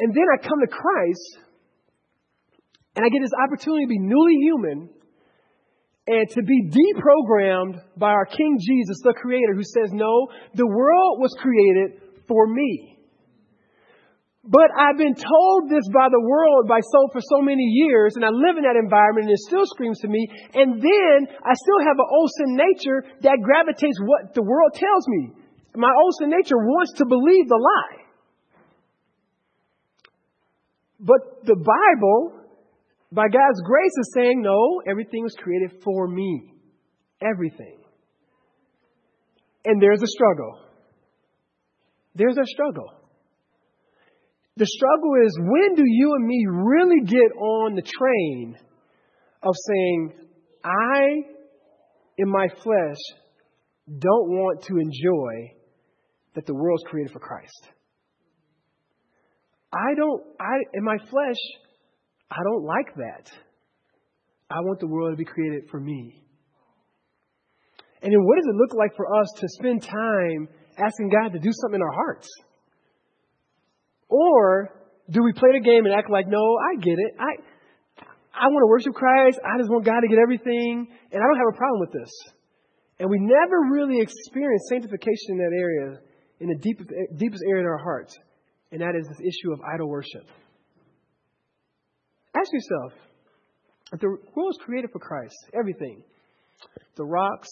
And 0.00 0.14
then 0.14 0.24
I 0.32 0.42
come 0.42 0.58
to 0.60 0.66
Christ 0.66 1.38
and 2.96 3.04
I 3.04 3.08
get 3.08 3.20
this 3.20 3.36
opportunity 3.44 3.84
to 3.84 3.88
be 3.88 3.98
newly 3.98 4.36
human 4.40 4.88
and 6.06 6.28
to 6.30 6.42
be 6.42 6.70
deprogrammed 6.72 7.80
by 7.98 8.10
our 8.10 8.24
King 8.24 8.58
Jesus, 8.58 9.00
the 9.04 9.12
Creator, 9.12 9.54
who 9.54 9.62
says, 9.62 9.92
No, 9.92 10.28
the 10.54 10.66
world 10.66 11.20
was 11.20 11.36
created 11.38 12.00
for 12.26 12.46
me. 12.46 12.89
But 14.42 14.72
I've 14.72 14.96
been 14.96 15.14
told 15.14 15.68
this 15.68 15.84
by 15.92 16.08
the 16.08 16.20
world 16.20 16.66
by 16.66 16.80
so 16.80 17.08
for 17.12 17.20
so 17.20 17.42
many 17.42 17.62
years, 17.62 18.16
and 18.16 18.24
I 18.24 18.30
live 18.30 18.56
in 18.56 18.64
that 18.64 18.80
environment, 18.80 19.28
and 19.28 19.34
it 19.36 19.44
still 19.44 19.66
screams 19.66 20.00
to 20.00 20.08
me. 20.08 20.26
And 20.54 20.80
then 20.80 21.16
I 21.44 21.52
still 21.52 21.80
have 21.84 21.98
an 22.00 22.08
old 22.08 22.30
sin 22.38 22.56
nature 22.56 23.04
that 23.20 23.36
gravitates 23.44 24.00
what 24.00 24.34
the 24.34 24.42
world 24.42 24.72
tells 24.72 25.04
me. 25.08 25.36
My 25.76 25.92
old 25.92 26.14
sin 26.18 26.30
nature 26.30 26.56
wants 26.56 26.94
to 26.94 27.04
believe 27.04 27.48
the 27.48 27.60
lie. 27.60 27.96
But 31.00 31.44
the 31.44 31.56
Bible, 31.56 32.40
by 33.12 33.28
God's 33.28 33.60
grace, 33.62 33.96
is 34.00 34.12
saying, 34.14 34.40
no, 34.40 34.80
everything 34.88 35.22
was 35.22 35.34
created 35.36 35.82
for 35.84 36.08
me. 36.08 36.54
Everything. 37.22 37.76
And 39.66 39.82
there's 39.82 40.02
a 40.02 40.06
struggle. 40.06 40.60
There's 42.14 42.38
a 42.38 42.46
struggle. 42.46 42.99
The 44.60 44.66
struggle 44.66 45.14
is 45.24 45.38
when 45.40 45.74
do 45.74 45.84
you 45.86 46.16
and 46.16 46.26
me 46.26 46.46
really 46.46 47.00
get 47.06 47.32
on 47.40 47.76
the 47.76 47.80
train 47.80 48.58
of 49.42 49.54
saying, 49.56 50.12
I, 50.62 51.00
in 52.18 52.28
my 52.28 52.46
flesh, 52.62 52.98
don't 53.88 54.28
want 54.28 54.62
to 54.64 54.76
enjoy 54.76 55.56
that 56.34 56.44
the 56.44 56.52
world's 56.52 56.82
created 56.90 57.10
for 57.10 57.20
Christ. 57.20 57.68
I 59.72 59.94
don't, 59.96 60.22
I, 60.38 60.58
in 60.74 60.84
my 60.84 60.98
flesh, 60.98 61.40
I 62.30 62.42
don't 62.44 62.64
like 62.64 62.94
that. 62.96 63.32
I 64.50 64.60
want 64.60 64.78
the 64.80 64.88
world 64.88 65.12
to 65.12 65.16
be 65.16 65.24
created 65.24 65.70
for 65.70 65.80
me. 65.80 66.22
And 68.02 68.12
then 68.12 68.20
what 68.22 68.36
does 68.36 68.46
it 68.46 68.56
look 68.56 68.74
like 68.74 68.94
for 68.94 69.06
us 69.22 69.32
to 69.38 69.48
spend 69.48 69.84
time 69.84 70.48
asking 70.76 71.08
God 71.08 71.32
to 71.32 71.38
do 71.38 71.50
something 71.50 71.76
in 71.76 71.82
our 71.82 71.94
hearts? 71.94 72.28
Or 74.10 74.74
do 75.08 75.22
we 75.22 75.32
play 75.32 75.50
the 75.54 75.64
game 75.64 75.86
and 75.86 75.94
act 75.94 76.10
like, 76.10 76.28
no, 76.28 76.42
I 76.42 76.76
get 76.76 76.98
it. 76.98 77.14
I, 77.18 77.30
I 78.34 78.46
want 78.50 78.62
to 78.62 78.68
worship 78.68 78.94
Christ. 78.94 79.40
I 79.40 79.56
just 79.58 79.70
want 79.70 79.86
God 79.86 80.00
to 80.02 80.08
get 80.08 80.18
everything. 80.18 80.86
And 81.12 81.18
I 81.22 81.24
don't 81.24 81.38
have 81.38 81.54
a 81.54 81.56
problem 81.56 81.80
with 81.80 81.94
this. 81.94 82.12
And 82.98 83.08
we 83.08 83.16
never 83.16 83.72
really 83.72 84.02
experience 84.02 84.68
sanctification 84.68 85.32
in 85.34 85.38
that 85.38 85.56
area, 85.56 85.98
in 86.40 86.48
the 86.50 86.58
deepest, 86.60 86.90
deepest 87.16 87.42
area 87.48 87.62
in 87.62 87.66
our 87.66 87.78
hearts 87.78 88.18
and 88.72 88.80
that 88.80 88.94
is 88.94 89.06
this 89.08 89.20
issue 89.20 89.52
of 89.52 89.60
idol 89.74 89.88
worship. 89.88 90.26
Ask 92.36 92.52
yourself 92.52 92.92
if 93.92 94.00
the 94.00 94.08
world 94.08 94.20
was 94.34 94.58
created 94.64 94.90
for 94.92 95.00
Christ, 95.00 95.34
everything, 95.58 96.02
the 96.96 97.04
rocks. 97.04 97.48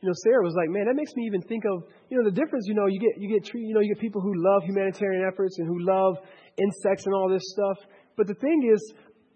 You 0.00 0.08
know, 0.08 0.16
Sarah 0.22 0.44
was 0.44 0.54
like, 0.54 0.68
man, 0.68 0.86
that 0.86 0.96
makes 0.96 1.14
me 1.16 1.24
even 1.24 1.40
think 1.42 1.64
of, 1.64 1.84
you 2.10 2.18
know, 2.18 2.24
the 2.24 2.34
difference. 2.34 2.66
You 2.66 2.74
know, 2.74 2.86
you 2.86 3.00
get 3.00 3.16
you 3.16 3.28
get 3.28 3.48
you 3.54 3.74
know 3.74 3.80
you 3.80 3.94
get 3.94 4.00
people 4.00 4.20
who 4.20 4.32
love 4.36 4.62
humanitarian 4.64 5.24
efforts 5.24 5.58
and 5.58 5.66
who 5.66 5.80
love 5.80 6.18
insects 6.58 7.06
and 7.06 7.14
all 7.14 7.28
this 7.28 7.44
stuff. 7.52 7.78
But 8.16 8.26
the 8.26 8.34
thing 8.34 8.70
is, 8.72 8.80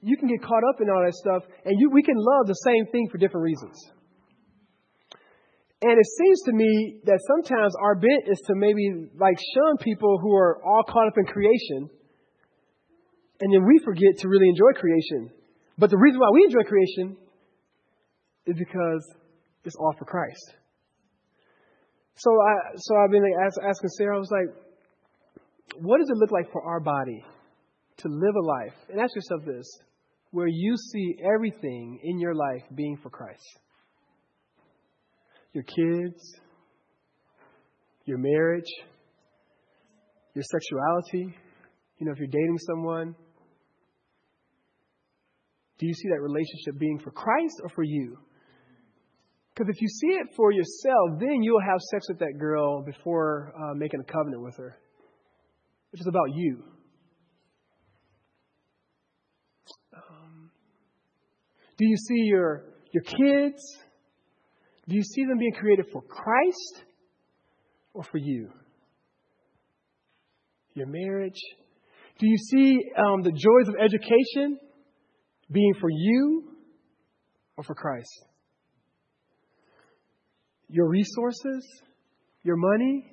you 0.03 0.17
can 0.17 0.29
get 0.29 0.43
caught 0.43 0.63
up 0.69 0.81
in 0.81 0.91
all 0.91 1.03
that 1.05 1.15
stuff, 1.15 1.43
and 1.65 1.75
you 1.79 1.91
we 1.91 2.03
can 2.03 2.17
love 2.17 2.47
the 2.47 2.61
same 2.67 2.87
thing 2.93 3.09
for 3.11 3.19
different 3.19 3.45
reasons. 3.45 3.77
And 5.81 5.93
it 5.93 6.07
seems 6.19 6.43
to 6.43 6.53
me 6.53 7.01
that 7.05 7.21
sometimes 7.29 7.73
our 7.81 7.95
bent 7.95 8.27
is 8.27 8.41
to 8.47 8.55
maybe 8.57 9.11
like 9.15 9.39
shun 9.55 9.79
people 9.79 10.19
who 10.21 10.35
are 10.35 10.61
all 10.65 10.83
caught 10.83 11.07
up 11.07 11.17
in 11.17 11.25
creation. 11.25 11.89
And 13.41 13.55
then 13.55 13.65
we 13.65 13.79
forget 13.85 14.19
to 14.19 14.29
really 14.29 14.49
enjoy 14.49 14.73
creation. 14.75 15.31
But 15.79 15.91
the 15.91 15.97
reason 15.97 16.19
why 16.19 16.31
we 16.35 16.45
enjoy 16.45 16.65
creation 16.67 17.17
is 18.47 18.57
because 18.59 19.07
it's 19.65 19.77
all 19.77 19.95
for 19.99 20.05
Christ. 20.05 20.55
So 22.17 22.31
I 22.31 22.77
so 22.77 22.97
I've 22.97 23.11
been 23.11 23.25
asking 23.69 23.91
Sarah, 23.91 24.17
I 24.17 24.19
was 24.19 24.31
like, 24.31 24.55
what 25.81 25.99
does 25.99 26.11
it 26.11 26.17
look 26.17 26.33
like 26.33 26.51
for 26.53 26.63
our 26.63 26.81
body 26.81 27.25
to 27.99 28.09
live 28.09 28.35
a 28.35 28.45
life? 28.45 28.75
And 28.91 29.01
ask 29.01 29.15
yourself 29.15 29.43
this 29.45 29.67
where 30.31 30.49
you 30.49 30.77
see 30.77 31.17
everything 31.25 32.01
in 32.03 32.19
your 32.19 32.35
life 32.35 32.63
being 32.75 32.97
for 33.03 33.11
Christ 33.11 33.61
your 35.53 35.65
kids, 35.65 36.21
your 38.05 38.19
marriage, 38.19 38.71
your 40.35 40.45
sexuality, 40.45 41.35
you 41.99 42.07
know, 42.07 42.13
if 42.13 42.19
you're 42.19 42.29
dating 42.29 42.59
someone. 42.59 43.15
Do 45.79 45.87
you 45.87 45.95
see 45.95 46.09
that 46.09 46.21
relationship 46.21 46.79
being 46.79 46.99
for 46.99 47.11
Christ 47.11 47.61
or 47.63 47.71
for 47.71 47.83
you? 47.83 48.19
Because 49.59 49.75
if 49.75 49.83
you 49.83 49.89
see 49.89 50.09
it 50.09 50.29
for 50.37 50.53
yourself, 50.53 51.19
then 51.19 51.43
you'll 51.43 51.61
have 51.61 51.81
sex 51.91 52.09
with 52.09 52.21
that 52.21 52.39
girl 52.39 52.83
before 52.83 53.53
uh, 53.59 53.75
making 53.75 54.01
a 54.01 54.05
covenant 54.05 54.43
with 54.43 54.57
her, 54.57 54.77
which 55.91 56.01
is 56.01 56.07
about 56.07 56.29
you. 56.33 56.63
Um, 59.97 60.51
do 61.77 61.87
you 61.89 61.97
see 61.97 62.23
your 62.27 62.67
your 62.93 63.03
kids 63.03 63.61
do 64.89 64.97
you 64.97 65.03
see 65.03 65.25
them 65.27 65.39
being 65.39 65.53
created 65.53 65.87
for 65.93 66.01
Christ 66.01 66.85
or 67.93 68.03
for 68.03 68.17
you? 68.17 68.51
Your 70.73 70.87
marriage? 70.87 71.41
Do 72.19 72.27
you 72.27 72.39
see 72.39 72.81
um, 72.97 73.23
the 73.23 73.31
joys 73.31 73.69
of 73.69 73.75
education 73.79 74.59
being 75.53 75.75
for 75.79 75.91
you 75.91 76.55
or 77.59 77.65
for 77.65 77.75
Christ? 77.75 78.28
Your 80.69 80.89
resources? 80.89 81.67
Your 82.43 82.57
money? 82.57 83.05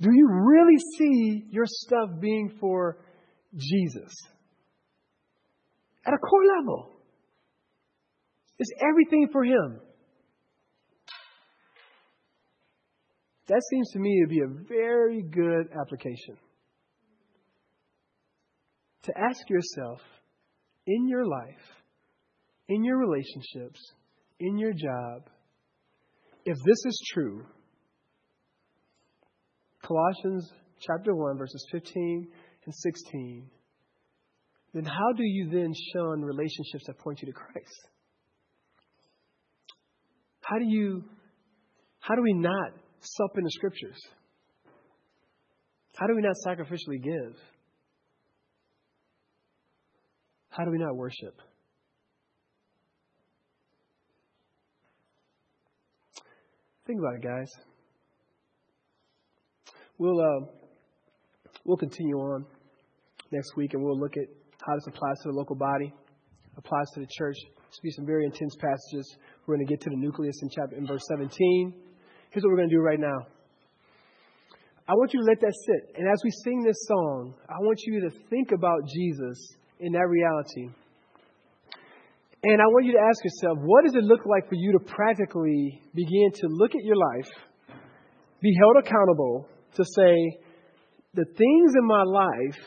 Do 0.00 0.10
you 0.12 0.28
really 0.28 0.78
see 0.98 1.44
your 1.50 1.66
stuff 1.66 2.08
being 2.20 2.56
for 2.58 2.98
Jesus? 3.56 4.12
At 6.04 6.14
a 6.14 6.18
core 6.18 6.44
level. 6.58 6.90
Is 8.58 8.72
everything 8.80 9.28
for 9.30 9.44
Him? 9.44 9.80
That 13.48 13.60
seems 13.70 13.90
to 13.92 13.98
me 13.98 14.22
to 14.22 14.28
be 14.28 14.40
a 14.40 14.64
very 14.68 15.22
good 15.22 15.68
application. 15.80 16.36
To 19.04 19.12
ask 19.18 19.48
yourself 19.50 20.00
in 20.86 21.08
your 21.08 21.26
life, 21.26 21.64
in 22.68 22.84
your 22.84 22.98
relationships, 22.98 23.80
in 24.38 24.58
your 24.58 24.72
job, 24.72 25.28
if 26.44 26.56
this 26.64 26.84
is 26.84 27.02
true, 27.12 27.44
Colossians 29.86 30.50
chapter 30.80 31.14
1, 31.14 31.38
verses 31.38 31.64
15 31.72 32.28
and 32.64 32.74
16, 32.74 33.50
then 34.74 34.84
how 34.84 35.12
do 35.16 35.22
you 35.22 35.50
then 35.50 35.72
shun 35.92 36.22
relationships 36.22 36.84
that 36.86 36.98
point 36.98 37.20
you 37.20 37.26
to 37.26 37.32
Christ? 37.32 37.88
How 40.40 40.58
do 40.58 40.64
you 40.66 41.04
how 42.00 42.16
do 42.16 42.22
we 42.22 42.32
not 42.32 42.72
sup 43.00 43.38
in 43.38 43.44
the 43.44 43.50
scriptures? 43.50 43.98
How 45.94 46.06
do 46.06 46.16
we 46.16 46.22
not 46.22 46.34
sacrificially 46.44 47.02
give? 47.02 47.36
How 50.50 50.64
do 50.64 50.72
we 50.72 50.78
not 50.78 50.96
worship? 50.96 51.34
Think 56.92 57.00
about 57.00 57.14
it, 57.14 57.22
guys. 57.22 57.50
We'll 59.96 60.20
uh, 60.20 60.44
we'll 61.64 61.78
continue 61.78 62.16
on, 62.18 62.44
next 63.30 63.56
week, 63.56 63.72
and 63.72 63.82
we'll 63.82 63.98
look 63.98 64.18
at 64.18 64.26
how 64.60 64.74
this 64.74 64.86
applies 64.88 65.16
to 65.22 65.30
the 65.30 65.34
local 65.34 65.56
body, 65.56 65.90
applies 66.58 66.84
to 66.92 67.00
the 67.00 67.06
church. 67.10 67.36
It's 67.66 67.80
be 67.80 67.90
some 67.92 68.04
very 68.04 68.26
intense 68.26 68.54
passages. 68.56 69.16
We're 69.46 69.56
going 69.56 69.66
to 69.66 69.72
get 69.72 69.80
to 69.84 69.88
the 69.88 69.96
nucleus 69.96 70.36
in 70.42 70.50
chapter 70.50 70.76
in 70.76 70.86
verse 70.86 71.00
17. 71.08 71.72
Here's 72.28 72.44
what 72.44 72.50
we're 72.50 72.58
going 72.58 72.68
to 72.68 72.76
do 72.76 72.82
right 72.82 73.00
now. 73.00 73.26
I 74.86 74.92
want 74.92 75.14
you 75.14 75.20
to 75.20 75.24
let 75.24 75.40
that 75.40 75.54
sit. 75.64 75.96
And 75.96 76.06
as 76.12 76.20
we 76.22 76.30
sing 76.44 76.62
this 76.62 76.76
song, 76.88 77.32
I 77.48 77.56
want 77.60 77.80
you 77.86 78.02
to 78.02 78.10
think 78.28 78.52
about 78.52 78.80
Jesus 78.86 79.56
in 79.80 79.92
that 79.92 80.08
reality. 80.10 80.68
And 82.44 82.60
I 82.60 82.66
want 82.66 82.86
you 82.86 82.92
to 82.92 82.98
ask 82.98 83.22
yourself, 83.24 83.58
what 83.62 83.84
does 83.84 83.94
it 83.94 84.02
look 84.02 84.26
like 84.26 84.48
for 84.48 84.56
you 84.56 84.72
to 84.72 84.80
practically 84.80 85.80
begin 85.94 86.30
to 86.34 86.48
look 86.48 86.74
at 86.74 86.82
your 86.82 86.96
life, 86.96 87.30
be 88.40 88.52
held 88.58 88.76
accountable 88.84 89.46
to 89.76 89.84
say, 89.84 90.38
the 91.14 91.24
things 91.24 91.72
in 91.78 91.86
my 91.86 92.02
life 92.02 92.58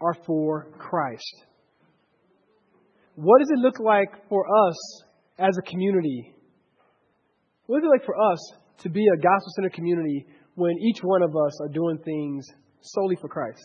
are 0.00 0.14
for 0.24 0.68
Christ? 0.78 1.46
What 3.16 3.40
does 3.40 3.50
it 3.50 3.58
look 3.58 3.80
like 3.80 4.28
for 4.28 4.46
us 4.68 5.02
as 5.36 5.58
a 5.58 5.68
community? 5.68 6.32
What 7.66 7.78
is 7.78 7.84
it 7.84 7.88
like 7.88 8.06
for 8.06 8.14
us 8.32 8.38
to 8.82 8.88
be 8.88 9.04
a 9.04 9.16
gospel 9.16 9.52
centered 9.56 9.74
community 9.74 10.26
when 10.54 10.76
each 10.78 10.98
one 11.02 11.22
of 11.22 11.30
us 11.30 11.60
are 11.60 11.68
doing 11.68 11.98
things 12.04 12.46
solely 12.80 13.16
for 13.20 13.28
Christ? 13.28 13.62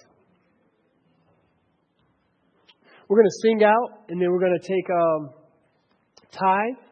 We're 3.07 3.17
going 3.17 3.29
to 3.29 3.41
sing 3.41 3.63
out, 3.63 4.03
and 4.09 4.21
then 4.21 4.29
we're 4.31 4.39
going 4.39 4.59
to 4.59 4.67
take 4.67 4.89
um, 4.91 5.29
tithe. 6.31 6.83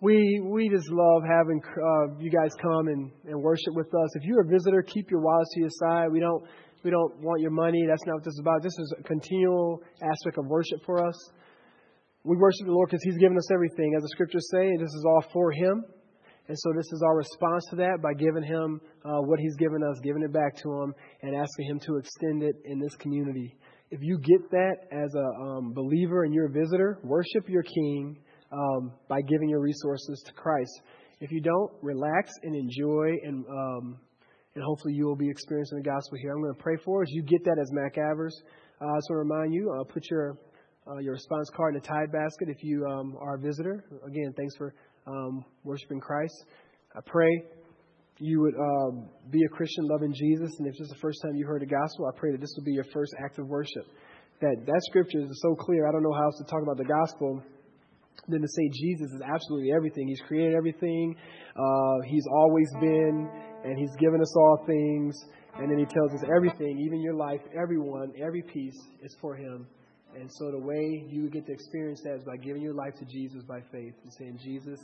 We 0.00 0.42
we 0.42 0.68
just 0.68 0.90
love 0.90 1.22
having 1.22 1.62
uh, 1.62 2.18
you 2.18 2.30
guys 2.30 2.50
come 2.60 2.88
and, 2.88 3.12
and 3.26 3.40
worship 3.40 3.74
with 3.74 3.86
us. 3.86 4.16
If 4.16 4.24
you're 4.24 4.40
a 4.40 4.48
visitor, 4.48 4.82
keep 4.82 5.08
your 5.08 5.20
wallets 5.20 5.54
to 5.54 5.60
your 5.60 5.70
side. 5.70 6.08
We 6.10 6.18
don't 6.18 6.42
we 6.82 6.90
don't 6.90 7.20
want 7.20 7.40
your 7.40 7.52
money. 7.52 7.86
That's 7.86 8.04
not 8.06 8.14
what 8.14 8.24
this 8.24 8.34
is 8.34 8.40
about. 8.40 8.64
This 8.64 8.76
is 8.76 8.94
a 8.98 9.02
continual 9.04 9.82
aspect 10.02 10.36
of 10.38 10.46
worship 10.46 10.80
for 10.84 11.06
us. 11.06 11.14
We 12.24 12.36
worship 12.36 12.66
the 12.66 12.72
Lord 12.72 12.88
because 12.90 13.04
He's 13.04 13.18
given 13.18 13.36
us 13.36 13.48
everything, 13.52 13.94
as 13.96 14.02
the 14.02 14.08
scriptures 14.08 14.48
say, 14.50 14.66
and 14.66 14.80
this 14.80 14.92
is 14.92 15.04
all 15.06 15.24
for 15.32 15.52
Him. 15.52 15.84
And 16.48 16.58
so 16.58 16.72
this 16.74 16.86
is 16.92 17.02
our 17.06 17.16
response 17.16 17.64
to 17.70 17.76
that 17.76 18.02
by 18.02 18.14
giving 18.14 18.42
Him 18.42 18.80
uh, 19.04 19.22
what 19.22 19.38
He's 19.38 19.54
given 19.54 19.84
us, 19.84 20.00
giving 20.02 20.24
it 20.24 20.32
back 20.32 20.56
to 20.56 20.82
Him, 20.82 20.94
and 21.22 21.36
asking 21.36 21.66
Him 21.66 21.78
to 21.86 21.98
extend 21.98 22.42
it 22.42 22.56
in 22.64 22.80
this 22.80 22.96
community. 22.96 23.54
If 23.92 24.00
you 24.00 24.16
get 24.16 24.50
that 24.52 24.76
as 24.90 25.14
a 25.14 25.42
um, 25.42 25.74
believer 25.74 26.24
and 26.24 26.32
you're 26.32 26.46
a 26.46 26.50
visitor, 26.50 26.98
worship 27.04 27.46
your 27.46 27.62
King 27.62 28.16
um, 28.50 28.92
by 29.06 29.20
giving 29.20 29.50
your 29.50 29.60
resources 29.60 30.22
to 30.24 30.32
Christ. 30.32 30.80
If 31.20 31.30
you 31.30 31.42
don't, 31.42 31.70
relax 31.82 32.32
and 32.42 32.56
enjoy, 32.56 33.18
and 33.22 33.44
um, 33.46 33.98
and 34.54 34.64
hopefully 34.64 34.94
you 34.94 35.04
will 35.04 35.14
be 35.14 35.28
experiencing 35.28 35.76
the 35.76 35.84
gospel 35.84 36.16
here. 36.22 36.32
I'm 36.32 36.40
going 36.40 36.54
to 36.54 36.62
pray 36.62 36.76
for 36.82 37.02
us. 37.02 37.08
You 37.10 37.22
get 37.22 37.44
that 37.44 37.58
as 37.60 37.70
Mac 37.70 37.98
Avers. 37.98 38.34
Uh, 38.80 38.86
I 38.86 38.96
just 38.96 39.10
want 39.10 39.28
to 39.28 39.34
remind 39.34 39.52
you, 39.52 39.70
uh, 39.78 39.84
put 39.84 40.08
your 40.10 40.38
uh, 40.90 40.96
your 40.96 41.12
response 41.12 41.50
card 41.54 41.74
in 41.74 41.82
the 41.82 41.86
tithe 41.86 42.10
basket 42.10 42.48
if 42.48 42.64
you 42.64 42.86
um, 42.86 43.14
are 43.20 43.34
a 43.34 43.38
visitor. 43.38 43.84
Again, 44.06 44.32
thanks 44.38 44.56
for 44.56 44.74
um, 45.06 45.44
worshiping 45.64 46.00
Christ. 46.00 46.46
I 46.96 47.00
pray 47.04 47.44
you 48.18 48.40
would 48.40 48.54
um, 48.54 49.08
be 49.30 49.40
a 49.44 49.48
Christian 49.48 49.86
loving 49.86 50.14
Jesus, 50.14 50.50
and 50.58 50.68
if 50.68 50.74
this 50.74 50.86
is 50.86 50.88
the 50.88 51.00
first 51.00 51.20
time 51.22 51.34
you 51.34 51.46
heard 51.46 51.62
the 51.62 51.66
gospel, 51.66 52.06
I 52.06 52.18
pray 52.18 52.32
that 52.32 52.40
this 52.40 52.52
will 52.56 52.64
be 52.64 52.72
your 52.72 52.86
first 52.92 53.14
act 53.24 53.38
of 53.38 53.46
worship. 53.48 53.86
That 54.40 54.56
that 54.66 54.80
scripture 54.90 55.20
is 55.20 55.40
so 55.42 55.54
clear. 55.54 55.88
I 55.88 55.92
don't 55.92 56.02
know 56.02 56.12
how 56.12 56.24
else 56.24 56.38
to 56.38 56.44
talk 56.44 56.62
about 56.62 56.76
the 56.76 56.84
gospel 56.84 57.42
than 58.28 58.42
to 58.42 58.48
say 58.48 58.70
Jesus 58.74 59.10
is 59.12 59.22
absolutely 59.22 59.72
everything. 59.72 60.08
He's 60.08 60.20
created 60.20 60.54
everything. 60.54 61.16
Uh, 61.56 62.00
he's 62.06 62.26
always 62.30 62.68
been, 62.80 63.30
and 63.64 63.78
He's 63.78 63.94
given 63.98 64.20
us 64.20 64.36
all 64.36 64.64
things. 64.66 65.16
And 65.58 65.70
then 65.70 65.78
He 65.78 65.84
tells 65.84 66.12
us 66.12 66.24
everything, 66.34 66.78
even 66.78 67.00
your 67.00 67.14
life, 67.14 67.40
everyone, 67.60 68.12
every 68.20 68.42
piece 68.42 68.78
is 69.02 69.16
for 69.20 69.36
Him. 69.36 69.66
And 70.14 70.30
so 70.30 70.50
the 70.50 70.58
way 70.58 71.06
you 71.08 71.22
would 71.22 71.32
get 71.32 71.46
to 71.46 71.52
experience 71.52 72.00
that 72.04 72.16
is 72.16 72.24
by 72.24 72.36
giving 72.36 72.62
your 72.62 72.74
life 72.74 72.94
to 72.98 73.04
Jesus 73.04 73.42
by 73.44 73.60
faith 73.72 73.94
and 74.02 74.12
saying, 74.12 74.38
Jesus, 74.42 74.80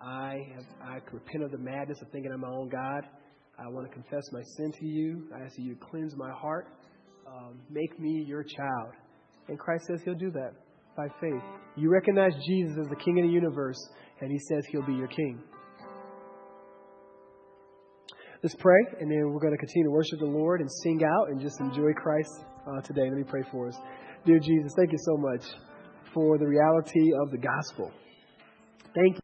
I 0.00 0.46
have, 0.54 0.64
I 0.82 0.94
repent 1.12 1.44
of 1.44 1.50
the 1.50 1.58
madness 1.58 2.00
of 2.00 2.08
thinking 2.10 2.32
I'm 2.32 2.40
my 2.40 2.48
own 2.48 2.68
God. 2.68 3.04
I 3.58 3.68
want 3.68 3.86
to 3.86 3.92
confess 3.92 4.22
my 4.32 4.42
sin 4.56 4.72
to 4.72 4.86
you. 4.86 5.28
I 5.34 5.44
ask 5.44 5.58
you 5.58 5.74
to 5.74 5.80
cleanse 5.80 6.16
my 6.16 6.30
heart. 6.30 6.68
Um, 7.26 7.60
make 7.70 7.98
me 8.00 8.24
your 8.26 8.42
child. 8.42 8.92
And 9.48 9.58
Christ 9.58 9.84
says 9.86 10.00
He'll 10.04 10.14
do 10.14 10.30
that 10.30 10.52
by 10.96 11.06
faith. 11.20 11.42
You 11.76 11.90
recognize 11.90 12.32
Jesus 12.46 12.78
as 12.80 12.88
the 12.88 12.96
King 12.96 13.20
of 13.20 13.26
the 13.26 13.32
universe, 13.32 13.78
and 14.20 14.30
He 14.30 14.38
says 14.48 14.64
He'll 14.70 14.86
be 14.86 14.94
your 14.94 15.08
King. 15.08 15.42
Let's 18.42 18.54
pray, 18.54 18.78
and 18.98 19.10
then 19.10 19.30
we're 19.30 19.40
going 19.40 19.52
to 19.52 19.58
continue 19.58 19.88
to 19.88 19.92
worship 19.92 20.18
the 20.18 20.24
Lord 20.24 20.62
and 20.62 20.70
sing 20.82 21.02
out 21.04 21.28
and 21.28 21.40
just 21.42 21.60
enjoy 21.60 21.92
Christ 21.92 22.30
uh, 22.66 22.80
today. 22.80 23.02
Let 23.02 23.18
me 23.18 23.24
pray 23.24 23.42
for 23.52 23.68
us. 23.68 23.76
Dear 24.24 24.38
Jesus, 24.38 24.72
thank 24.76 24.92
you 24.92 24.98
so 25.04 25.18
much 25.18 25.44
for 26.14 26.38
the 26.38 26.46
reality 26.46 27.12
of 27.22 27.30
the 27.30 27.38
gospel. 27.38 27.92
Thank 28.94 29.14
you. 29.14 29.18